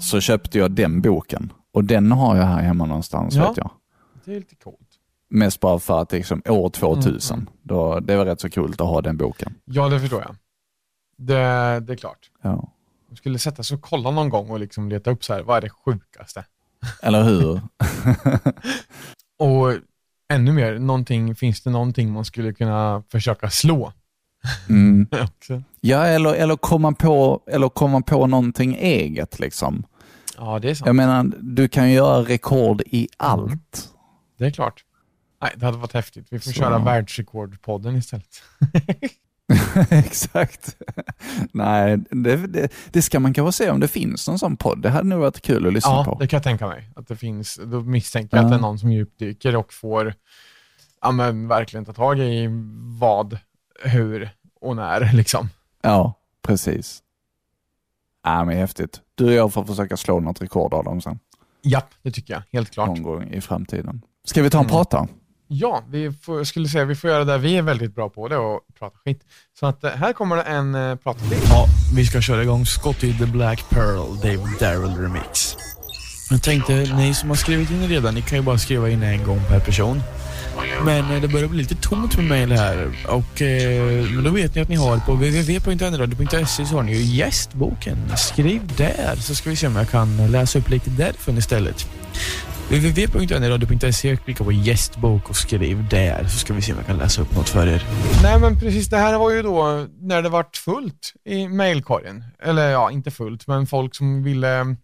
så 0.00 0.20
köpte 0.20 0.58
jag 0.58 0.70
den 0.72 1.00
boken. 1.00 1.52
Och 1.76 1.84
den 1.84 2.12
har 2.12 2.36
jag 2.36 2.44
här 2.44 2.62
hemma 2.62 2.84
någonstans 2.86 3.34
Ja. 3.34 3.48
vet 3.48 3.56
jag. 3.56 3.70
Det 4.24 4.30
är 4.32 4.38
lite 4.38 4.54
coolt. 4.54 4.78
Mest 5.30 5.60
bara 5.60 5.78
för 5.78 6.00
att 6.02 6.12
liksom, 6.12 6.42
år 6.48 6.68
2000, 6.70 7.36
Mm, 7.38 7.46
Då, 7.62 8.00
det 8.00 8.16
var 8.16 8.24
rätt 8.24 8.40
så 8.40 8.50
kul 8.50 8.72
att 8.72 8.78
ha 8.78 9.00
den 9.02 9.16
boken. 9.16 9.54
Ja, 9.64 9.88
det 9.88 10.00
förstår 10.00 10.20
jag. 10.22 10.36
Det, 11.18 11.34
det 11.80 11.92
är 11.92 11.96
klart. 11.96 12.30
Ja. 12.42 12.72
Jag 13.08 13.18
skulle 13.18 13.38
sätta 13.38 13.62
sig 13.62 13.74
och 13.74 13.82
kolla 13.82 14.10
någon 14.10 14.28
gång 14.28 14.50
och 14.50 14.60
liksom 14.60 14.88
leta 14.88 15.10
upp 15.10 15.24
så 15.24 15.34
här, 15.34 15.42
vad 15.42 15.56
är 15.56 15.60
det 15.60 15.70
sjukaste? 15.70 16.44
Eller 17.02 17.22
hur? 17.22 17.60
Och 19.38 19.74
ännu 20.28 20.52
mer, 20.52 20.78
någonting, 20.78 21.34
finns 21.34 21.62
det 21.62 21.70
någonting 21.70 22.12
man 22.12 22.24
skulle 22.24 22.52
kunna 22.52 23.02
försöka 23.08 23.50
slå? 23.50 23.92
Mm. 24.68 25.06
Ja, 25.80 26.04
eller, 26.06 26.34
eller, 26.34 26.56
komma 26.56 26.92
på, 26.92 27.40
eller 27.46 27.68
komma 27.68 28.00
på 28.00 28.26
någonting 28.26 28.74
eget. 28.74 29.38
Liksom. 29.38 29.84
Ja, 30.36 30.58
det 30.58 30.70
är 30.70 30.74
sant. 30.74 30.86
Jag 30.86 30.96
menar, 30.96 31.32
du 31.40 31.68
kan 31.68 31.88
ju 31.88 31.94
göra 31.94 32.22
rekord 32.22 32.82
i 32.86 33.08
allt. 33.16 33.88
Det 34.38 34.46
är 34.46 34.50
klart. 34.50 34.84
Nej, 35.42 35.52
det 35.56 35.66
hade 35.66 35.78
varit 35.78 35.92
häftigt. 35.92 36.26
Vi 36.30 36.38
får 36.38 36.50
Så. 36.50 36.52
köra 36.52 36.78
världsrekordpodden 36.78 37.96
istället. 37.96 38.42
Exakt. 39.90 40.76
Nej, 41.52 41.96
det, 42.10 42.36
det, 42.36 42.72
det 42.90 43.02
ska 43.02 43.20
man 43.20 43.34
kanske 43.34 43.64
se 43.64 43.70
om 43.70 43.80
det 43.80 43.88
finns 43.88 44.28
någon 44.28 44.38
sån 44.38 44.56
podd. 44.56 44.82
Det 44.82 44.90
hade 44.90 45.08
nog 45.08 45.20
varit 45.20 45.40
kul 45.42 45.66
att 45.66 45.72
lyssna 45.72 45.90
Ja, 45.92 46.04
på. 46.04 46.18
det 46.18 46.26
kan 46.28 46.36
jag 46.36 46.44
tänka 46.44 46.66
mig. 46.66 46.90
Att 46.96 47.08
det 47.08 47.16
finns, 47.16 47.60
då 47.64 47.80
misstänker 47.80 48.36
jag 48.36 48.42
Ja. 48.42 48.46
att 48.46 48.52
det 48.52 48.56
är 48.56 48.60
någon 48.60 48.78
som 48.78 48.92
djupdyker 48.92 49.56
och 49.56 49.72
får 49.72 50.14
ja, 51.02 51.10
men, 51.12 51.48
verkligen 51.48 51.84
ta 51.84 51.92
tag 51.92 52.18
i 52.18 52.48
vad, 52.98 53.38
hur 53.84 54.30
och 54.60 54.76
när. 54.76 55.12
Liksom. 55.14 55.48
Ja, 55.82 56.14
precis. 56.42 57.02
Ja, 58.26 58.44
men 58.44 58.56
häftigt. 58.56 59.00
Du 59.14 59.24
och 59.24 59.32
jag 59.32 59.52
får 59.52 59.64
försöka 59.64 59.96
slå 59.96 60.20
något 60.20 60.42
rekord 60.42 60.74
av 60.74 60.84
dem 60.84 61.00
sen. 61.00 61.18
Ja, 61.62 61.82
det 62.02 62.10
tycker 62.10 62.34
jag. 62.34 62.42
Helt 62.52 62.70
klart. 62.70 62.88
Någon 62.88 63.02
gång 63.02 63.22
i 63.32 63.40
framtiden. 63.40 64.02
Ska 64.24 64.42
vi 64.42 64.50
ta 64.50 64.58
en 64.58 64.64
Mm. 64.64 64.70
prata? 64.70 65.08
Ja, 65.48 65.82
vi 65.88 66.12
får, 66.12 66.44
skulle 66.44 66.68
säga 66.68 66.84
vi 66.84 66.94
får 66.94 67.10
göra 67.10 67.24
det 67.24 67.38
vi 67.38 67.56
är 67.56 67.62
väldigt 67.62 67.94
bra 67.94 68.08
på, 68.08 68.28
det 68.28 68.36
och 68.36 68.60
prata 68.78 68.96
skit. 69.04 69.20
Så 69.60 69.66
att 69.66 69.84
eh, 69.84 69.90
här 69.90 70.12
kommer 70.12 70.36
en 70.36 70.74
uh, 70.74 70.96
pratfilm. 70.96 71.40
Ja, 71.50 71.66
vi 71.94 72.06
ska 72.06 72.20
köra 72.20 72.42
igång 72.42 72.66
Scotty 72.66 73.18
the 73.18 73.26
Black 73.26 73.64
Pearl, 73.70 74.16
Dave 74.22 74.50
Darrell 74.60 74.96
Remix. 74.96 75.56
Jag 76.30 76.42
tänkte, 76.42 76.72
ni 76.96 77.14
som 77.14 77.28
har 77.28 77.36
skrivit 77.36 77.70
in 77.70 77.88
redan, 77.88 78.14
ni 78.14 78.22
kan 78.22 78.38
ju 78.38 78.44
bara 78.44 78.58
skriva 78.58 78.90
in 78.90 79.02
en 79.02 79.24
gång 79.24 79.40
per 79.48 79.60
person. 79.60 80.00
Men 80.84 81.10
eh, 81.10 81.20
det 81.20 81.28
börjar 81.28 81.48
bli 81.48 81.58
lite 81.58 81.74
tomt 81.74 82.16
med 82.16 82.24
mejl 82.24 82.52
här 82.52 82.90
och 83.08 83.42
eh, 83.42 84.10
men 84.10 84.24
då 84.24 84.30
vet 84.30 84.54
ni 84.54 84.60
att 84.60 84.68
ni 84.68 84.76
har 84.76 84.98
på 84.98 85.12
www.nradio.se 85.12 86.66
så 86.66 86.76
har 86.76 86.82
ni 86.82 86.96
ju 86.96 87.16
gästboken. 87.16 88.16
Skriv 88.16 88.76
där 88.76 89.16
så 89.16 89.34
ska 89.34 89.50
vi 89.50 89.56
se 89.56 89.66
om 89.66 89.76
jag 89.76 89.90
kan 89.90 90.30
läsa 90.30 90.58
upp 90.58 90.70
lite 90.70 90.90
därifrån 90.90 91.38
istället. 91.38 91.86
www.nradio.se, 92.68 94.16
klicka 94.16 94.44
på 94.44 94.52
gästbok 94.52 95.30
och 95.30 95.36
skriv 95.36 95.88
där 95.88 96.24
så 96.24 96.38
ska 96.38 96.54
vi 96.54 96.62
se 96.62 96.72
om 96.72 96.78
jag 96.78 96.86
kan 96.86 96.98
läsa 96.98 97.22
upp 97.22 97.36
något 97.36 97.48
för 97.48 97.66
er. 97.66 97.84
Nej 98.22 98.40
men 98.40 98.60
precis, 98.60 98.88
det 98.88 98.96
här 98.96 99.18
var 99.18 99.30
ju 99.30 99.42
då 99.42 99.86
när 100.00 100.22
det 100.22 100.28
vart 100.28 100.56
fullt 100.56 101.12
i 101.24 101.48
mejlkorgen. 101.48 102.24
Eller 102.42 102.70
ja, 102.70 102.90
inte 102.90 103.10
fullt, 103.10 103.46
men 103.46 103.66
folk 103.66 103.94
som 103.94 104.22
ville 104.22 104.76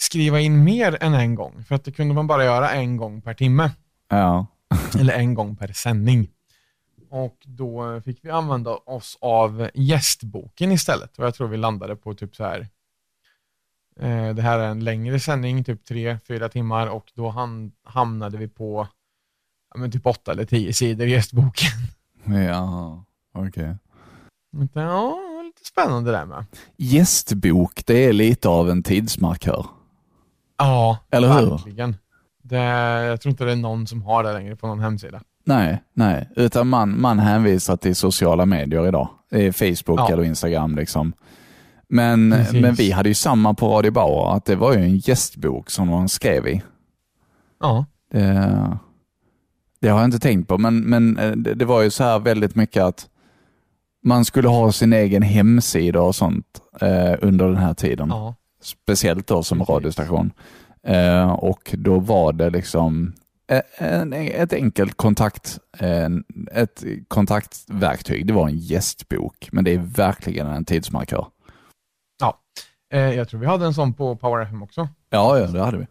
skriva 0.00 0.40
in 0.40 0.64
mer 0.64 0.98
än 1.00 1.14
en 1.14 1.34
gång. 1.34 1.64
För 1.68 1.74
att 1.74 1.84
det 1.84 1.92
kunde 1.92 2.14
man 2.14 2.26
bara 2.26 2.44
göra 2.44 2.70
en 2.70 2.96
gång 2.96 3.22
per 3.22 3.34
timme. 3.34 3.70
Ja. 4.10 4.46
eller 5.00 5.14
en 5.14 5.34
gång 5.34 5.56
per 5.56 5.72
sändning. 5.72 6.30
Och 7.10 7.36
då 7.44 8.00
fick 8.04 8.24
vi 8.24 8.30
använda 8.30 8.70
oss 8.70 9.18
av 9.20 9.70
gästboken 9.74 10.72
istället. 10.72 11.18
Och 11.18 11.24
jag 11.24 11.34
tror 11.34 11.48
vi 11.48 11.56
landade 11.56 11.96
på 11.96 12.14
typ 12.14 12.36
så 12.36 12.44
här. 12.44 12.68
Eh, 14.00 14.34
det 14.34 14.42
här 14.42 14.58
är 14.58 14.68
en 14.68 14.84
längre 14.84 15.20
sändning, 15.20 15.64
typ 15.64 15.84
tre, 15.84 16.18
fyra 16.28 16.48
timmar 16.48 16.86
och 16.86 17.12
då 17.14 17.28
ham 17.28 17.72
hamnade 17.84 18.38
vi 18.38 18.48
på 18.48 18.88
ja, 19.74 19.80
men 19.80 19.90
typ 19.90 20.06
åtta 20.06 20.32
eller 20.32 20.44
tio 20.44 20.72
sidor 20.72 21.06
i 21.06 21.10
gästboken. 21.10 21.70
Ja, 22.46 23.04
okej. 23.32 23.76
Okay. 24.52 24.82
Ja, 24.82 25.18
lite 25.44 25.64
spännande 25.64 26.10
där 26.12 26.24
med. 26.24 26.44
Gästbok, 26.76 27.86
det 27.86 28.04
är 28.04 28.12
lite 28.12 28.48
av 28.48 28.70
en 28.70 28.82
tidsmarkör. 28.82 29.66
Ja, 30.58 30.98
Eller 31.10 31.40
hur? 31.40 31.60
Det, 32.50 32.56
jag 33.04 33.20
tror 33.20 33.30
inte 33.30 33.44
det 33.44 33.52
är 33.52 33.56
någon 33.56 33.86
som 33.86 34.02
har 34.02 34.22
det 34.24 34.32
längre 34.32 34.56
på 34.56 34.66
någon 34.66 34.80
hemsida. 34.80 35.20
Nej, 35.44 35.82
nej, 35.94 36.28
utan 36.36 36.68
man, 36.68 37.00
man 37.00 37.18
hänvisar 37.18 37.76
till 37.76 37.96
sociala 37.96 38.46
medier 38.46 38.88
idag. 38.88 39.08
Facebook 39.52 40.00
Ja. 40.00 40.12
eller 40.12 40.22
Instagram. 40.24 40.74
liksom. 40.76 41.12
Men, 41.88 42.30
Precis. 42.30 42.62
men 42.62 42.74
vi 42.74 42.90
hade 42.90 43.08
ju 43.08 43.14
samma 43.14 43.54
på 43.54 43.68
Radio 43.68 43.90
Bauer, 43.92 44.36
att 44.36 44.44
det 44.44 44.56
var 44.56 44.72
ju 44.74 44.78
en 44.82 44.96
gästbok 44.96 45.70
som 45.70 45.88
man 45.88 46.08
skrev 46.08 46.48
i. 46.48 46.62
Ja, 47.60 47.84
Det, 48.12 48.78
det 49.80 49.88
har 49.88 49.98
jag 49.98 50.04
inte 50.06 50.18
tänkt 50.18 50.48
på, 50.48 50.58
men, 50.58 50.80
men 50.80 51.18
eh, 51.18 51.30
det, 51.30 51.54
det 51.54 51.64
var 51.64 51.82
ju 51.82 51.90
så 51.90 52.04
här 52.04 52.18
väldigt 52.18 52.54
mycket 52.54 52.82
att 52.82 53.08
man 54.04 54.24
skulle 54.24 54.48
ha 54.48 54.72
sin 54.72 54.92
egen 54.92 55.22
hemsida 55.22 56.00
och 56.02 56.14
sånt 56.14 56.46
eh, 56.80 57.14
under 57.22 57.46
den 57.48 57.56
här 57.56 57.74
tiden. 57.74 58.08
ja. 58.08 58.34
Speciellt 58.62 59.26
då 59.26 59.42
som 59.42 59.58
Precis. 59.58 59.74
radiostation. 59.74 60.30
Eh, 60.86 61.30
och 61.32 61.74
då 61.78 61.98
var 61.98 62.32
det 62.32 62.50
liksom 62.50 63.12
e- 63.52 63.62
en, 63.78 64.12
ett 64.12 64.52
enkelt 64.52 64.96
kontakt, 64.96 65.58
en, 65.78 66.24
ett 66.52 66.84
kontaktverktyg. 67.08 68.26
Det 68.26 68.32
var 68.32 68.48
en 68.48 68.56
gästbok, 68.56 69.48
men 69.52 69.64
det 69.64 69.74
är 69.74 69.78
verkligen 69.78 70.46
en 70.46 70.64
tidsmarkör. 70.64 71.26
Eh, 72.92 73.00
jag 73.14 73.28
tror 73.28 73.40
vi 73.40 73.46
hade 73.46 73.66
en 73.66 73.74
sån 73.74 73.94
på 73.94 74.16
Power 74.16 74.42
FM 74.42 74.62
också. 74.62 74.88
Ja, 75.10 75.38
ja, 75.38 75.46
det 75.46 75.60
hade 75.64 75.78
vi. 75.78 75.86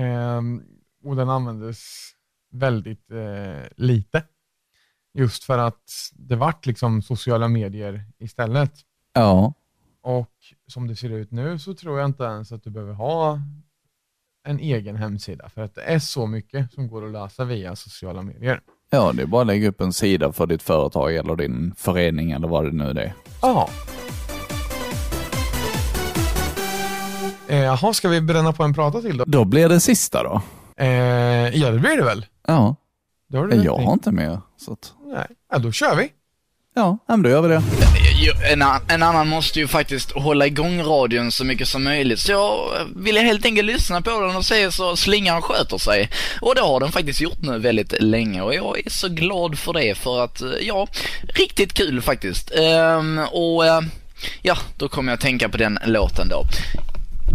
Ehm, 0.00 0.62
och 1.04 1.16
den 1.16 1.28
användes 1.30 1.78
väldigt 2.52 3.10
eh, 3.10 3.68
lite. 3.76 4.24
Just 5.14 5.44
för 5.44 5.58
att 5.58 5.90
det 6.12 6.36
vart 6.36 6.66
liksom 6.66 7.02
sociala 7.02 7.48
medier 7.48 8.04
istället. 8.18 8.72
Ja, 9.12 9.52
Och 10.02 10.32
som 10.66 10.86
det 10.88 10.96
ser 10.96 11.10
ut 11.10 11.30
nu 11.30 11.58
så 11.58 11.74
tror 11.74 11.98
jag 11.98 12.08
inte 12.08 12.24
ens 12.24 12.52
att 12.52 12.62
du 12.64 12.70
behöver 12.70 12.94
ha 12.94 13.40
en 14.48 14.58
egen 14.60 14.96
hemsida. 14.96 15.48
För 15.54 15.62
att 15.62 15.74
det 15.74 15.82
är 15.82 15.98
så 15.98 16.26
mycket 16.26 16.72
som 16.72 16.88
går 16.88 17.06
att 17.06 17.12
lösa 17.12 17.44
via 17.44 17.76
sociala 17.76 18.22
medier. 18.22 18.60
ja, 18.90 19.12
det 19.12 19.22
är 19.22 19.26
bara 19.26 19.40
att 19.40 19.46
lägga 19.46 19.68
upp 19.68 19.80
en 19.80 19.92
sida 19.92 20.32
för 20.32 20.46
ditt 20.46 20.62
företag 20.62 21.14
eller 21.16 21.36
din 21.36 21.74
förening 21.76 22.30
eller 22.30 22.48
vad 22.48 22.64
det 22.64 22.72
nu 22.72 22.90
är. 23.00 23.12
Ja. 23.42 23.68
Eh, 27.48 27.58
Jaha, 27.58 27.92
ska 27.94 28.08
vi 28.08 28.20
bränna 28.20 28.52
på 28.52 28.62
en 28.64 28.74
prata 28.74 29.00
till 29.00 29.16
då? 29.16 29.24
Då 29.24 29.44
blir 29.44 29.68
det 29.68 29.80
sista 29.80 30.22
då. 30.22 30.42
Eh, 30.76 30.86
ja, 31.56 31.70
det 31.70 31.78
blir 31.78 31.96
det 31.96 32.04
väl. 32.04 32.26
Ja, 32.46 32.76
Det 33.28 33.38
har 33.38 33.46
du 33.46 33.56
jag 33.56 33.76
har 33.78 33.92
inte 33.92 34.12
mer. 34.12 34.40
Så 34.56 34.72
att, 34.72 34.92
Nej, 35.06 35.26
ja, 35.52 35.58
då 35.58 35.72
kör 35.72 35.96
vi. 35.96 36.08
ja, 36.74 36.98
men 37.06 37.22
då 37.22 37.28
gör 37.30 37.42
vi 37.42 37.48
det 37.48 37.62
en, 38.26 38.62
en 38.88 39.02
annan 39.02 39.28
måste 39.28 39.58
ju 39.58 39.68
faktiskt 39.68 40.12
hålla 40.12 40.46
igång 40.46 40.82
radion 40.82 41.32
så 41.32 41.44
mycket 41.44 41.68
som 41.68 41.84
möjligt. 41.84 42.20
Så 42.20 42.32
jag 42.32 42.70
ville 42.96 43.20
helt 43.20 43.44
enkelt 43.44 43.66
lyssna 43.66 44.02
på 44.02 44.20
den 44.20 44.36
och 44.36 44.44
se 44.44 44.72
så 44.72 44.96
slingan 44.96 45.42
sköter 45.42 45.78
sig. 45.78 46.10
Och 46.40 46.54
det 46.54 46.60
har 46.60 46.80
den 46.80 46.92
faktiskt 46.92 47.20
gjort 47.20 47.42
nu 47.42 47.58
väldigt 47.58 47.94
länge 48.00 48.42
och 48.42 48.54
jag 48.54 48.86
är 48.86 48.90
så 48.90 49.08
glad 49.08 49.58
för 49.58 49.72
det 49.72 49.98
för 49.98 50.24
att, 50.24 50.40
eh, 50.40 50.48
ja, 50.60 50.88
riktigt 51.34 51.72
kul 51.72 52.02
faktiskt. 52.02 52.50
Ehm, 52.54 53.18
och 53.18 53.66
eh, 53.66 53.80
ja, 54.42 54.58
då 54.76 54.88
kommer 54.88 55.12
jag 55.12 55.16
att 55.16 55.22
tänka 55.22 55.48
på 55.48 55.56
den 55.56 55.78
låten 55.86 56.28
då. 56.28 56.44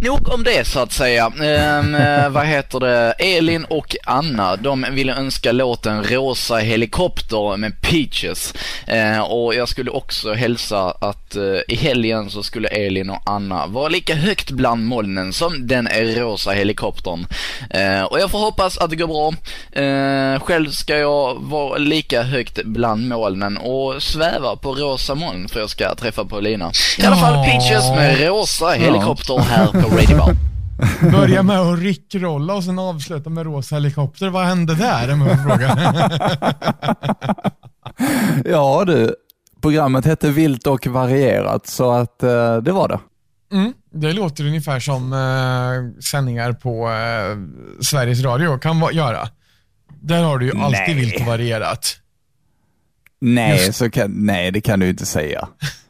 Nog 0.04 0.30
om 0.30 0.44
det 0.44 0.68
så 0.68 0.80
att 0.80 0.92
säga. 0.92 1.32
Ehm, 1.44 1.96
eh, 1.96 2.30
vad 2.30 2.46
heter 2.46 2.80
det? 2.80 3.12
Elin 3.12 3.66
och 3.66 3.96
Anna, 4.06 4.56
de 4.56 4.86
ville 4.92 5.16
önska 5.16 5.52
låten 5.52 6.04
Rosa 6.04 6.56
helikopter 6.56 7.58
med 7.58 7.82
Peaches. 7.82 8.54
Eh, 8.88 9.20
och 9.20 9.56
jag 9.56 9.70
skulle 9.70 9.92
också 9.92 10.34
hälsa 10.34 10.92
att 11.02 11.36
eh, 11.36 11.44
i 11.68 11.76
helgen 11.76 12.30
så 12.30 12.44
skulle 12.44 12.68
Elin 12.68 13.10
och 13.10 13.22
Anna 13.26 13.68
vara 13.68 13.88
lika 13.88 14.16
högt 14.16 14.52
bland 14.52 14.86
molnen 14.86 15.34
som 15.34 15.68
den 15.68 15.88
rosa 16.16 16.52
helikoptern. 16.52 17.28
Eh, 17.70 18.04
och 18.04 18.20
jag 18.20 18.32
får 18.32 18.40
hoppas 18.40 18.78
att 18.78 18.90
det 18.90 18.96
går 18.96 19.08
bra. 19.08 19.34
Eh, 19.84 20.40
själv 20.40 20.70
ska 20.72 20.98
jag 20.98 21.36
vara 21.40 21.78
lika 21.78 22.24
högt 22.24 22.64
bland 22.64 23.08
molnen 23.08 23.58
och 23.58 24.04
sväva 24.04 24.56
på 24.56 24.76
rosa 24.76 25.16
moln 25.16 25.50
för 25.50 25.60
jag 25.60 25.70
ska 25.70 25.96
träffa 25.96 26.26
Paulina. 26.26 26.72
I 26.98 27.06
alla 27.06 27.16
fall 27.16 27.46
Peaches 27.46 27.90
med 27.90 28.28
rosa 28.28 28.70
helikopter 28.70 29.40
här 29.40 29.68
på 29.68 29.93
Radio 29.94 30.18
Bar. 30.18 30.36
Börja 31.12 31.44
med 31.44 31.60
att 31.60 31.80
rickrolla 31.80 32.54
och 32.54 32.64
sen 32.64 32.80
avsluta 32.80 33.30
med 33.30 33.46
rosa 33.46 33.76
helikopter. 33.76 34.30
Vad 34.30 34.46
hände 34.46 34.76
där? 34.76 35.14
Om 35.14 35.22
jag 35.22 35.44
fråga. 35.44 35.78
Ja 38.46 38.84
du, 38.88 39.16
programmet 39.62 40.06
hette 40.06 40.30
Vilt 40.30 40.68
och 40.68 40.88
varierat, 40.88 41.68
så 41.68 41.92
att 41.92 42.24
eh, 42.24 42.58
det 42.58 42.72
var 42.72 42.88
det. 42.88 43.00
Mm, 43.58 43.74
det 43.94 44.14
låter 44.14 44.46
ungefär 44.46 44.80
som 44.80 45.14
eh, 45.14 46.02
sändningar 46.02 46.54
på 46.54 46.90
eh, 46.90 47.38
Sveriges 47.84 48.24
Radio 48.24 48.58
kan 48.58 48.80
va- 48.80 48.92
göra. 48.92 49.28
Där 50.02 50.24
har 50.24 50.38
du 50.38 50.46
ju 50.46 50.58
alltid 50.58 50.80
Nej. 50.88 50.96
vilt 50.96 51.20
och 51.22 51.26
varierat. 51.28 51.96
Nej, 53.22 53.74
så 53.74 53.90
kan, 53.90 54.12
nej, 54.12 54.52
det 54.52 54.62
kan 54.62 54.80
du 54.80 54.90
inte 54.90 55.06
säga. 55.06 55.48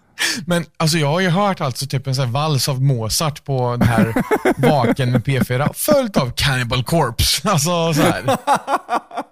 Men 0.46 0.66
alltså 0.78 0.98
jag 0.98 1.08
har 1.08 1.20
ju 1.20 1.30
hört 1.30 1.62
alltså 1.62 1.86
typ 1.86 2.08
en 2.08 2.16
sån 2.16 2.32
vals 2.32 2.70
av 2.70 2.82
Mozart 2.82 3.44
på 3.46 3.76
den 3.80 3.88
här 3.88 4.14
Vaken 4.58 5.12
med 5.12 5.24
P4, 5.24 5.70
följt 5.74 6.18
av 6.18 6.32
Cannibal 6.36 6.84
Corpse. 6.84 7.50
Alltså 7.50 7.94
så 7.94 8.02
här. 8.02 8.38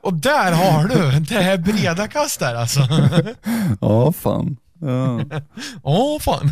Och 0.04 0.14
där 0.14 0.52
har 0.52 0.88
du 0.88 1.20
det 1.20 1.42
här 1.42 1.58
breda 1.58 2.08
kast 2.08 2.40
där 2.40 2.56
alltså. 2.56 2.80
Ja, 3.82 4.12
fan. 4.12 4.58
Ja. 4.80 5.20
Åh 5.84 6.20
fan. 6.20 6.52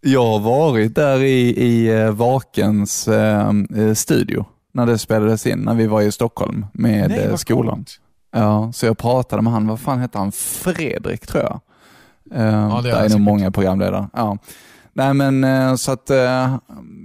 Jag 0.00 0.24
har 0.26 0.38
varit 0.38 0.94
där 0.94 1.22
i, 1.22 1.40
i 1.64 2.00
eh, 2.00 2.10
Vakens 2.10 3.08
eh, 3.08 3.50
eh, 3.76 3.94
studio 3.94 4.46
när 4.74 4.86
det 4.86 4.98
spelades 4.98 5.46
in, 5.46 5.58
när 5.58 5.74
vi 5.74 5.86
var 5.86 6.02
i 6.02 6.12
Stockholm 6.12 6.66
med 6.72 7.10
Nej, 7.10 7.18
eh, 7.18 7.36
skolan. 7.36 7.76
coolt. 7.76 8.00
Ja, 8.32 8.72
så 8.72 8.86
jag 8.86 8.98
pratade 8.98 9.42
med 9.42 9.52
han, 9.52 9.66
vad 9.66 9.80
fan 9.80 9.98
hette 10.00 10.18
han? 10.18 10.32
Fredrik 10.32 11.26
tror 11.26 11.42
jag. 11.42 11.60
Eh, 12.30 12.38
det 12.38 12.44
är 12.44 12.82
det 12.82 12.96
han 12.96 13.04
är 13.04 13.08
nog 13.10 13.20
många 13.20 13.50
programledare. 13.50 14.08
Ja. 14.12 14.38
Nej 14.92 15.14
men 15.14 15.44
eh, 15.44 15.74
så 15.74 15.92
att, 15.92 16.10
eh, 16.10 16.56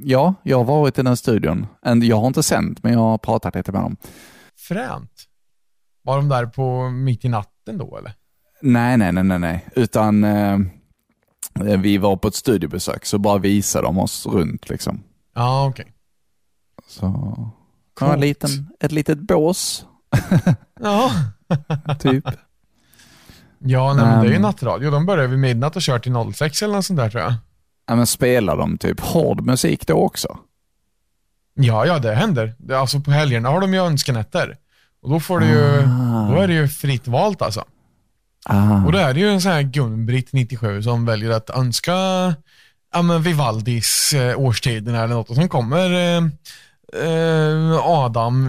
ja, 0.04 0.34
jag 0.44 0.58
har 0.58 0.64
varit 0.64 1.00
i 1.00 1.02
den 1.02 1.18
studion. 1.18 1.68
Jag 2.02 2.18
har 2.20 2.28
inte 2.28 2.44
sänt, 2.44 2.84
men 2.84 2.94
jag 2.94 3.00
har 3.00 3.18
pratat 3.18 3.56
lite 3.56 3.72
med 3.72 3.82
dem. 3.82 3.98
Fränt. 4.68 5.12
Var 6.04 6.18
de 6.18 6.30
där 6.30 6.46
på 6.46 6.90
mitt 6.90 7.26
i 7.26 7.30
natten 7.30 7.78
då 7.78 7.98
eller? 7.98 8.14
Nej, 8.62 8.98
nej, 8.98 9.12
nej, 9.12 9.24
nej, 9.24 9.40
nej. 9.40 9.66
utan 9.76 10.24
eh, 10.24 10.58
vi 11.80 11.98
var 11.98 12.18
på 12.18 12.28
ett 12.28 12.36
studiebesök, 12.36 13.06
så 13.06 13.18
bara 13.18 13.38
visade 13.38 13.86
de 13.88 13.98
oss 14.00 14.26
runt 14.26 14.70
liksom. 14.70 15.04
Ja, 15.36 15.68
okej. 15.68 15.94
Så, 16.88 17.06
ja, 17.06 17.52
Coolt. 17.94 18.14
en 18.14 18.20
liten, 18.20 18.50
ett 18.80 18.92
litet 18.92 19.20
bås, 19.20 19.86
Ja. 20.80 21.12
typ. 22.00 22.26
Ja, 23.60 23.94
nej, 23.94 24.06
men 24.06 24.20
det 24.20 24.26
är 24.28 24.30
ju 24.30 24.34
Men- 24.34 24.42
nattradio. 24.42 24.92
De 24.92 25.06
börjar 25.06 25.28
vid 25.28 25.40
midnatt 25.40 25.76
och 25.76 25.82
kör 25.82 26.00
till 26.00 26.34
06 26.34 26.62
eller 26.64 26.74
något 26.76 26.86
sånt 26.86 26.98
där 27.00 27.10
tror 27.10 27.24
jag. 27.24 27.34
ja, 27.88 27.96
men 27.96 28.08
spelar 28.08 28.58
de 28.58 28.78
typ 28.78 29.00
hård 29.00 29.42
musik 29.46 29.88
då 29.88 29.94
också? 29.94 30.38
Ja, 31.54 31.86
ja, 31.86 32.00
det 32.00 32.16
händer. 32.16 32.56
Alltså 32.74 33.00
på 33.00 33.12
helgerna 33.12 33.50
har 33.50 33.62
de 33.62 33.74
ju 33.74 33.80
önskenätter. 33.86 34.58
Och 35.02 35.10
då 35.10 35.20
får 35.20 35.40
du 35.40 35.46
ju, 35.46 35.84
Ah. 35.88 36.32
då 36.32 36.42
är 36.42 36.48
det 36.48 36.54
ju 36.54 36.68
fritt 36.68 37.08
valt 37.08 37.42
alltså. 37.42 37.64
Ah. 38.46 38.86
Och 38.86 38.92
då 38.92 38.98
är 38.98 39.14
det 39.14 39.20
ju 39.20 39.30
en 39.30 39.42
sån 39.42 39.52
här 39.52 39.62
Gun-Britt 39.62 40.28
97 40.34 40.84
som 40.84 41.06
väljer 41.06 41.30
att 41.32 41.50
önska 41.50 41.94
ja, 42.94 43.02
men 43.02 43.22
Vivaldis 43.22 44.14
eh, 44.14 44.40
årstiderna 44.40 45.04
eller 45.04 45.16
något 45.16 45.30
och 45.30 45.36
sen 45.36 45.50
kommer 45.50 45.94
eh, 45.94 46.24
eh, 47.04 47.80
Adam 47.84 48.48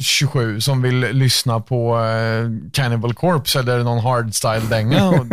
27 0.00 0.60
som 0.60 0.82
vill 0.82 1.00
lyssna 1.00 1.60
på 1.60 1.98
eh, 1.98 2.70
Cannibal 2.72 3.14
Corpse 3.14 3.58
eller 3.58 3.84
någon 3.84 3.98
hardstyle-dänga 3.98 5.24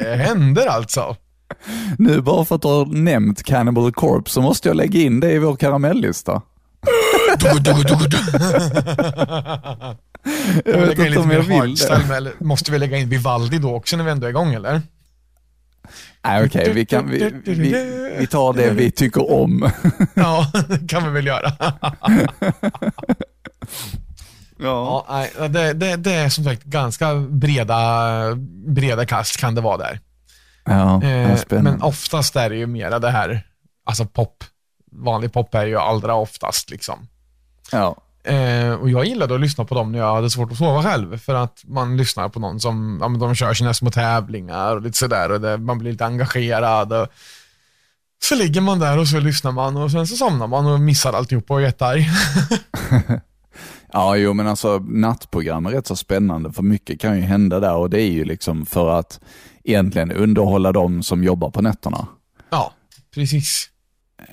det, 0.00 0.16
händer 0.16 0.66
alltså. 0.66 1.16
Nu 1.98 2.20
bara 2.20 2.44
för 2.44 2.54
att 2.54 2.62
du 2.62 2.68
har 2.68 2.86
nämnt 2.86 3.42
Cannibal 3.42 3.92
Corpse 3.92 4.34
så 4.34 4.40
måste 4.40 4.68
jag 4.68 4.76
lägga 4.76 5.00
in 5.00 5.20
det 5.20 5.32
i 5.32 5.38
vår 5.38 5.56
karamellista. 5.56 6.42
Jag 10.64 10.78
vet 10.78 10.98
inte 10.98 11.18
om 11.18 11.30
jag 11.30 11.42
vill 11.42 11.74
det. 11.74 12.32
måste 12.38 12.72
vi 12.72 12.78
lägga 12.78 12.98
in 12.98 13.08
Vivaldi 13.08 13.58
då 13.58 13.74
också 13.74 13.96
när 13.96 14.04
vi 14.04 14.10
ändå 14.10 14.26
är 14.26 14.30
igång 14.30 14.54
eller? 14.54 14.82
Nej, 16.24 16.46
okej, 16.46 16.72
vi, 16.72 16.86
kan, 16.86 17.10
vi, 17.10 17.32
vi, 17.44 17.74
vi 18.18 18.26
tar 18.26 18.52
det 18.52 18.70
vi 18.70 18.90
tycker 18.90 19.32
om. 19.32 19.70
Ja, 20.14 20.52
det 20.68 20.88
kan 20.88 21.04
vi 21.04 21.10
väl 21.10 21.26
göra. 21.26 21.52
Ja. 24.58 25.04
Ja, 25.08 25.32
nej, 25.38 25.48
det, 25.48 25.72
det, 25.72 25.96
det 25.96 26.12
är 26.12 26.28
som 26.28 26.44
sagt 26.44 26.64
ganska 26.64 27.14
breda, 27.14 28.34
breda 28.66 29.06
kast 29.06 29.40
kan 29.40 29.54
det 29.54 29.60
vara 29.60 29.76
där. 29.76 30.00
Ja, 30.64 31.02
Eh, 31.02 31.38
men 31.50 31.82
oftast 31.82 32.36
är 32.36 32.50
det 32.50 32.56
ju 32.56 32.66
mera 32.66 32.98
det 32.98 33.10
här, 33.10 33.46
alltså 33.86 34.04
pop. 34.04 34.44
Vanlig 34.92 35.32
pop 35.32 35.54
är 35.54 35.66
ju 35.66 35.76
allra 35.78 36.14
oftast 36.14 36.70
liksom. 36.70 37.08
ja. 37.72 37.96
Eh, 38.24 38.72
och 38.72 38.90
jag 38.90 39.04
gillade 39.04 39.34
att 39.34 39.40
lyssna 39.40 39.64
på 39.64 39.74
dem 39.74 39.92
när 39.92 39.98
jag 39.98 40.14
hade 40.14 40.30
svårt 40.30 40.52
att 40.52 40.58
sova 40.58 40.82
själv. 40.82 41.18
För 41.18 41.34
att 41.34 41.62
man 41.64 41.96
lyssnar 41.96 42.28
på 42.28 42.40
någon 42.40 42.60
som, 42.60 42.98
ja, 43.00 43.08
men 43.08 43.20
de 43.20 43.34
kör 43.34 43.54
sina 43.54 43.74
små 43.74 43.90
tävlingar 43.90 44.76
och 44.76 44.82
lite 44.82 44.98
sådär 44.98 45.30
och 45.32 45.40
det, 45.40 45.58
man 45.58 45.78
blir 45.78 45.92
lite 45.92 46.06
engagerad. 46.06 46.92
Och 46.92 47.08
så 48.22 48.34
ligger 48.34 48.60
man 48.60 48.78
där 48.78 48.98
och 48.98 49.08
så 49.08 49.20
lyssnar 49.20 49.52
man 49.52 49.76
och 49.76 49.90
sen 49.90 50.06
så 50.06 50.16
somnar 50.16 50.46
man 50.46 50.66
och 50.66 50.80
missar 50.80 51.12
alltihop 51.12 51.50
och 51.50 51.60
är 51.60 51.64
jättearg. 51.64 52.08
Ja, 53.92 54.16
jo 54.16 54.32
men 54.34 54.46
alltså 54.46 54.78
nattprogram 54.78 55.66
är 55.66 55.70
rätt 55.70 55.86
så 55.86 55.96
spännande 55.96 56.52
för 56.52 56.62
mycket 56.62 57.00
kan 57.00 57.16
ju 57.16 57.22
hända 57.22 57.60
där 57.60 57.74
och 57.76 57.90
det 57.90 58.02
är 58.02 58.10
ju 58.10 58.24
liksom 58.24 58.66
för 58.66 58.90
att 58.98 59.20
egentligen 59.64 60.12
underhålla 60.12 60.72
de 60.72 61.02
som 61.02 61.24
jobbar 61.24 61.50
på 61.50 61.62
nätterna. 61.62 62.06
ja, 62.50 62.72
precis. 63.14 63.68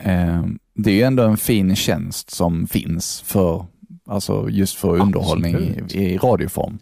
Eh, 0.01 0.43
det 0.73 0.91
är 0.91 0.95
ju 0.95 1.01
ändå 1.03 1.23
en 1.23 1.37
fin 1.37 1.75
tjänst 1.75 2.29
som 2.31 2.67
finns 2.67 3.21
för, 3.21 3.65
alltså 4.09 4.49
just 4.49 4.75
för 4.77 4.99
underhållning 4.99 5.55
Absolut. 5.55 5.95
i, 5.95 5.99
i 6.13 6.17
radioform. 6.17 6.79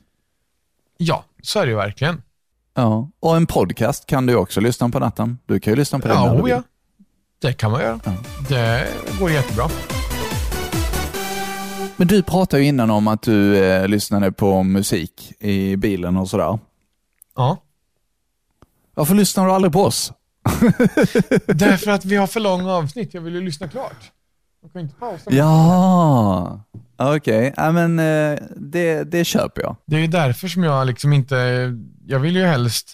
Ja, 0.97 1.23
så 1.41 1.59
är 1.59 1.65
det 1.65 1.69
ju 1.71 1.77
verkligen. 1.77 2.21
Ja, 2.73 3.09
och 3.19 3.37
en 3.37 3.45
podcast 3.47 4.05
kan 4.05 4.25
du 4.25 4.35
också 4.35 4.61
lyssna 4.61 4.89
på 4.89 4.99
natten. 4.99 5.37
Du 5.45 5.59
kan 5.59 5.73
ju 5.73 5.77
lyssna 5.77 5.99
på 5.99 6.07
den 6.07 6.17
när 6.17 6.25
Ja, 6.27 6.33
du 6.35 6.41
vill. 6.43 6.51
ja. 6.51 6.63
Det 7.41 7.53
kan 7.53 7.71
man 7.71 7.81
göra. 7.81 7.99
Ja. 8.05 8.13
Det 8.49 8.87
går 9.19 9.31
jättebra. 9.31 9.69
Men 11.97 12.07
du 12.07 12.23
pratade 12.23 12.63
ju 12.63 12.69
innan 12.69 12.91
om 12.91 13.07
att 13.07 13.21
du 13.21 13.57
eh, 13.57 13.87
lyssnade 13.87 14.31
på 14.31 14.63
musik 14.63 15.33
i 15.39 15.75
bilen 15.75 16.17
och 16.17 16.29
sådär. 16.29 16.59
Ja. 17.35 17.57
Varför 18.93 19.15
lyssnar 19.15 19.45
du 19.45 19.51
aldrig 19.51 19.73
på 19.73 19.83
oss? 19.83 20.13
Därför 21.45 21.91
att 21.91 22.05
vi 22.05 22.15
har 22.15 22.27
för 22.27 22.39
långa 22.39 22.73
avsnitt. 22.73 23.13
Jag 23.13 23.21
vill 23.21 23.33
ju 23.35 23.41
lyssna 23.41 23.67
klart. 23.67 24.11
Man 24.61 24.71
kan 24.71 24.81
inte 24.81 24.95
pausa. 24.95 25.31
Ja, 25.31 26.61
okej. 26.97 27.53
Ja, 27.57 27.71
men 27.71 27.99
eh, 27.99 28.39
det, 28.55 29.03
det 29.03 29.25
köper 29.25 29.61
jag. 29.61 29.75
Det 29.85 29.95
är 29.95 30.07
därför 30.07 30.47
som 30.47 30.63
jag 30.63 30.87
liksom 30.87 31.13
inte, 31.13 31.35
jag 32.07 32.19
vill 32.19 32.35
ju 32.35 32.45
helst 32.45 32.93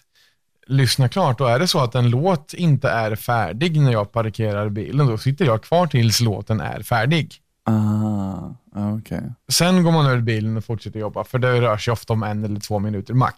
lyssna 0.68 1.10
klart 1.10 1.42
och 1.42 1.50
är 1.50 1.60
det 1.60 1.68
så 1.68 1.80
att 1.80 1.96
en 1.96 2.10
låt 2.10 2.54
inte 2.54 2.90
är 2.90 3.16
färdig 3.16 3.82
när 3.82 3.92
jag 3.92 4.12
parkerar 4.12 4.70
bilen, 4.70 5.08
då 5.08 5.18
sitter 5.18 5.46
jag 5.46 5.64
kvar 5.64 5.88
tills 5.88 6.20
låten 6.20 6.62
är 6.62 6.84
färdig. 6.84 7.43
Ah, 7.66 8.50
okej. 8.98 9.22
Sen 9.52 9.84
går 9.84 9.92
man 9.92 10.12
ur 10.12 10.22
bilen 10.22 10.58
och 10.58 10.66
fortsätter 10.66 11.00
jobba, 11.00 11.24
för 11.24 11.40
det 11.40 11.62
rör 11.62 11.78
sig 11.78 11.92
ofta 11.92 12.14
om 12.14 12.24
en 12.24 12.44
eller 12.44 12.60
två 12.60 12.80
minuter 12.80 13.14
max. 13.14 13.38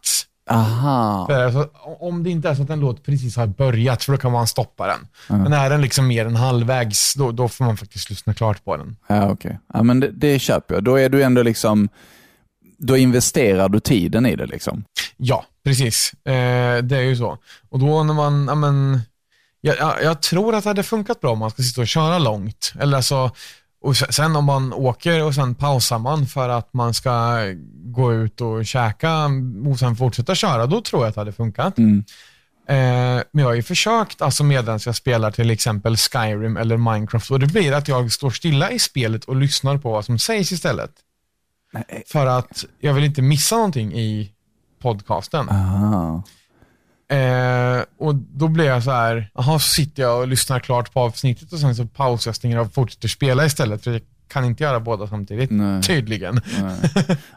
Aha. 0.50 1.28
För 1.28 1.44
alltså, 1.46 1.70
om 2.00 2.24
det 2.24 2.30
inte 2.30 2.50
är 2.50 2.56
så 2.56 2.64
att 2.64 2.70
en 2.70 2.80
låt 2.80 3.04
precis 3.04 3.36
har 3.38 3.48
börjat, 3.48 4.04
för 4.04 4.12
då 4.12 4.18
kan 4.18 4.32
man 4.32 4.48
stoppa 4.48 4.88
den. 4.88 5.08
Men 5.28 5.54
är 5.54 5.70
den 5.70 5.82
liksom 5.82 6.08
mer 6.08 6.26
än 6.26 6.36
halvvägs, 6.36 7.14
då, 7.14 7.32
då 7.32 7.50
får 7.50 7.66
man 7.66 7.78
faktiskt 7.78 8.10
lyssna 8.10 8.34
klart 8.34 8.64
på 8.64 8.78
den. 8.78 8.96
Ja, 9.08 9.30
okej. 9.30 9.60
Ja, 9.74 9.84
men 9.84 10.00
det, 10.00 10.12
det 10.12 10.40
köper 10.40 10.76
jag. 10.76 10.84
Då 10.84 11.00
är 11.00 11.10
du 11.10 11.24
ändå 11.24 11.44
liksom, 11.44 11.90
då 12.78 12.98
investerar 12.98 13.70
du 13.70 13.80
tiden 13.80 14.26
i 14.26 14.36
det 14.36 14.46
liksom. 14.46 14.84
Ja, 15.18 15.46
precis. 15.64 16.14
Eh, 16.14 16.84
det 16.84 16.98
är 16.98 17.02
ju 17.02 17.16
så. 17.16 17.38
Och 17.70 17.80
då 17.80 18.04
när 18.04 18.14
man, 18.14 18.46
ja 18.48 18.56
men, 18.56 19.02
jag, 19.62 19.78
jag, 19.78 20.04
jag 20.04 20.22
tror 20.22 20.56
att 20.56 20.64
det 20.64 20.70
hade 20.70 20.84
funkat 20.84 21.22
bra 21.22 21.32
om 21.32 21.40
man 21.40 21.52
ska 21.52 21.64
sitta 21.64 21.82
och 21.82 21.88
köra 21.88 22.20
långt. 22.20 22.74
Eller 22.80 22.98
alltså, 22.98 23.32
och 23.86 23.98
se- 23.98 24.14
sen 24.14 24.36
om 24.36 24.46
man 24.46 24.74
åker 24.74 25.24
och 25.24 25.36
sen 25.36 25.56
pausar 25.56 26.00
man 26.00 26.28
för 26.28 26.50
att 26.50 26.74
man 26.74 26.94
ska 26.94 27.40
gå 27.74 28.14
ut 28.14 28.42
och 28.42 28.66
käka 28.66 29.30
och 29.70 29.80
sen 29.80 29.96
fortsätta 29.96 30.36
köra, 30.36 30.66
då 30.66 30.82
tror 30.82 31.02
jag 31.02 31.10
att 31.10 31.16
det 31.16 31.22
hade 31.22 31.32
funkat. 31.32 31.78
Mm. 31.78 32.04
Eh, 32.68 33.24
men 33.32 33.42
jag 33.42 33.46
har 33.46 33.54
ju 33.54 33.64
försökt, 33.64 34.22
alltså 34.22 34.44
medan 34.44 34.80
jag 34.86 34.96
spelar 34.96 35.32
till 35.32 35.50
exempel 35.50 35.98
Skyrim 35.98 36.58
eller 36.58 36.78
Minecraft 36.78 37.32
och 37.32 37.40
det 37.40 37.48
blir 37.48 37.74
att 37.74 37.88
jag 37.88 38.12
står 38.12 38.30
stilla 38.30 38.72
i 38.72 38.80
spelet 38.80 39.24
och 39.24 39.36
lyssnar 39.36 39.78
på 39.78 39.92
vad 39.92 40.06
som 40.06 40.20
sägs 40.20 40.52
istället. 40.52 40.92
För 42.08 42.26
att 42.26 42.66
jag 42.80 42.94
vill 42.94 43.04
inte 43.04 43.22
missa 43.22 43.56
någonting 43.56 43.94
i 43.94 44.32
podcasten. 44.82 45.50
Aha. 45.50 46.24
Eh, 47.12 47.84
och 48.00 48.16
då 48.16 48.48
blir 48.48 48.66
jag 48.66 48.84
så 48.84 48.92
här, 48.92 49.32
jaha, 49.36 49.60
så 49.60 49.68
sitter 49.70 50.04
jag 50.04 50.20
och 50.22 50.28
lyssnar 50.28 50.60
klart 50.60 50.94
på 50.94 51.00
avsnittet 51.00 51.54
och 51.54 51.60
sen 51.60 51.76
så 51.76 51.86
pausar 51.86 52.30
jag, 52.30 52.36
stänger 52.36 52.58
av 52.58 52.66
och 52.66 52.74
fortsätter 52.74 53.08
spela 53.08 53.46
istället. 53.46 53.84
För 53.84 53.92
jag 53.92 54.02
kan 54.28 54.46
inte 54.46 54.64
göra 54.64 54.80
båda 54.80 55.08
samtidigt. 55.08 55.52
Nej. 55.52 55.82
Tydligen. 55.84 56.42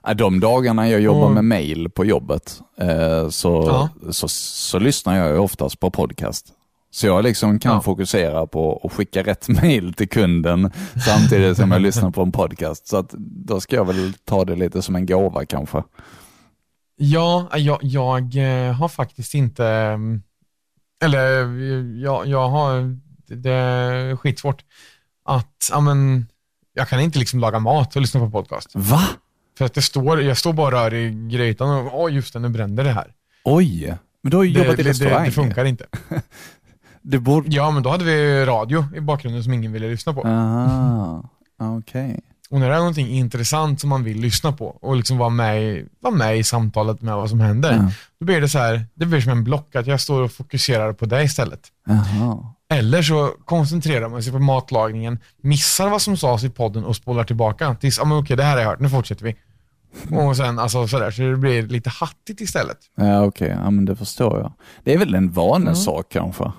Ja, 0.02 0.14
De 0.14 0.40
dagarna 0.40 0.88
jag 0.88 1.00
jobbar 1.00 1.26
Och- 1.26 1.32
med 1.34 1.44
mail 1.44 1.90
på 1.90 2.04
jobbet 2.04 2.60
eh, 2.80 3.28
så, 3.28 3.64
Ja. 4.02 4.10
så, 4.12 4.28
så 4.28 4.78
lyssnar 4.78 5.16
jag 5.16 5.44
oftast 5.44 5.80
på 5.80 5.90
podcast. 5.90 6.46
Så 6.90 7.06
jag 7.06 7.24
liksom 7.24 7.58
kan 7.58 7.74
Ja. 7.74 7.80
fokusera 7.80 8.46
på 8.46 8.80
att 8.84 8.92
skicka 8.92 9.22
rätt 9.22 9.48
mail 9.62 9.94
till 9.94 10.08
kunden 10.08 10.70
samtidigt 11.06 11.56
som 11.56 11.70
jag 11.70 11.80
lyssnar 11.82 12.10
på 12.10 12.22
en 12.22 12.32
podcast. 12.32 12.86
Så 12.88 12.96
att 12.96 13.10
då 13.46 13.60
ska 13.60 13.76
jag 13.76 13.84
väl 13.84 14.12
ta 14.24 14.44
det 14.44 14.56
lite 14.56 14.82
som 14.82 14.96
en 14.96 15.06
gåva 15.06 15.44
kanske. 15.44 15.82
Ja, 17.01 17.49
jag, 17.57 17.78
jag 17.82 18.36
eh, 18.36 18.72
har 18.72 18.88
faktiskt 18.88 19.34
inte, 19.34 19.66
mm, 19.66 20.22
eller 21.05 21.42
eh, 21.42 22.01
jag, 22.03 22.26
jag 22.26 22.49
har, 22.49 22.96
det- 23.26 23.51
är 23.53 24.16
skitsvårt 24.16 24.64
att, 25.24 25.68
ja 25.70 25.80
men, 25.80 26.26
jag 26.74 26.88
kan 26.88 27.01
inte 27.01 27.18
liksom 27.18 27.40
laga 27.40 27.59
mat 27.59 27.96
och 27.96 28.03
lyssna 28.03 28.20
på 28.20 28.30
podcast. 28.30 28.70
Va? 28.74 29.01
För 29.59 29.64
att 29.64 29.74
det 29.74 29.82
står, 29.82 30.22
jag 30.22 30.36
står 30.36 30.53
bara 30.53 30.66
och 30.66 30.72
rör 30.72 30.94
i 30.94 31.28
grytan 31.30 31.70
och, 31.86 32.01
åh 32.01 32.12
just 32.14 32.32
det, 32.32 32.38
nu 32.40 32.49
brände 32.49 32.82
det 32.82 32.92
här. 32.92 33.12
Oj, 33.44 33.94
men 34.22 34.30
du 34.30 34.36
har 34.36 34.44
ju 34.44 34.53
Det, 34.53 34.59
jobbat 34.59 34.74
i 34.74 34.76
det, 34.76 34.82
det, 34.82 34.90
restaurang. 34.90 35.24
det 35.24 35.30
funkar 35.32 35.64
inte. 35.64 35.86
Det 37.03 37.18
borde... 37.18 37.49
Ja, 37.57 37.70
men 37.70 37.82
då 37.82 37.90
hade 37.90 38.05
vi 38.05 38.44
radio 38.44 38.84
i 38.96 39.01
bakgrunden 39.01 39.44
som 39.44 39.53
ingen 39.53 39.72
ville 39.72 39.88
lyssna 39.88 40.12
på. 40.14 40.22
Aha, 40.26 41.28
okej. 41.59 42.20
Och 42.51 42.61
när 42.61 42.68
det 42.68 42.74
är 42.74 42.78
någonting 42.78 43.09
intressant 43.09 43.80
som 43.80 43.90
man 43.90 44.05
vill 44.05 44.20
lyssna 44.20 44.53
på 44.53 44.66
och 44.66 44.96
liksom 44.96 45.18
vara 45.18 45.28
med 45.30 45.62
i, 45.62 45.86
vara 46.01 46.14
med 46.14 46.38
i 46.38 46.42
samtalet 46.44 47.03
med 47.03 47.14
vad 47.16 47.30
som 47.30 47.40
händer, 47.40 47.72
Ja. 47.72 47.90
då 48.20 48.26
blir 48.26 48.40
det 48.40 48.49
så 48.49 48.59
här, 48.59 48.86
det 48.94 49.07
blir 49.07 49.20
som 49.20 49.32
en 49.32 49.44
block 49.44 49.76
att 49.76 49.86
jag 49.86 50.01
står 50.01 50.22
och 50.22 50.32
fokuserar 50.32 50.92
på 50.92 51.07
det 51.07 51.22
istället. 51.22 51.61
Jaha. 51.86 52.38
Eller 52.70 53.03
så 53.03 53.30
koncentrerar 53.44 54.09
man 54.09 54.22
sig 54.22 54.32
på 54.32 54.38
matlagningen, 54.38 55.18
missar 55.42 55.88
vad 55.88 56.03
som 56.03 56.16
sades 56.16 56.44
i 56.44 56.51
podden 56.51 56.84
och 56.84 56.96
spolar 56.96 57.24
tillbaka 57.24 57.74
tills, 57.74 57.99
ja 57.99 58.05
men 58.05 58.18
okej 58.18 58.36
det 58.36 58.42
här 58.42 58.53
har 58.53 58.61
jag 58.62 58.68
hört, 58.68 58.80
nu 58.80 58.88
fortsätter 58.88 59.24
vi. 59.24 59.36
Och 60.16 60.36
sen 60.36 60.59
alltså 60.59 60.88
sådär, 60.88 61.11
så 61.11 61.22
det 61.22 61.36
blir 61.36 61.62
lite 61.62 61.90
hattigt 61.90 62.40
istället. 62.40 62.78
Ja, 62.96 63.22
okej. 63.24 63.57
Ja, 63.64 63.70
men 63.70 63.84
det 63.84 63.96
förstår 63.96 64.38
jag. 64.38 64.53
Det 64.84 64.94
är 64.94 64.99
väl 64.99 65.14
en 65.14 65.30
vanesak 65.32 66.07
kanske? 66.12 66.53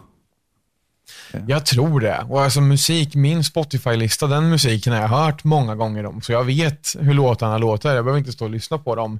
Jag 1.47 1.65
tror 1.65 1.99
det. 1.99 2.25
Och 2.29 2.41
alltså 2.41 2.61
musik, 2.61 3.15
min 3.15 3.43
Spotify-lista, 3.43 4.27
den 4.27 4.49
musiken 4.49 4.93
har 4.93 5.01
jag 5.01 5.07
hört 5.07 5.43
många 5.43 5.75
gånger 5.75 6.05
om. 6.05 6.21
Så 6.21 6.31
jag 6.31 6.43
vet 6.43 6.95
hur 6.99 7.13
låtarna 7.13 7.57
låter. 7.57 7.95
Jag 7.95 8.05
behöver 8.05 8.19
inte 8.19 8.31
stå 8.31 8.45
och 8.45 8.51
lyssna 8.51 8.77
på 8.77 8.95
dem 8.95 9.19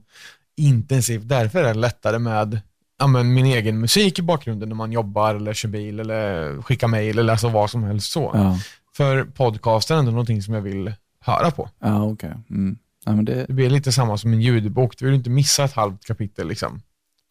intensivt. 0.58 1.28
Därför 1.28 1.64
är 1.64 1.74
det 1.74 1.80
lättare 1.80 2.20
med 2.20 2.62
ja, 3.00 3.08
men 3.08 3.34
min 3.34 3.46
egen 3.46 3.80
musik 3.80 4.20
i 4.20 4.22
bakgrunden 4.22 4.70
när 4.70 4.76
man 4.76 4.92
jobbar 4.92 5.36
eller 5.36 5.54
kör 5.54 5.70
bil 5.70 6.00
eller 6.00 6.62
skickar 6.62 6.88
mail 6.88 7.20
eller 7.20 7.34
alltså 7.34 7.50
vad 7.50 7.70
som 7.70 7.84
helst 7.84 8.12
så. 8.12 8.32
Ja, 8.34 8.60
För 8.96 9.24
podcasten 9.24 9.96
är 9.96 10.00
ändå 10.00 10.12
någonting 10.12 10.42
som 10.42 10.54
jag 10.54 10.62
vill 10.62 10.94
höra 11.20 11.52
på. 11.52 11.70
ja 11.80 12.04
okej. 12.04 12.34
Mm. 12.50 12.78
Ja, 13.06 13.12
men 13.12 13.26
det... 13.26 13.46
Det 13.46 13.54
blir 13.54 13.70
lite 13.70 13.92
samma 13.92 14.18
som 14.18 14.34
en 14.34 14.42
ljudbok. 14.42 14.98
Du 14.98 15.06
vill 15.06 15.16
inte 15.16 15.30
missa 15.30 15.64
ett 15.64 15.74
halvt 15.74 16.06
kapitel 16.06 16.48
liksom. 16.48 16.82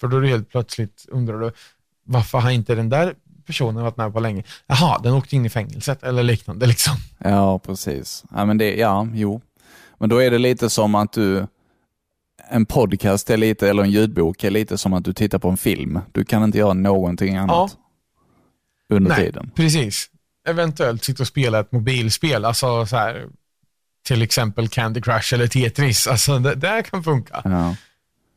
För 0.00 0.08
då 0.08 0.16
är 0.16 0.20
det 0.20 0.28
helt 0.28 0.48
plötsligt 0.50 1.06
undrar 1.08 1.38
du, 1.38 1.52
varför 2.04 2.38
har 2.38 2.50
inte 2.50 2.74
den 2.74 2.88
där 2.88 3.14
personen 3.48 3.82
varit 3.82 3.96
med 3.96 4.12
på 4.12 4.20
länge? 4.20 4.42
Jaha, 4.66 4.98
den 5.02 5.12
åkte 5.14 5.36
in 5.36 5.46
i 5.46 5.50
fängelset 5.50 6.02
eller 6.02 6.22
liknande 6.22 6.66
liksom. 6.66 6.94
Ja, 7.18 7.58
precis. 7.58 8.24
Ja, 8.34 8.44
men 8.44 8.58
det, 8.58 8.74
ja, 8.76 9.08
jo. 9.14 9.40
Men 9.98 10.08
då 10.08 10.22
är 10.22 10.30
det 10.30 10.38
lite 10.38 10.70
som 10.70 10.94
att 10.94 11.12
du, 11.12 11.46
en 12.50 12.66
podcast 12.66 13.30
är 13.30 13.36
lite, 13.36 13.68
eller 13.70 13.82
en 13.82 13.90
ljudbok 13.90 14.44
är 14.44 14.50
lite 14.50 14.78
som 14.78 14.92
att 14.92 15.04
du 15.04 15.12
tittar 15.12 15.38
på 15.38 15.48
en 15.48 15.56
film. 15.56 16.00
Du 16.12 16.24
kan 16.24 16.44
inte 16.44 16.58
göra 16.58 16.72
någonting 16.74 17.36
annat 17.36 17.76
under 18.92 19.10
Nej, 19.10 19.24
tiden. 19.26 19.50
precis. 19.54 20.10
Eventuellt 20.48 21.04
sitta 21.04 21.22
och 21.22 21.26
spela 21.26 21.60
ett 21.60 21.72
mobilspel, 21.72 22.44
alltså 22.44 22.86
så 22.86 22.96
här, 22.96 23.26
till 24.06 24.22
exempel 24.22 24.68
Candy 24.68 25.00
Crush 25.00 25.34
eller 25.34 25.46
Tetris. 25.46 26.06
Alltså 26.06 26.38
det, 26.38 26.54
det 26.54 26.68
här 26.68 26.82
kan 26.82 27.04
funka. 27.04 27.40
Ja. 27.44 27.74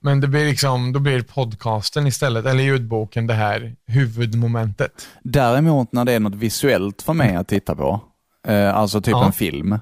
Men 0.03 0.21
det 0.21 0.27
blir 0.27 0.45
liksom, 0.45 0.93
då 0.93 0.99
blir 0.99 1.21
podcasten 1.21 2.07
istället, 2.07 2.45
eller 2.45 2.63
ljudboken, 2.63 3.27
det 3.27 3.33
här 3.33 3.75
huvudmomentet. 3.87 5.07
Däremot 5.23 5.91
när 5.93 6.05
det 6.05 6.11
är 6.13 6.19
något 6.19 6.35
visuellt 6.35 7.01
för 7.01 7.13
mig 7.13 7.35
att 7.35 7.47
titta 7.47 7.75
på, 7.75 7.99
eh, 8.47 8.75
alltså 8.77 9.01
typ 9.01 9.11
Ja. 9.11 9.25
en 9.25 9.33
film, 9.33 9.79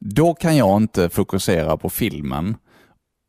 då 0.00 0.34
kan 0.34 0.56
jag 0.56 0.76
inte 0.76 1.08
fokusera 1.08 1.76
på 1.76 1.90
filmen 1.90 2.56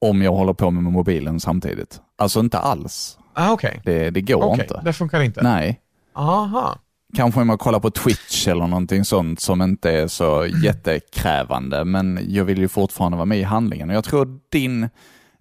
om 0.06 0.22
jag 0.22 0.32
håller 0.32 0.54
på 0.54 0.72
med 0.72 0.84
mobilen 0.84 1.40
samtidigt. 1.40 2.02
Alltså 2.18 2.40
inte 2.40 2.60
alls. 2.60 3.18
Ah, 3.34 3.52
Okej, 3.52 3.82
Det, 3.86 4.10
det 4.10 4.22
går 4.22 4.44
Okej, 4.44 4.64
inte. 4.64 4.82
det 4.86 4.94
funkar 4.94 5.22
inte. 5.22 5.42
Nej. 5.44 5.80
Aha. 6.16 6.76
Kanske 7.16 7.42
om 7.42 7.50
jag 7.50 7.60
kollar 7.60 7.80
på 7.80 7.92
Twitch 7.92 8.48
eller 8.48 8.68
någonting 8.68 9.06
sånt 9.06 9.40
som 9.40 9.62
inte 9.62 9.92
är 9.92 10.08
så 10.08 10.48
jättekrävande, 10.64 11.86
men 11.86 12.20
jag 12.28 12.46
vill 12.46 12.58
ju 12.58 12.68
fortfarande 12.68 13.18
vara 13.18 13.26
med 13.26 13.40
i 13.40 13.44
handlingen. 13.44 13.90
Och 13.90 13.96
jag 13.96 14.04
tror 14.04 14.40
din, 14.52 14.90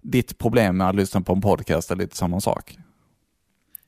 ditt 0.01 0.37
problem 0.37 0.77
med 0.77 0.89
att 0.89 0.95
lyssna 0.95 1.21
på 1.21 1.33
en 1.33 1.41
podcast 1.41 1.91
är 1.91 1.95
lite 1.95 2.17
samma 2.17 2.41
sak. 2.41 2.77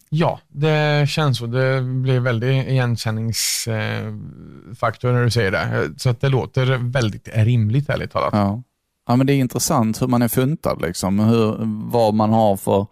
Ja, 0.09 0.39
det 0.47 1.09
känns 1.09 1.37
så. 1.37 1.45
Det 1.45 1.81
blir 1.81 2.19
väldigt 2.19 2.67
igenkänningsfaktor 2.67 5.11
när 5.11 5.23
du 5.23 5.31
säger 5.31 5.51
det. 5.51 5.91
Så 5.97 6.09
att 6.09 6.21
det 6.21 6.29
låter 6.29 6.77
väldigt 6.91 7.27
rimligt, 7.33 7.89
ärligt 7.89 8.11
talat. 8.11 8.29
Ja. 8.33 8.61
ja, 9.07 9.15
men 9.15 9.27
det 9.27 9.33
är 9.33 9.37
intressant 9.37 10.01
hur 10.01 10.07
man 10.07 10.21
är 10.21 10.27
funtad, 10.27 10.81
liksom. 10.81 11.19
hur, 11.19 11.55
vad 11.91 12.13
man 12.13 12.29
har 12.29 12.57
för, 12.57 12.87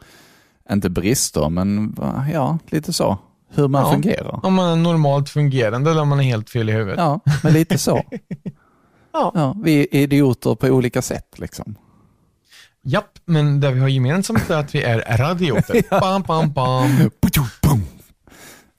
inte 0.72 0.89
brister, 0.89 1.49
men 1.49 1.95
ja, 2.34 2.59
lite 2.70 2.93
så. 2.93 3.17
Hur 3.53 3.67
man 3.67 3.82
Ja. 3.86 3.91
fungerar. 3.91 4.45
Om 4.45 4.53
man 4.53 4.70
är 4.70 4.76
normalt 4.76 5.30
fungerande 5.30 5.91
eller 5.91 6.01
om 6.01 6.09
man 6.09 6.20
är 6.20 6.24
helt 6.24 6.49
fel 6.49 6.70
i 6.70 6.74
huvudet. 6.74 6.97
Ja, 6.97 7.20
men 7.43 7.53
lite 7.53 7.78
så. 7.78 8.03
Ja. 9.13 9.55
vi 9.63 9.80
är 9.91 9.95
idioter 9.95 10.55
på 10.55 10.67
olika 10.67 11.01
sätt. 11.01 11.39
Liksom. 11.39 11.76
Japp, 12.84 13.19
men 13.25 13.59
det 13.59 13.71
vi 13.71 13.80
har 13.80 13.88
gemensamt 13.88 14.49
är 14.49 14.57
att 14.57 14.75
vi 14.75 14.84
är 14.84 15.17
radioter. 15.17 15.99
Bam, 16.01 16.21
bam, 16.27 16.51
bam. 16.51 17.09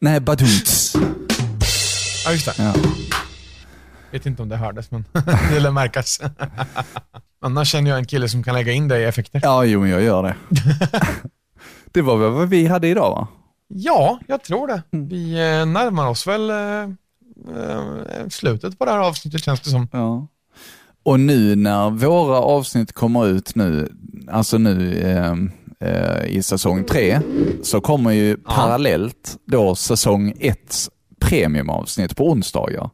Nej, 0.01 0.20
badunts. 0.20 0.96
Ja, 2.24 2.32
just 2.32 2.46
det. 2.46 2.55
Ja. 2.59 2.74
Vet 4.11 4.26
inte 4.26 4.42
om 4.42 4.48
det 4.48 4.57
hördes, 4.57 4.90
men 4.90 5.05
det 5.53 5.61
lär 5.61 5.70
märkas. 5.70 6.20
Annars 7.42 7.68
känner 7.72 7.90
jag 7.90 7.98
en 7.98 8.05
kille 8.07 8.28
som 8.28 8.42
kan 8.42 8.55
lägga 8.55 8.72
in 8.72 8.88
det 8.88 9.01
i 9.01 9.05
effekter. 9.05 9.40
ja, 9.42 9.64
jo, 9.64 9.86
jag 9.86 10.03
gör 10.03 10.22
det. 10.22 10.36
det 11.92 12.03
var 12.03 12.16
väl 12.16 12.30
vad 12.30 12.48
vi 12.48 12.66
hade 12.66 12.88
idag, 12.88 13.11
va? 13.11 13.28
Ja, 13.68 14.18
jag 14.26 14.44
tror 14.44 14.66
det. 14.66 14.82
Mm. 14.92 15.09
Vi 15.09 15.32
eh, 15.32 15.66
närmar 15.66 16.07
oss 16.09 16.26
väl 16.26 16.51
eh, 16.51 16.82
eh, 17.57 18.28
slutet 18.28 18.78
på 18.78 18.84
det 18.84 18.90
här 18.90 18.98
avsnittet 18.98 19.44
känns 19.44 19.61
det 19.61 19.70
som. 19.70 19.88
Ja. 19.92 20.26
Och 21.03 21.20
nu 21.20 21.57
när 21.57 21.90
våra 21.90 22.36
avsnitt 22.36 22.92
kommer 22.92 23.26
ut 23.26 23.55
nu, 23.55 23.92
alltså 24.28 24.59
nu 24.59 25.01
eh, 25.01 25.34
eh, 25.88 26.26
i 26.26 26.42
säsong 26.42 26.84
tre, 26.84 27.20
så 27.62 27.80
kommer 27.80 28.11
ju 28.11 28.36
parallellt 28.36 29.36
då 29.46 29.74
säsong 29.74 30.32
ett 30.40 30.88
premiumavsnitt 31.20 32.16
på 32.16 32.30
onsdagar. 32.30 32.90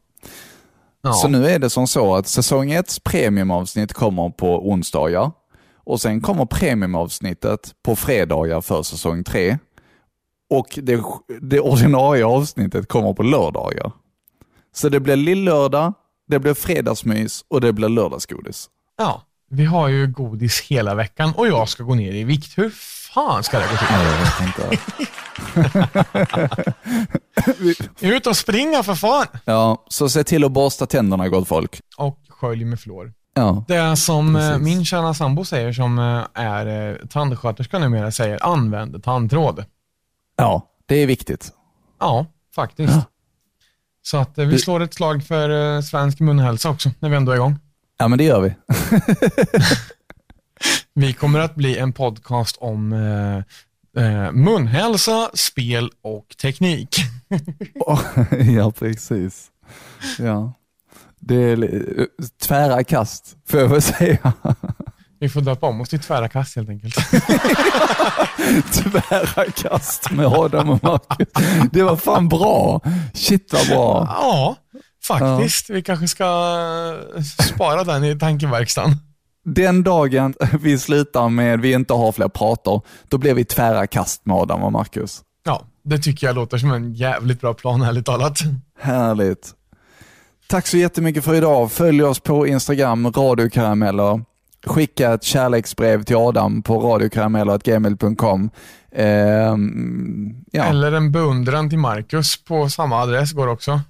Ja. 1.02 1.12
Så 1.12 1.28
nu 1.28 1.46
är 1.46 1.59
det 1.59 1.70
som 1.70 1.86
så 1.86 2.14
att 2.14 2.28
säsong 2.28 2.70
1 2.70 3.04
premiumavsnitt 3.04 3.92
kommer 3.92 4.30
på 4.30 4.68
onsdagar 4.70 5.30
och 5.84 6.00
sen 6.00 6.20
kommer 6.20 6.46
premiumavsnittet 6.46 7.74
på 7.82 7.96
fredagar 7.96 8.61
för 8.61 8.82
säsong 8.82 9.24
3 9.24 9.59
och 10.50 10.78
det, 10.82 11.02
det 11.40 11.61
ordinarie 11.61 12.26
avsnittet 12.26 12.88
kommer 12.88 13.12
på 13.12 13.22
lördagar. 13.22 13.92
Så 14.74 14.88
det 14.88 15.00
blir 15.00 15.16
lillördag, 15.16 15.94
det 16.27 16.39
blir 16.39 16.55
fredagsmys 16.55 17.45
och 17.49 17.61
det 17.61 17.72
blir 17.72 17.89
lördagsgodis. 17.89 18.68
ja, 18.99 19.22
vi 19.51 19.64
har 19.64 19.89
ju 19.89 20.07
godis 20.07 20.61
hela 20.61 20.95
veckan 20.95 21.33
och 21.37 21.47
jag 21.49 21.68
ska 21.68 21.83
gå 21.83 21.95
ner 21.95 22.12
i 22.12 22.24
vikt. 22.24 22.59
Hur 22.59 22.70
fan 23.14 23.43
ska 23.43 23.59
det 23.59 23.66
gå 23.70 23.77
till? 23.77 24.47
Inte. 24.47 24.79
Ut 28.07 28.27
och 28.27 28.37
springa 28.37 28.83
för 28.83 28.95
fan! 28.95 29.27
Ja, 29.45 29.85
så 29.89 30.09
se 30.09 30.24
till 30.24 30.45
att 30.45 30.53
borsta 30.53 30.87
tänderna 30.87 31.29
gott 31.29 31.49
folk. 31.49 31.81
Och 31.97 32.18
skölj 32.29 32.64
med 32.64 32.81
fluor. 32.81 33.12
Ja, 33.35 33.64
Det 33.68 33.74
är 33.77 33.95
som 33.95 34.37
eh, 34.37 34.43
Precis. 34.49 34.62
min 34.64 34.85
kära 34.85 35.14
sambo 35.14 35.45
säger, 35.45 35.72
som 35.72 35.99
eh, 35.99 36.22
är 36.35 36.91
eh, 36.91 36.97
tandsköterska 37.07 37.79
numera, 37.79 38.11
säger 38.11 38.47
använd 38.47 39.05
tandtråd. 39.05 39.64
ja 40.37 40.62
det 40.87 40.97
är 40.97 41.07
viktigt. 41.07 41.53
Ja, 42.01 42.27
faktiskt. 42.55 42.93
Ja. 42.93 43.03
Så 44.07 44.16
att 44.16 44.38
eh, 44.38 44.46
vi 44.46 44.59
slår 44.59 44.82
ett 44.82 44.94
slag 44.94 45.24
för 45.24 45.76
eh, 45.76 45.80
svensk 45.80 46.20
munhälsa 46.20 46.70
också, 46.70 46.90
när 46.98 47.09
vi 47.09 47.16
ändå 47.16 47.32
är 47.32 47.36
igång. 47.36 47.59
Ja, 47.98 48.09
men 48.09 48.18
det 48.18 48.24
gör 48.24 48.40
vi. 48.40 48.54
Vi 50.94 51.12
kommer 51.12 51.40
att 51.40 51.54
bli 51.54 51.78
en 51.78 51.92
podcast 51.92 52.57
om 52.61 52.92
eh, 52.92 53.36
eh, 54.04 54.32
munhälsa, 54.32 55.30
spel 55.34 55.90
och 56.02 56.36
teknik. 56.42 56.96
ja, 58.57 58.72
precis. 58.78 59.50
Ja. 60.18 60.52
Det 61.20 61.36
är 61.36 62.09
tvära 62.42 62.84
kast, 62.84 63.36
får 63.46 63.61
jag 63.61 63.68
väl 63.68 63.82
säga. 63.82 64.32
Vi 65.20 65.28
får 65.28 65.40
döpa 65.40 65.66
om 65.66 65.80
oss 65.80 65.88
till 65.88 66.00
tvära 66.00 66.28
kast 66.28 66.56
helt 66.56 66.68
enkelt. 66.68 66.94
Tvära 68.72 69.44
kast 69.54 70.10
med 70.10 70.26
Adam 70.26 70.70
och 70.70 70.82
Marcus. 70.84 71.28
Det 71.72 71.82
var 71.82 71.96
fan 71.96 72.28
bra. 72.28 72.80
Shit 73.14 73.52
vad 73.52 73.66
bra. 73.66 74.06
Ja, 74.20 74.56
faktiskt. 75.06 75.70
Vi 75.70 75.82
kanske 75.82 76.08
ska 76.08 76.24
spara 77.54 77.84
den 77.84 78.04
i 78.04 78.18
tankeverkstan. 78.18 78.96
Den 79.44 79.82
dagen 79.82 80.34
vi 80.60 80.78
slutar 80.78 81.28
med 81.28 81.60
vi 81.60 81.72
inte 81.72 81.94
har 81.94 82.12
fler 82.12 82.28
prater, 82.28 82.80
då 83.08 83.18
blir 83.18 83.34
vi 83.34 83.44
tvära 83.44 83.86
kast 83.86 84.26
med 84.26 84.36
Adam 84.36 84.62
och 84.62 84.72
Marcus. 84.72 85.20
Ja, 85.44 85.62
det 85.84 85.98
tycker 85.98 86.26
jag 86.26 86.36
låter 86.36 86.58
som 86.58 86.72
en 86.72 86.94
jävligt 86.94 87.40
bra 87.40 87.54
plan, 87.54 87.82
ärligt 87.82 88.06
talat. 88.06 88.38
Härligt. 88.80 89.52
Tack 90.48 90.66
så 90.66 90.76
jättemycket 90.76 91.24
för 91.24 91.34
idag. 91.34 91.72
Följ 91.72 92.02
oss 92.02 92.20
på 92.20 92.46
Instagram, 92.46 93.12
radiokarameller. 93.12 94.20
Skicka 94.66 95.14
ett 95.14 95.22
kärleksbrev 95.22 96.02
till 96.02 96.16
Adam 96.16 96.62
på 96.62 96.78
radiokarameller.gmail.com. 96.78 98.50
Ehm, 98.92 100.44
ja. 100.52 100.64
Eller 100.64 100.92
en 100.92 101.12
beundran 101.12 101.70
till 101.70 101.78
Marcus 101.78 102.44
på 102.44 102.68
samma 102.68 102.96
adress 102.96 103.32
går 103.32 103.46
också. 103.46 103.80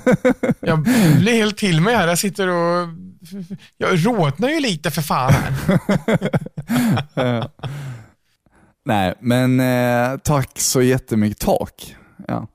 Jag 0.60 0.82
blir 0.82 1.32
helt 1.32 1.56
till 1.58 1.80
mig 1.80 1.94
här. 1.94 2.08
Jag 2.08 2.18
sitter 2.18 2.48
och... 2.48 2.88
Jag 3.78 4.06
rådnar 4.06 4.48
ju 4.48 4.60
lite 4.60 4.90
för 4.90 5.02
fan 5.02 5.32
här. 5.32 5.78
Nej, 8.84 9.14
men 9.20 9.60
eh, 9.60 10.18
tack 10.18 10.50
så 10.60 10.82
jättemycket. 10.82 11.40
Tack. 11.40 11.96
Ja. 12.28 12.46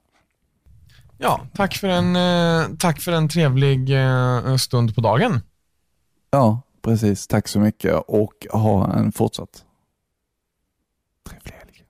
Ja, 1.17 1.41
tack 1.53 1.75
för 1.75 1.87
en, 1.87 2.15
eh, 2.15 2.67
tack 2.79 3.01
för 3.01 3.11
en 3.11 3.29
trevlig 3.29 3.89
eh, 3.89 4.55
stund 4.55 4.95
på 4.95 5.01
dagen. 5.01 5.41
ja, 6.31 6.61
precis. 6.88 7.27
Tack 7.27 7.47
så 7.47 7.59
mycket 7.59 7.93
och 8.07 8.33
ha 8.51 8.93
en 8.93 9.11
fortsatt 9.11 9.63
trevlig 11.29 11.51
helg. 11.51 11.83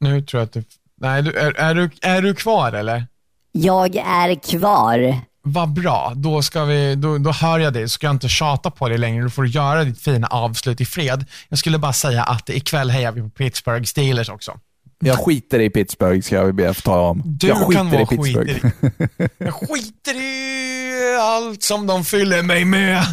Nu 0.00 0.22
tror 0.22 0.40
jag 0.40 0.46
att 0.46 0.52
du... 0.52 0.64
Nej, 1.00 1.22
du, 1.22 1.32
är, 1.32 1.52
är, 1.52 1.74
du, 1.74 1.90
är 2.02 2.22
du 2.22 2.34
kvar 2.34 2.72
eller? 2.72 3.06
Jag 3.52 3.96
är 3.96 4.34
kvar. 4.34 5.18
Vad 5.42 5.68
bra, 5.68 6.12
då, 6.16 6.42
ska 6.42 6.64
vi, 6.64 6.94
då, 6.94 7.18
då 7.18 7.32
hör 7.32 7.58
jag 7.58 7.72
dig. 7.72 7.88
Så 7.88 7.92
ska 7.92 8.06
jag 8.06 8.14
inte 8.14 8.28
tjata 8.28 8.70
på 8.70 8.88
dig 8.88 8.98
längre. 8.98 9.24
Du 9.24 9.30
får 9.30 9.46
göra 9.46 9.84
ditt 9.84 10.00
fina 10.00 10.26
avslut 10.26 10.80
i 10.80 10.84
fred. 10.84 11.24
Jag 11.48 11.58
skulle 11.58 11.78
bara 11.78 11.92
säga 11.92 12.22
att 12.22 12.50
ikväll 12.50 12.90
hejar 12.90 13.12
vi 13.12 13.22
på 13.22 13.30
Pittsburgh 13.30 13.84
Steelers 13.84 14.28
också. 14.28 14.58
Jag 14.98 15.18
skiter 15.18 15.60
i 15.60 15.70
Pittsburgh 15.70 16.20
ska 16.20 16.34
jag 16.34 16.54
be 16.54 16.70
att 16.70 16.84
ta 16.84 17.00
om. 17.00 17.22
Du 17.24 17.46
jag 17.46 17.58
skiter 17.58 17.72
kan 17.72 17.90
vara 17.90 18.02
i 18.02 18.06
Pittsburgh. 18.06 18.54
skiter 18.54 18.84
i. 19.18 19.28
Jag 19.38 19.54
skiter 19.54 20.14
i 20.14 21.16
allt 21.20 21.62
som 21.62 21.86
de 21.86 22.04
fyller 22.04 22.42
mig 22.42 22.64
med. 22.64 23.04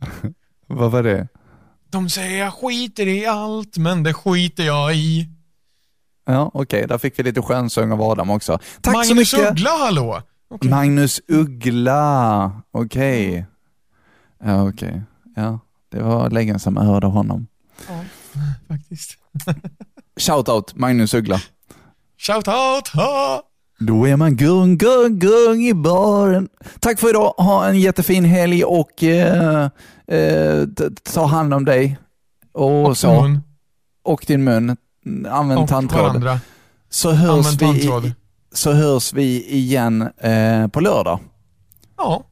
Vad 0.74 0.90
var 0.90 1.02
det? 1.02 1.28
De 1.90 2.08
säger 2.08 2.38
jag 2.44 2.54
skiter 2.54 3.06
i 3.08 3.26
allt, 3.26 3.76
men 3.76 4.02
det 4.02 4.14
skiter 4.14 4.64
jag 4.64 4.94
i. 4.96 5.28
Ja, 6.26 6.50
okej. 6.54 6.86
Där 6.86 6.98
fick 6.98 7.18
vi 7.18 7.22
lite 7.22 7.42
skönsång 7.42 7.92
av 7.92 8.02
Adam 8.02 8.30
också. 8.30 8.58
Tack 8.80 8.94
Magnus 8.94 9.30
så 9.30 9.36
mycket. 9.36 9.50
Uggla, 9.50 9.70
hallå! 9.70 10.22
Okej. 10.50 10.70
Magnus 10.70 11.20
Uggla. 11.28 12.52
Okej. 12.70 13.46
Ja, 14.44 14.68
okej. 14.68 15.02
Ja, 15.36 15.58
det 15.90 16.02
var 16.02 16.30
länge 16.30 16.58
sedan 16.58 16.74
man 16.74 16.86
hörde 16.86 17.06
honom. 17.06 17.46
Faktiskt. 18.68 19.18
Shoutout 20.20 20.74
Magnus 20.76 21.14
Uggla. 21.14 21.40
Shout 22.18 22.48
out! 22.48 22.88
Ha! 22.88 23.42
Då 23.78 24.08
är 24.08 24.16
man 24.16 24.36
gung, 24.36 24.78
gung, 24.78 25.18
gung 25.18 25.66
i 25.66 25.74
baren. 25.74 26.48
Tack 26.80 26.98
för 27.00 27.10
idag. 27.10 27.34
Ha 27.36 27.66
en 27.68 27.80
jättefin 27.80 28.24
helg 28.24 28.64
och 28.64 29.02
eh, 29.04 29.68
eh, 30.06 30.62
ta 31.12 31.26
hand 31.26 31.54
om 31.54 31.64
dig. 31.64 31.98
och, 32.52 32.86
Och 32.86 32.96
så. 32.98 33.22
mun. 33.22 33.40
Och 34.04 34.24
din 34.26 34.44
mun. 34.44 34.76
Använd 35.30 35.60
Och 35.60 35.68
tandtråd. 35.68 36.02
varandra. 36.02 36.40
Så 36.90 37.10
hörs, 37.10 37.46
Använd 37.46 37.58
vi, 37.60 37.66
tandtråd. 37.88 38.12
så 38.52 38.72
hörs 38.72 39.12
vi 39.12 39.44
igen 39.54 40.02
eh, 40.18 40.66
på 40.68 40.80
lördag. 40.80 41.20
Ja, 41.96 42.24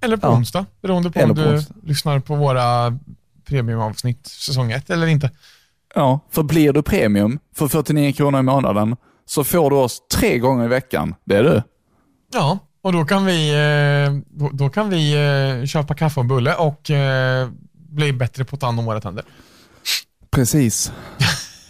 eller 0.00 0.16
på 0.16 0.26
Ja. 0.26 0.36
onsdag. 0.36 0.66
Beroende 0.82 1.10
på 1.10 1.18
Eller 1.18 1.30
om 1.30 1.36
på 1.36 1.42
du 1.42 1.54
onsdag. 1.54 1.74
lyssnar 1.82 2.20
på 2.20 2.34
våra 2.36 2.98
premiumavsnitt 3.44 4.26
säsong 4.26 4.72
1 4.72 4.90
eller 4.90 5.06
inte. 5.06 5.30
Ja, 5.94 6.20
för 6.30 6.42
blir 6.42 6.72
du 6.72 6.82
premium 6.82 7.38
för 7.54 7.68
49 7.68 8.12
kronor 8.12 8.40
i 8.40 8.42
månaden 8.42 8.96
så 9.26 9.44
får 9.44 9.70
du 9.70 9.76
oss 9.76 10.02
tre 10.14 10.38
gånger 10.38 10.64
i 10.64 10.68
veckan. 10.68 11.14
Det 11.24 11.36
är 11.36 11.42
du. 11.42 11.62
Ja, 12.32 12.58
och 12.82 12.92
då 12.92 13.04
kan 13.04 13.26
vi, 13.26 13.50
eh, 13.50 14.12
då, 14.52 14.68
kan 14.68 14.90
vi 14.90 15.12
eh, 15.60 15.66
köpa 15.66 15.94
kaffe 15.94 16.20
och 16.20 16.26
bulle 16.26 16.54
och 16.54 16.90
eh, 16.90 17.48
bli 17.72 18.12
bättre 18.12 18.44
på 18.44 18.54
att 18.56 18.60
ta 18.60 18.66
hand 18.66 18.78
om 18.78 18.84
våra 18.84 19.00
tänder. 19.00 19.24
Precis. 20.30 20.92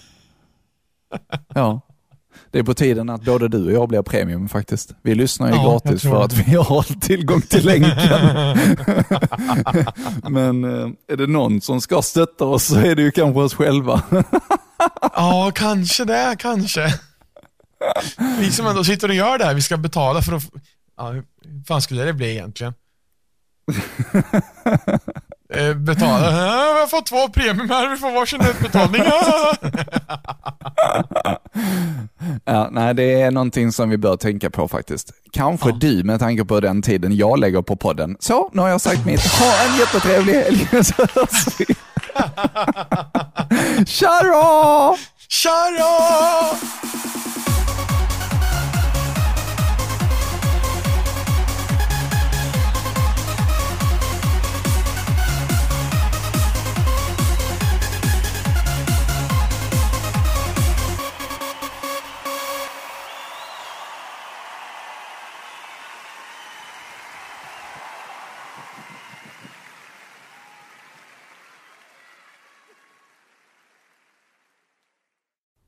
ja. 1.55 1.81
Det 2.51 2.59
är 2.59 2.63
på 2.63 2.75
tiden 2.75 3.11
att 3.11 3.25
både 3.25 3.49
du 3.49 3.67
och 3.67 3.73
jag 3.73 3.89
blir 3.89 4.03
premium 4.03 4.49
faktiskt. 4.49 4.91
Vi 5.03 5.15
lyssnar 5.15 5.49
ju 5.49 5.55
Ja, 5.55 5.71
gratis 5.71 6.03
för 6.03 6.25
att 6.25 6.33
vi 6.33 6.55
har 6.55 7.01
tillgång 7.01 7.41
till 7.41 7.67
länken. 7.67 7.93
Men 10.33 10.65
är 11.09 11.17
det 11.17 11.27
någon 11.27 11.61
som 11.61 11.81
ska 11.81 12.03
stötta 12.03 12.45
oss 12.45 12.65
så 12.65 12.79
är 12.79 12.95
det 12.95 13.03
ju 13.03 13.11
kanske 13.11 13.41
oss 13.41 13.55
själva. 13.55 14.03
Ja, 15.13 15.53
kanske 15.55 16.05
det, 16.05 16.37
kanske. 16.39 16.95
Vi 18.39 18.53
som 18.53 18.67
ändå 18.67 18.85
sitter 18.85 19.09
och 19.09 19.15
gör 19.15 19.39
det 19.39 19.45
här, 19.45 19.55
vi 19.55 19.63
ska 19.63 19.77
betala 19.77 20.23
för 20.23 20.33
att... 20.33 20.43
Ja, 20.97 21.11
hur 21.11 21.25
fan 21.69 21.83
skulle 21.83 22.05
det 22.05 22.13
bli 22.13 22.31
egentligen? 22.33 22.75
Eh, 25.55 25.75
betala? 25.75 26.25
Ja, 26.33 26.73
vi 26.75 26.81
har 26.81 26.87
fått 26.87 27.07
två 27.07 27.29
premium 27.29 27.71
här, 27.71 27.89
vi 27.89 27.97
får 27.97 28.11
varsin 28.13 28.41
utbetalning. 28.41 29.03
Ja, 32.45 32.69
nej, 32.73 32.95
det 32.95 33.21
är 33.23 33.31
någonting 33.31 33.73
som 33.73 33.91
vi 33.91 33.97
bör 33.97 34.17
tänka 34.17 34.51
på 34.51 34.69
faktiskt. 34.69 35.13
Kanske 35.33 35.69
Ja. 35.69 35.77
du 35.81 36.05
med 36.05 36.21
tanke 36.21 36.45
på 36.45 36.61
den 36.61 36.83
tiden 36.83 37.17
jag 37.17 37.39
lägger 37.39 37.63
på 37.63 37.77
podden. 37.77 38.17
Så, 38.21 38.51
nu 38.53 38.63
har 38.63 38.69
jag 38.69 38.81
sagt 38.81 39.07
mitt. 39.07 39.27
Ha 39.27 39.65
en 39.69 39.79
jättetrevlig 39.79 40.33
helg 40.35 40.69
så 40.85 40.95
hörs 41.15 41.47
vi. 41.61 41.67
Tja 43.87 44.21
då! 44.23 44.97
Tja 45.29 45.71
då! 45.79 46.57